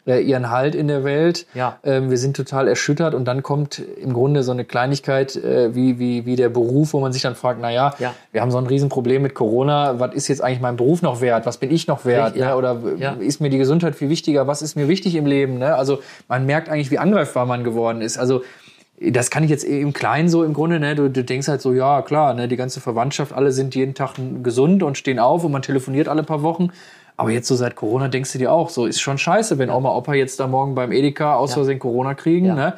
äh, 0.07 0.19
ihren 0.21 0.49
Halt 0.49 0.73
in 0.73 0.87
der 0.87 1.03
Welt. 1.03 1.45
Ja. 1.53 1.77
Ähm, 1.83 2.09
wir 2.09 2.17
sind 2.17 2.35
total 2.35 2.67
erschüttert 2.67 3.13
und 3.13 3.25
dann 3.25 3.43
kommt 3.43 3.79
im 4.01 4.13
Grunde 4.13 4.41
so 4.43 4.51
eine 4.51 4.65
Kleinigkeit 4.65 5.35
äh, 5.35 5.75
wie, 5.75 5.99
wie, 5.99 6.25
wie 6.25 6.35
der 6.35 6.49
Beruf, 6.49 6.93
wo 6.93 6.99
man 6.99 7.11
sich 7.13 7.21
dann 7.21 7.35
fragt, 7.35 7.59
na 7.61 7.69
ja, 7.71 7.93
Ja. 7.99 8.13
wir 8.31 8.41
haben 8.41 8.51
so 8.51 8.57
ein 8.57 8.65
Riesenproblem 8.65 9.21
mit 9.21 9.33
Corona, 9.35 9.99
was 9.99 10.15
ist 10.15 10.27
jetzt 10.29 10.41
eigentlich 10.41 10.61
mein 10.61 10.77
Beruf 10.77 11.01
noch 11.01 11.21
wert? 11.21 11.45
Was 11.45 11.57
bin 11.57 11.71
ich 11.71 11.87
noch 11.87 12.05
wert? 12.05 12.27
Richtig. 12.35 12.43
Ne? 12.43 12.55
Oder 12.55 12.77
Ja. 12.97 13.11
ist 13.19 13.41
mir 13.41 13.49
die 13.49 13.57
Gesundheit 13.57 13.95
viel 13.95 14.09
wichtiger? 14.09 14.47
Was 14.47 14.61
ist 14.61 14.75
mir 14.75 14.87
wichtig 14.87 15.15
im 15.15 15.25
Leben? 15.25 15.57
Ne? 15.59 15.75
Also 15.75 15.99
man 16.27 16.45
merkt 16.45 16.69
eigentlich, 16.69 16.89
wie 16.91 16.99
angreifbar 16.99 17.45
man 17.45 17.63
geworden 17.63 18.01
ist. 18.01 18.17
Also 18.17 18.43
das 18.99 19.29
kann 19.29 19.43
ich 19.43 19.51
jetzt 19.51 19.63
im 19.63 19.93
Kleinen 19.93 20.27
so 20.27 20.43
im 20.43 20.53
Grunde, 20.53 20.79
ne? 20.79 20.95
du, 20.95 21.07
du 21.09 21.23
denkst 21.23 21.47
halt 21.47 21.61
so, 21.61 21.71
ja 21.71 22.01
klar, 22.01 22.33
ne? 22.33 22.47
die 22.47 22.55
ganze 22.55 22.81
Verwandtschaft, 22.81 23.31
alle 23.31 23.51
sind 23.51 23.75
jeden 23.75 23.93
Tag 23.93 24.13
gesund 24.41 24.81
und 24.81 24.97
stehen 24.97 25.19
auf 25.19 25.43
und 25.43 25.51
man 25.51 25.61
telefoniert 25.61 26.07
alle 26.07 26.23
paar 26.23 26.41
Wochen. 26.41 26.69
Aber 27.17 27.31
jetzt 27.31 27.47
so 27.47 27.55
seit 27.55 27.75
Corona 27.75 28.07
denkst 28.09 28.31
du 28.33 28.37
dir 28.37 28.51
auch, 28.51 28.69
so 28.69 28.85
ist 28.85 29.01
schon 29.01 29.17
scheiße, 29.17 29.57
wenn 29.57 29.69
Oma, 29.71 29.93
Opa 29.95 30.13
jetzt 30.13 30.39
da 30.39 30.45
morgen 30.47 30.75
beim 30.75 30.91
Edeka 30.91 31.35
aus 31.35 31.53
Versehen 31.55 31.79
Corona 31.79 32.13
kriegen. 32.13 32.47
Ne? 32.53 32.75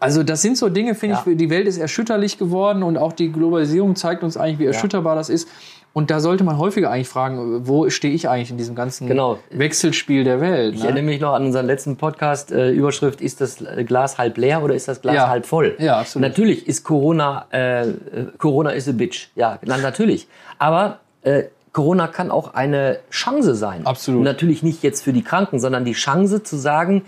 Also 0.00 0.22
das 0.22 0.42
sind 0.42 0.56
so 0.56 0.68
Dinge, 0.70 0.94
finde 0.94 1.18
ich, 1.26 1.36
die 1.36 1.50
Welt 1.50 1.66
ist 1.68 1.78
erschütterlich 1.78 2.38
geworden 2.38 2.82
und 2.82 2.96
auch 2.96 3.12
die 3.12 3.30
Globalisierung 3.30 3.96
zeigt 3.96 4.22
uns 4.24 4.36
eigentlich, 4.36 4.58
wie 4.58 4.66
erschütterbar 4.66 5.14
das 5.14 5.28
ist. 5.28 5.48
Und 5.92 6.10
da 6.10 6.18
sollte 6.18 6.42
man 6.42 6.58
häufiger 6.58 6.90
eigentlich 6.90 7.08
fragen, 7.08 7.68
wo 7.68 7.88
stehe 7.90 8.12
ich 8.14 8.28
eigentlich 8.28 8.50
in 8.50 8.56
diesem 8.56 8.74
ganzen 8.74 9.06
Genau. 9.06 9.38
Wechselspiel 9.50 10.24
der 10.24 10.40
Welt? 10.40 10.74
Ich 10.74 10.80
Ne? 10.80 10.86
erinnere 10.86 11.04
mich 11.04 11.20
noch 11.20 11.34
an 11.34 11.44
unseren 11.44 11.66
letzten 11.66 11.96
Podcast. 11.96 12.50
Äh, 12.50 12.70
Überschrift: 12.72 13.20
Ist 13.20 13.40
das 13.40 13.58
Glas 13.86 14.18
halb 14.18 14.36
leer 14.36 14.64
oder 14.64 14.74
ist 14.74 14.88
das 14.88 15.00
Glas 15.02 15.14
Ja. 15.14 15.28
halb 15.28 15.46
voll? 15.46 15.76
Ja, 15.78 16.00
absolut. 16.00 16.28
Natürlich 16.28 16.66
ist 16.66 16.82
Corona, 16.82 17.46
äh, 17.52 17.82
äh, 17.82 17.92
Corona 18.38 18.70
is 18.70 18.88
a 18.88 18.92
bitch. 18.92 19.28
Ja, 19.36 19.60
na, 19.64 19.76
natürlich. 19.76 20.26
Aber 20.58 20.98
äh, 21.22 21.44
Corona 21.74 22.06
kann 22.06 22.30
auch 22.30 22.54
eine 22.54 23.00
Chance 23.10 23.54
sein. 23.56 23.84
Absolut. 23.84 24.22
Natürlich 24.22 24.62
nicht 24.62 24.82
jetzt 24.82 25.02
für 25.02 25.12
die 25.12 25.22
Kranken, 25.22 25.58
sondern 25.58 25.84
die 25.84 25.92
Chance 25.92 26.42
zu 26.44 26.56
sagen, 26.56 27.02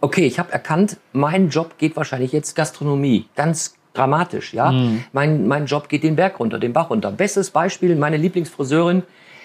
okay, 0.00 0.26
ich 0.26 0.38
habe 0.38 0.50
erkannt, 0.52 0.96
mein 1.12 1.50
Job 1.50 1.76
geht 1.78 1.96
wahrscheinlich 1.96 2.32
jetzt 2.32 2.56
Gastronomie. 2.56 3.28
Ganz 3.36 3.76
dramatisch, 3.92 4.54
ja. 4.54 4.72
Mhm. 4.72 5.04
Mein, 5.12 5.46
mein 5.46 5.66
Job 5.66 5.90
geht 5.90 6.02
den 6.02 6.16
Berg 6.16 6.40
runter, 6.40 6.58
den 6.58 6.72
Bach 6.72 6.88
runter. 6.88 7.12
Bestes 7.12 7.50
Beispiel, 7.50 7.94
meine 7.94 8.16
Lieblingsfriseurin 8.16 9.02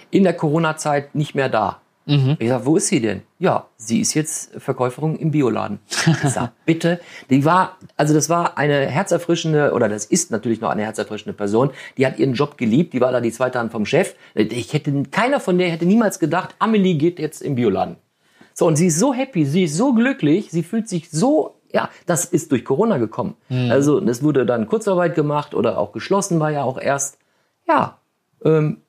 in 0.09 0.23
der 0.23 0.33
Corona-Zeit 0.33 1.15
nicht 1.15 1.35
mehr 1.35 1.49
da. 1.49 1.80
Mhm. 2.05 2.35
Ich 2.39 2.49
sag, 2.49 2.65
wo 2.65 2.77
ist 2.77 2.87
sie 2.87 2.99
denn? 2.99 3.21
Ja, 3.37 3.67
sie 3.77 4.01
ist 4.01 4.13
jetzt 4.15 4.59
Verkäuferin 4.59 5.15
im 5.15 5.31
Bioladen. 5.31 5.79
Ich 5.87 6.29
sag, 6.29 6.51
bitte. 6.65 6.99
Die 7.29 7.45
war, 7.45 7.77
also 7.95 8.13
das 8.13 8.27
war 8.29 8.57
eine 8.57 8.87
herzerfrischende, 8.87 9.73
oder 9.73 9.87
das 9.87 10.05
ist 10.05 10.31
natürlich 10.31 10.61
noch 10.61 10.69
eine 10.69 10.83
herzerfrischende 10.83 11.33
Person. 11.33 11.71
Die 11.97 12.05
hat 12.05 12.17
ihren 12.17 12.33
Job 12.33 12.57
geliebt, 12.57 12.93
die 12.93 13.01
war 13.01 13.11
da 13.11 13.21
die 13.21 13.31
zweite 13.31 13.59
Hand 13.59 13.71
vom 13.71 13.85
Chef. 13.85 14.15
Ich 14.33 14.73
hätte, 14.73 15.03
keiner 15.11 15.39
von 15.39 15.57
der 15.57 15.69
hätte 15.69 15.85
niemals 15.85 16.19
gedacht, 16.19 16.55
Amelie 16.59 16.95
geht 16.95 17.19
jetzt 17.19 17.41
im 17.41 17.55
Bioladen. 17.55 17.97
So, 18.53 18.67
und 18.67 18.75
sie 18.75 18.87
ist 18.87 18.99
so 18.99 19.13
happy, 19.13 19.45
sie 19.45 19.63
ist 19.63 19.77
so 19.77 19.93
glücklich, 19.93 20.51
sie 20.51 20.63
fühlt 20.63 20.89
sich 20.89 21.09
so, 21.09 21.55
ja, 21.71 21.89
das 22.05 22.25
ist 22.25 22.51
durch 22.51 22.65
Corona 22.65 22.97
gekommen. 22.97 23.35
Also, 23.69 23.99
es 23.99 24.21
wurde 24.23 24.45
dann 24.45 24.67
Kurzarbeit 24.67 25.15
gemacht 25.15 25.53
oder 25.55 25.77
auch 25.77 25.93
geschlossen 25.93 26.39
war 26.39 26.51
ja 26.51 26.63
auch 26.63 26.77
erst. 26.77 27.17
Ja, 27.67 27.99
ähm, 28.43 28.81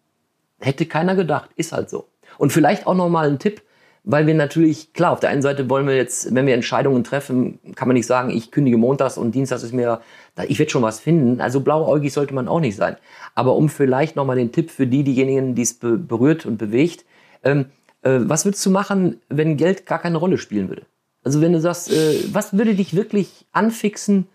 hätte 0.58 0.86
keiner 0.86 1.14
gedacht, 1.14 1.50
ist 1.54 1.72
halt 1.72 1.90
so. 1.90 2.08
Und 2.42 2.52
vielleicht 2.52 2.88
auch 2.88 2.96
nochmal 2.96 3.28
ein 3.28 3.38
Tipp, 3.38 3.62
weil 4.02 4.26
wir 4.26 4.34
natürlich, 4.34 4.92
klar, 4.94 5.12
auf 5.12 5.20
der 5.20 5.30
einen 5.30 5.42
Seite 5.42 5.70
wollen 5.70 5.86
wir 5.86 5.94
jetzt, 5.94 6.34
wenn 6.34 6.44
wir 6.44 6.54
Entscheidungen 6.54 7.04
treffen, 7.04 7.60
kann 7.76 7.86
man 7.86 7.94
nicht 7.94 8.08
sagen, 8.08 8.30
ich 8.30 8.50
kündige 8.50 8.78
montags 8.78 9.16
und 9.16 9.32
dienstags 9.32 9.62
ist 9.62 9.72
mir, 9.72 10.00
ich 10.48 10.58
werde 10.58 10.72
schon 10.72 10.82
was 10.82 10.98
finden. 10.98 11.40
Also 11.40 11.60
blauäugig 11.60 12.12
sollte 12.12 12.34
man 12.34 12.48
auch 12.48 12.58
nicht 12.58 12.74
sein. 12.74 12.96
Aber 13.36 13.54
um 13.54 13.68
vielleicht 13.68 14.16
nochmal 14.16 14.34
den 14.34 14.50
Tipp 14.50 14.72
für 14.72 14.88
die, 14.88 15.04
diejenigen, 15.04 15.54
die 15.54 15.62
es 15.62 15.74
be 15.74 15.96
berührt 15.96 16.44
und 16.44 16.58
bewegt, 16.58 17.04
ähm, 17.44 17.66
äh, 18.02 18.18
was 18.22 18.44
würdest 18.44 18.66
du 18.66 18.70
machen, 18.70 19.20
wenn 19.28 19.56
Geld 19.56 19.86
gar 19.86 20.00
keine 20.00 20.18
Rolle 20.18 20.36
spielen 20.36 20.68
würde? 20.68 20.82
Also 21.22 21.40
wenn 21.42 21.52
du 21.52 21.60
sagst, 21.60 21.92
äh, 21.92 22.24
was 22.32 22.58
würde 22.58 22.74
dich 22.74 22.96
wirklich 22.96 23.46
anfixen 23.52 24.26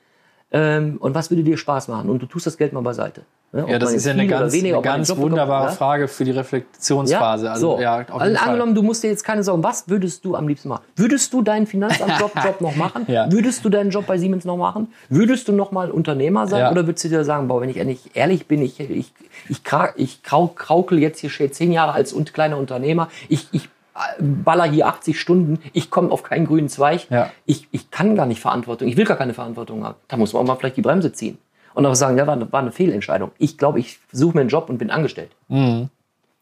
ähm, 0.52 0.96
und 1.02 1.14
was 1.14 1.30
würde 1.30 1.44
dir 1.44 1.58
Spaß 1.58 1.90
machen? 1.90 2.10
Und 2.10 2.22
du 2.22 2.26
tust 2.26 2.48
das 2.48 2.58
Geld 2.58 2.72
mal 2.72 2.84
beiseite. 2.84 3.24
Ne? 3.54 3.66
Ja, 3.70 3.80
das 3.80 3.94
ist 3.94 4.06
ja 4.06 4.12
eine 4.12 4.28
ganz, 4.28 4.52
weniger, 4.52 4.76
eine 4.76 4.84
ganz 4.84 5.08
bekommt, 5.08 5.32
wunderbare 5.32 5.68
ja? 5.68 5.72
Frage 5.72 6.10
für 6.10 6.26
die 6.26 6.32
Reflexionsphase. 6.32 7.46
Ja, 7.46 7.54
also, 7.54 7.78
so. 7.78 7.82
ja, 7.82 8.06
also, 8.10 8.38
angenommen, 8.40 8.76
du 8.76 8.84
musst 8.84 9.04
dir 9.04 9.08
jetzt 9.08 9.24
keine 9.24 9.42
Sorgen, 9.42 9.64
was 9.64 9.88
würdest 9.88 10.26
du 10.26 10.36
am 10.36 10.50
liebsten 10.50 10.68
machen? 10.68 10.84
Würdest 10.98 11.32
du 11.32 11.42
deinen 11.42 11.66
Finanzamt-Job 11.66 12.32
Job 12.44 12.60
noch 12.60 12.76
machen? 12.76 13.06
Ja. 13.08 13.32
Würdest 13.32 13.64
du 13.64 13.70
deinen 13.70 13.90
Job 13.90 14.06
bei 14.06 14.18
Siemens 14.18 14.44
noch 14.44 14.58
machen? 14.58 14.92
Würdest 15.08 15.48
du 15.48 15.54
noch 15.54 15.72
mal 15.72 15.92
Unternehmer 15.92 16.48
sein? 16.48 16.60
Ja. 16.60 16.72
Oder 16.72 16.88
würdest 16.88 17.06
du 17.06 17.10
dir 17.10 17.24
sagen, 17.24 17.48
boah, 17.48 17.62
wenn 17.62 17.70
ich 17.70 17.78
ehrlich, 17.78 18.12
ehrlich 18.16 18.48
bin, 18.48 18.62
ich, 18.62 18.82
ich, 18.82 19.14
ich, 19.48 19.62
ich 19.96 20.24
krau, 20.24 20.48
kraukel 20.48 21.00
jetzt 21.00 21.20
hier 21.20 21.30
schon 21.30 21.50
zehn 21.52 21.72
Jahre 21.72 21.94
als 21.94 22.12
und 22.12 22.34
kleiner 22.34 22.58
Unternehmer, 22.58 23.08
ich, 23.30 23.48
ich 23.54 23.70
äh, 23.96 24.22
baller 24.22 24.66
hier 24.66 24.88
80 24.88 25.18
Stunden, 25.18 25.60
ich 25.72 25.90
komme 25.90 26.12
auf 26.12 26.24
keinen 26.24 26.48
grünen 26.48 26.68
Zweig, 26.68 27.10
Ja. 27.10 27.32
ich, 27.46 27.70
ich 27.72 27.92
kann 27.92 28.18
gar 28.18 28.26
nicht 28.26 28.42
Verantwortung, 28.42 28.90
ich 28.90 28.98
will 28.98 29.06
gar 29.06 29.18
keine 29.18 29.34
Verantwortung 29.34 29.86
haben. 29.86 29.96
Da 30.10 30.18
muss 30.18 30.34
man 30.34 30.44
auch 30.44 30.48
mal 30.48 30.56
vielleicht 30.56 30.76
die 30.76 30.82
Bremse 30.82 31.14
ziehen. 31.14 31.38
Und 31.78 31.86
auch 31.86 31.94
sagen, 31.94 32.18
ja, 32.18 32.26
war, 32.26 32.52
war 32.52 32.60
eine 32.60 32.72
Fehlentscheidung. 32.72 33.30
Ich 33.38 33.56
glaube, 33.60 33.80
ich 33.80 34.00
suche 34.12 34.36
mir 34.36 34.42
einen 34.42 34.50
Job 34.50 34.68
und 34.68 34.80
bin 34.80 34.90
angestellt. 34.90 35.30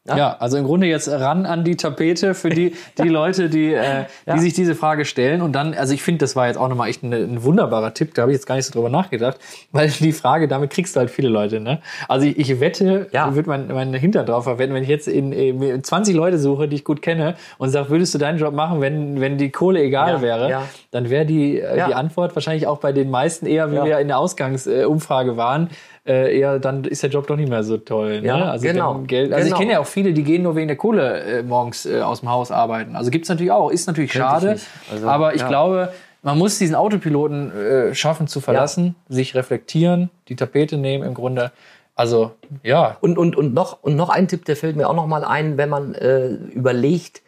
Ja, 0.07 0.35
also 0.39 0.57
im 0.57 0.65
Grunde 0.65 0.85
jetzt 0.85 1.09
ran 1.09 1.47
an 1.47 1.63
die 1.63 1.77
Tapete 1.77 2.35
für 2.35 2.49
die, 2.49 2.75
die 3.01 3.09
Leute, 3.09 3.49
die, 3.49 3.73
äh, 3.73 4.05
die 4.27 4.29
Ja. 4.31 4.37
sich 4.37 4.53
diese 4.53 4.75
Frage 4.75 5.03
stellen. 5.03 5.41
Und 5.41 5.53
dann, 5.53 5.73
also 5.73 5.93
ich 5.95 6.03
finde, 6.03 6.19
das 6.19 6.35
war 6.35 6.45
jetzt 6.45 6.57
auch 6.57 6.67
nochmal 6.67 6.89
echt 6.89 7.01
ein, 7.01 7.11
ein 7.11 7.43
wunderbarer 7.43 7.93
Tipp, 7.95 8.13
da 8.13 8.21
habe 8.21 8.31
ich 8.31 8.35
jetzt 8.35 8.45
gar 8.45 8.55
nicht 8.55 8.65
so 8.65 8.73
drüber 8.73 8.89
nachgedacht, 8.89 9.37
weil 9.71 9.89
die 9.89 10.11
Frage, 10.11 10.47
damit 10.47 10.69
kriegst 10.69 10.95
du 10.95 10.99
halt 10.99 11.09
viele 11.09 11.29
Leute. 11.29 11.59
Ne? 11.59 11.79
Also 12.07 12.27
ich, 12.27 12.37
ich 12.37 12.59
wette, 12.59 13.07
Ja. 13.11 13.29
ich 13.29 13.35
würde 13.35 13.49
mein, 13.49 13.67
mein 13.67 13.93
Hintern 13.95 14.27
drauf 14.27 14.43
verwenden, 14.43 14.75
wenn 14.75 14.83
ich 14.83 14.89
jetzt 14.89 15.07
in, 15.07 15.31
in 15.31 15.83
20 15.83 16.15
Leute 16.15 16.37
suche, 16.37 16.67
die 16.67 16.75
ich 16.75 16.83
gut 16.83 17.01
kenne 17.01 17.33
und 17.57 17.69
sage, 17.71 17.89
würdest 17.89 18.13
du 18.13 18.19
deinen 18.19 18.37
Job 18.37 18.53
machen, 18.53 18.81
wenn, 18.81 19.19
wenn 19.21 19.39
die 19.39 19.49
Kohle 19.49 19.81
egal 19.81 20.13
Ja, 20.15 20.21
wäre, 20.21 20.49
ja. 20.51 20.63
dann 20.91 21.09
wäre 21.09 21.25
die, 21.25 21.59
äh, 21.59 21.77
Ja. 21.77 21.87
die 21.87 21.95
Antwort 21.95 22.35
wahrscheinlich 22.35 22.67
auch 22.67 22.77
bei 22.77 22.91
den 22.91 23.09
meisten 23.09 23.47
eher, 23.47 23.71
wie 23.71 23.75
Ja. 23.75 23.85
wir 23.85 23.99
in 23.99 24.07
der 24.07 24.19
Ausgangsumfrage 24.19 25.35
waren, 25.37 25.69
äh, 26.05 26.37
eher 26.39 26.59
dann 26.59 26.83
ist 26.83 27.03
der 27.03 27.09
Job 27.09 27.27
doch 27.27 27.35
nicht 27.35 27.49
mehr 27.49 27.63
so 27.63 27.77
toll. 27.77 28.21
Ne? 28.21 28.27
Ja, 28.27 28.51
also 28.51 28.65
genau. 28.67 28.99
Geld, 29.07 29.33
also 29.33 29.43
ich 29.43 29.49
Genau. 29.49 29.59
kenne 29.59 29.71
ja 29.73 29.79
auch 29.79 29.87
viele, 29.87 30.13
die 30.13 30.23
gehen 30.23 30.43
nur 30.43 30.55
wegen 30.55 30.67
der 30.67 30.77
Kohle 30.77 31.21
äh, 31.21 31.43
morgens 31.43 31.85
äh, 31.85 32.01
aus 32.01 32.19
dem 32.19 32.29
Haus 32.29 32.51
arbeiten. 32.51 32.95
Also 32.95 33.11
gibt's 33.11 33.29
natürlich 33.29 33.51
auch, 33.51 33.71
ist 33.71 33.87
natürlich 33.87 34.11
Könnte 34.11 34.25
ich 34.27 34.31
schade, 34.31 34.51
nicht. 34.53 34.67
Also, 34.91 35.07
aber 35.07 35.33
ich 35.35 35.41
ja. 35.41 35.47
glaube, 35.47 35.91
man 36.21 36.37
muss 36.37 36.57
diesen 36.57 36.75
Autopiloten 36.75 37.51
äh, 37.55 37.95
schaffen 37.95 38.27
zu 38.27 38.39
verlassen, 38.41 38.95
sich 39.09 39.35
reflektieren, 39.35 40.09
die 40.27 40.35
Tapete 40.35 40.77
nehmen 40.77 41.03
im 41.03 41.13
Grunde. 41.13 41.51
Also 41.95 42.31
ja, 42.63 42.97
Und, 43.01 43.17
und, 43.17 43.35
und, 43.35 43.53
noch, 43.53 43.81
und 43.81 43.95
noch 43.95 44.09
ein 44.09 44.27
Tipp, 44.27 44.45
der 44.45 44.55
fällt 44.57 44.75
mir 44.75 44.89
auch 44.89 44.95
noch 44.95 45.07
mal 45.07 45.23
ein, 45.23 45.57
wenn 45.57 45.69
man 45.69 45.93
äh, 45.95 46.27
überlegt, 46.27 47.21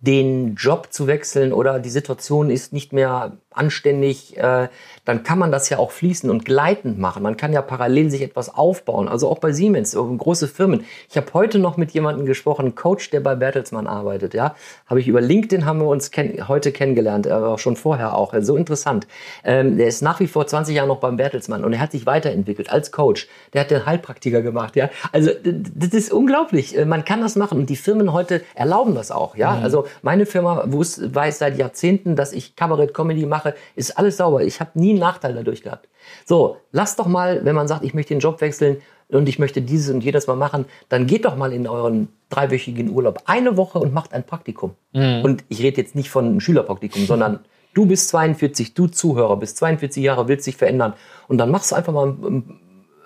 den 0.00 0.54
Job 0.54 0.88
zu 0.90 1.06
wechseln 1.06 1.52
oder 1.52 1.78
die 1.78 1.88
Situation 1.90 2.50
ist 2.50 2.72
nicht 2.72 2.92
mehr 2.92 3.32
anständig, 3.54 4.36
äh, 4.36 4.68
dann 5.04 5.22
kann 5.22 5.38
man 5.38 5.52
das 5.52 5.68
ja 5.70 5.78
auch 5.78 5.90
fließend 5.90 6.30
und 6.30 6.44
gleitend 6.44 6.98
machen. 6.98 7.22
Man 7.22 7.36
kann 7.36 7.52
ja 7.52 7.62
parallel 7.62 8.10
sich 8.10 8.22
etwas 8.22 8.54
aufbauen. 8.54 9.08
Also 9.08 9.28
auch 9.28 9.38
bei 9.38 9.52
Siemens, 9.52 9.94
äh, 9.94 9.98
große 9.98 10.48
Firmen. 10.48 10.84
Ich 11.08 11.16
habe 11.16 11.26
heute 11.34 11.58
noch 11.58 11.76
mit 11.76 11.92
jemandem 11.92 12.26
gesprochen, 12.26 12.74
Coach, 12.74 13.10
der 13.10 13.20
bei 13.20 13.34
Bertelsmann 13.34 13.86
arbeitet. 13.86 14.34
Ja, 14.34 14.54
habe 14.86 15.00
ich 15.00 15.08
über 15.08 15.20
LinkedIn 15.20 15.64
haben 15.64 15.80
wir 15.80 15.88
uns 15.88 16.10
kenn 16.10 16.48
heute 16.48 16.72
kennengelernt, 16.72 17.26
aber 17.26 17.48
auch 17.48 17.58
schon 17.58 17.76
vorher 17.76 18.16
auch. 18.16 18.34
So 18.40 18.56
interessant. 18.56 19.06
Ähm, 19.44 19.76
der 19.76 19.86
ist 19.86 20.02
nach 20.02 20.20
wie 20.20 20.26
vor 20.26 20.46
20 20.46 20.74
Jahre 20.74 20.88
noch 20.88 21.00
beim 21.00 21.16
Bertelsmann 21.16 21.64
und 21.64 21.72
er 21.72 21.80
hat 21.80 21.92
sich 21.92 22.06
weiterentwickelt 22.06 22.70
als 22.70 22.90
Coach. 22.92 23.28
Der 23.52 23.62
hat 23.62 23.70
den 23.70 23.86
Heilpraktiker 23.86 24.42
gemacht. 24.42 24.76
Ja, 24.76 24.90
also 25.12 25.30
das 25.42 25.90
ist 25.90 26.12
unglaublich. 26.12 26.76
Äh, 26.76 26.86
Man 26.86 27.04
kann 27.04 27.20
das 27.20 27.36
machen 27.36 27.58
und 27.58 27.70
die 27.70 27.76
Firmen 27.76 28.12
heute 28.12 28.42
erlauben 28.54 28.94
das 28.94 29.10
auch. 29.10 29.36
Ja, 29.36 29.58
also 29.62 29.86
meine 30.02 30.26
Firma 30.26 30.64
weiß 30.66 31.38
seit 31.38 31.58
Jahrzehnten, 31.58 32.16
dass 32.16 32.32
ich 32.32 32.56
Kabarett-Comedy 32.56 33.26
mache 33.26 33.43
mache, 33.44 33.54
ist 33.74 33.98
alles 33.98 34.16
sauber. 34.16 34.42
Ich 34.42 34.60
habe 34.60 34.70
nie 34.74 34.90
einen 34.90 34.98
Nachteil 34.98 35.34
dadurch 35.34 35.62
gehabt. 35.62 35.88
So, 36.24 36.56
lasst 36.72 36.98
doch 36.98 37.06
mal, 37.06 37.44
wenn 37.44 37.54
man 37.54 37.68
sagt, 37.68 37.84
ich 37.84 37.94
möchte 37.94 38.14
den 38.14 38.20
Job 38.20 38.40
wechseln 38.40 38.78
und 39.08 39.28
ich 39.28 39.38
möchte 39.38 39.62
dieses 39.62 39.94
und 39.94 40.02
jedes 40.02 40.26
mal 40.26 40.36
machen, 40.36 40.64
dann 40.88 41.06
geht 41.06 41.24
doch 41.24 41.36
mal 41.36 41.52
in 41.52 41.66
euren 41.66 42.08
dreiwöchigen 42.30 42.90
Urlaub 42.90 43.22
eine 43.26 43.56
Woche 43.56 43.78
und 43.78 43.92
macht 43.92 44.12
ein 44.12 44.24
Praktikum. 44.24 44.74
Und 45.22 45.44
ich 45.48 45.62
rede 45.62 45.80
jetzt 45.80 45.94
nicht 45.94 46.10
von 46.10 46.24
einem 46.24 46.40
Schülerpraktikum, 46.40 47.06
sondern 47.06 47.40
du 47.74 47.86
bist 47.86 48.08
42, 48.08 48.74
du 48.74 48.86
Zuhörer, 48.86 49.36
bist 49.36 49.58
42 49.58 50.02
Jahre, 50.02 50.28
willst 50.28 50.46
dich 50.46 50.56
verändern. 50.56 50.94
Und 51.28 51.38
dann 51.38 51.50
machst 51.50 51.70
du 51.70 51.76
einfach 51.76 51.92
mal 51.92 52.16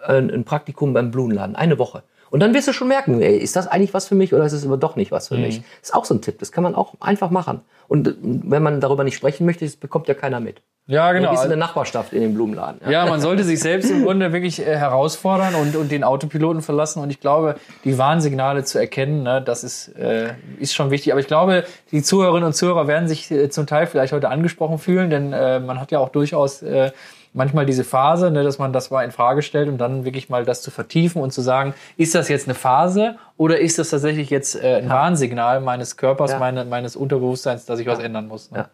ein, 0.06 0.30
ein 0.30 0.44
Praktikum 0.44 0.92
beim 0.92 1.10
Blumenladen, 1.10 1.56
eine 1.56 1.78
Woche. 1.78 2.02
Und 2.30 2.40
dann 2.40 2.54
wirst 2.54 2.68
du 2.68 2.72
schon 2.72 2.88
merken, 2.88 3.20
ey, 3.20 3.36
ist 3.36 3.56
das 3.56 3.66
eigentlich 3.66 3.94
was 3.94 4.08
für 4.08 4.14
mich 4.14 4.34
oder 4.34 4.44
ist 4.44 4.52
es 4.52 4.64
aber 4.66 4.76
doch 4.76 4.96
nicht 4.96 5.10
was 5.12 5.28
für 5.28 5.36
mich? 5.36 5.62
Ist 5.82 5.94
auch 5.94 6.04
so 6.04 6.14
ein 6.14 6.20
Tipp, 6.22 6.38
das 6.38 6.52
kann 6.52 6.62
man 6.64 6.74
auch 6.74 6.94
einfach 7.00 7.30
machen. 7.30 7.60
Und 7.88 8.08
äh, 8.08 8.14
wenn 8.22 8.62
man 8.62 8.80
darüber 8.80 9.04
nicht 9.04 9.16
sprechen 9.16 9.46
möchte, 9.46 9.64
das 9.64 9.76
bekommt 9.76 10.08
ja 10.08 10.14
keiner 10.14 10.40
mit. 10.40 10.62
Ja, 10.90 11.12
Genau. 11.12 11.20
genau. 11.20 11.32
Wie 11.32 11.34
ist 11.36 11.42
in 11.42 11.50
der 11.50 11.58
Nachbarschaft 11.58 12.14
in 12.14 12.22
dem 12.22 12.32
Blumenladen? 12.34 12.80
Ja, 12.90 13.04
man 13.04 13.20
sollte 13.20 13.44
sich 13.44 13.60
selbst 13.60 13.90
im 13.90 14.04
Grunde 14.04 14.32
wirklich 14.32 14.58
äh, 14.58 14.76
herausfordern 14.76 15.54
und, 15.54 15.76
und 15.76 15.90
den 15.92 16.02
Autopiloten 16.02 16.62
verlassen. 16.62 17.02
Und 17.02 17.10
ich 17.10 17.20
glaube, 17.20 17.56
die 17.84 17.98
Warnsignale 17.98 18.64
zu 18.64 18.78
erkennen, 18.78 19.22
ne, 19.22 19.42
das 19.44 19.64
ist, 19.64 19.88
äh, 19.98 20.30
ist 20.58 20.72
schon 20.74 20.90
wichtig. 20.90 21.12
Aber 21.12 21.20
ich 21.20 21.26
glaube, 21.26 21.64
die 21.92 22.02
Zuhörerinnen 22.02 22.46
und 22.46 22.54
Zuhörer 22.54 22.86
werden 22.88 23.06
sich 23.06 23.30
äh, 23.30 23.50
zum 23.50 23.66
Teil 23.66 23.86
vielleicht 23.86 24.14
heute 24.14 24.30
angesprochen 24.30 24.78
fühlen, 24.78 25.10
denn 25.10 25.34
äh, 25.34 25.60
man 25.60 25.78
hat 25.78 25.90
ja 25.92 25.98
auch 25.98 26.08
durchaus 26.08 26.62
äh, 26.62 26.90
manchmal 27.38 27.64
diese 27.64 27.84
Phase, 27.84 28.30
ne, 28.30 28.42
dass 28.42 28.58
man 28.58 28.72
das 28.72 28.90
mal 28.90 29.04
in 29.04 29.12
Frage 29.12 29.42
stellt 29.42 29.68
und 29.68 29.78
dann 29.78 30.04
wirklich 30.04 30.28
mal 30.28 30.44
das 30.44 30.60
zu 30.60 30.70
vertiefen 30.70 31.22
und 31.22 31.32
zu 31.32 31.40
sagen, 31.40 31.72
ist 31.96 32.14
das 32.14 32.28
jetzt 32.28 32.48
eine 32.48 32.54
Phase 32.54 33.16
oder 33.36 33.60
ist 33.60 33.78
das 33.78 33.90
tatsächlich 33.90 34.28
jetzt 34.28 34.60
äh, 34.62 34.74
ein 34.74 34.88
Warnsignal 34.90 35.60
meines 35.60 35.96
Körpers, 35.96 36.32
Ja. 36.32 36.38
meine, 36.40 36.64
meines 36.64 36.96
Unterbewusstseins, 36.96 37.64
dass 37.64 37.78
ich 37.78 37.86
was 37.86 38.00
ändern 38.00 38.26
muss? 38.26 38.50
Ne? 38.50 38.58
Ja. 38.58 38.68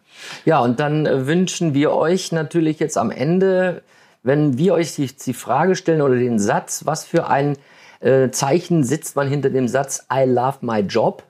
ja, 0.45 0.59
und 0.59 0.79
dann 0.79 1.05
äh, 1.05 1.27
wünschen 1.27 1.73
wir 1.75 1.93
euch 1.93 2.31
natürlich 2.31 2.79
jetzt 2.79 2.97
am 2.97 3.11
Ende, 3.11 3.83
wenn 4.23 4.57
wir 4.57 4.73
euch 4.73 4.95
die, 4.95 5.07
die 5.07 5.33
Frage 5.33 5.75
stellen 5.75 6.01
oder 6.01 6.15
den 6.15 6.39
Satz, 6.39 6.81
was 6.85 7.05
für 7.05 7.27
ein 7.27 7.57
äh, 7.99 8.31
Zeichen 8.31 8.83
setzt 8.83 9.15
man 9.15 9.29
hinter 9.29 9.51
dem 9.51 9.67
Satz 9.67 10.07
I 10.11 10.25
love 10.25 10.57
my 10.61 10.79
job? 10.79 11.23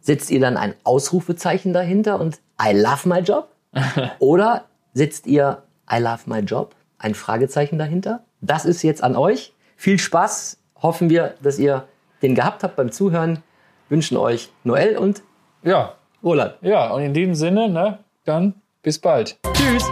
Setzt 0.00 0.30
ihr 0.30 0.40
dann 0.40 0.58
ein 0.58 0.74
Ausrufezeichen 0.84 1.72
dahinter 1.72 2.20
und 2.20 2.38
I 2.62 2.72
love 2.78 3.08
my 3.08 3.20
job? 3.20 3.48
oder 4.18 4.64
setzt 4.92 5.26
ihr 5.26 5.62
I 5.90 5.98
love 6.00 6.22
my 6.26 6.38
job? 6.40 6.74
Ein 6.98 7.14
Fragezeichen 7.14 7.78
dahinter? 7.78 8.20
Das 8.40 8.64
ist 8.64 8.82
jetzt 8.82 9.02
an 9.02 9.16
euch. 9.16 9.52
Viel 9.76 9.98
Spaß. 9.98 10.58
Hoffen 10.82 11.10
wir, 11.10 11.34
dass 11.42 11.58
ihr 11.58 11.86
den 12.22 12.34
gehabt 12.34 12.62
habt 12.62 12.76
beim 12.76 12.92
Zuhören. 12.92 13.42
Wünschen 13.88 14.16
euch 14.16 14.50
Noel 14.64 14.96
und 14.98 15.22
Ja, 15.62 15.94
Roland. 16.22 16.54
ja, 16.60 16.90
und 16.92 17.02
in 17.02 17.14
diesem 17.14 17.34
Sinne, 17.34 17.68
ne, 17.68 17.98
dann 18.24 18.54
bis 18.82 18.98
bald. 18.98 19.38
Tschüss. 19.54 19.84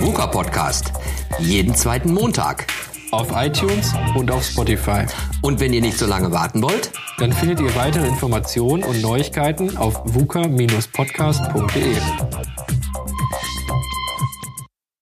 VUCA 0.00 0.26
Podcast. 0.26 0.92
Jeden 1.38 1.74
zweiten 1.74 2.12
Montag. 2.12 2.66
Auf 3.12 3.28
iTunes 3.34 3.92
und 4.16 4.30
auf 4.30 4.42
Spotify. 4.42 5.04
Und 5.42 5.60
wenn 5.60 5.72
ihr 5.74 5.80
nicht 5.82 5.98
so 5.98 6.06
lange 6.06 6.32
warten 6.32 6.62
wollt, 6.62 6.90
Dann 7.18 7.30
findet 7.32 7.60
ihr 7.60 7.72
weitere 7.76 8.06
Informationen 8.08 8.82
und 8.82 9.00
Neuigkeiten 9.02 9.76
auf 9.76 10.00
vuca-podcast.de. 10.06 11.96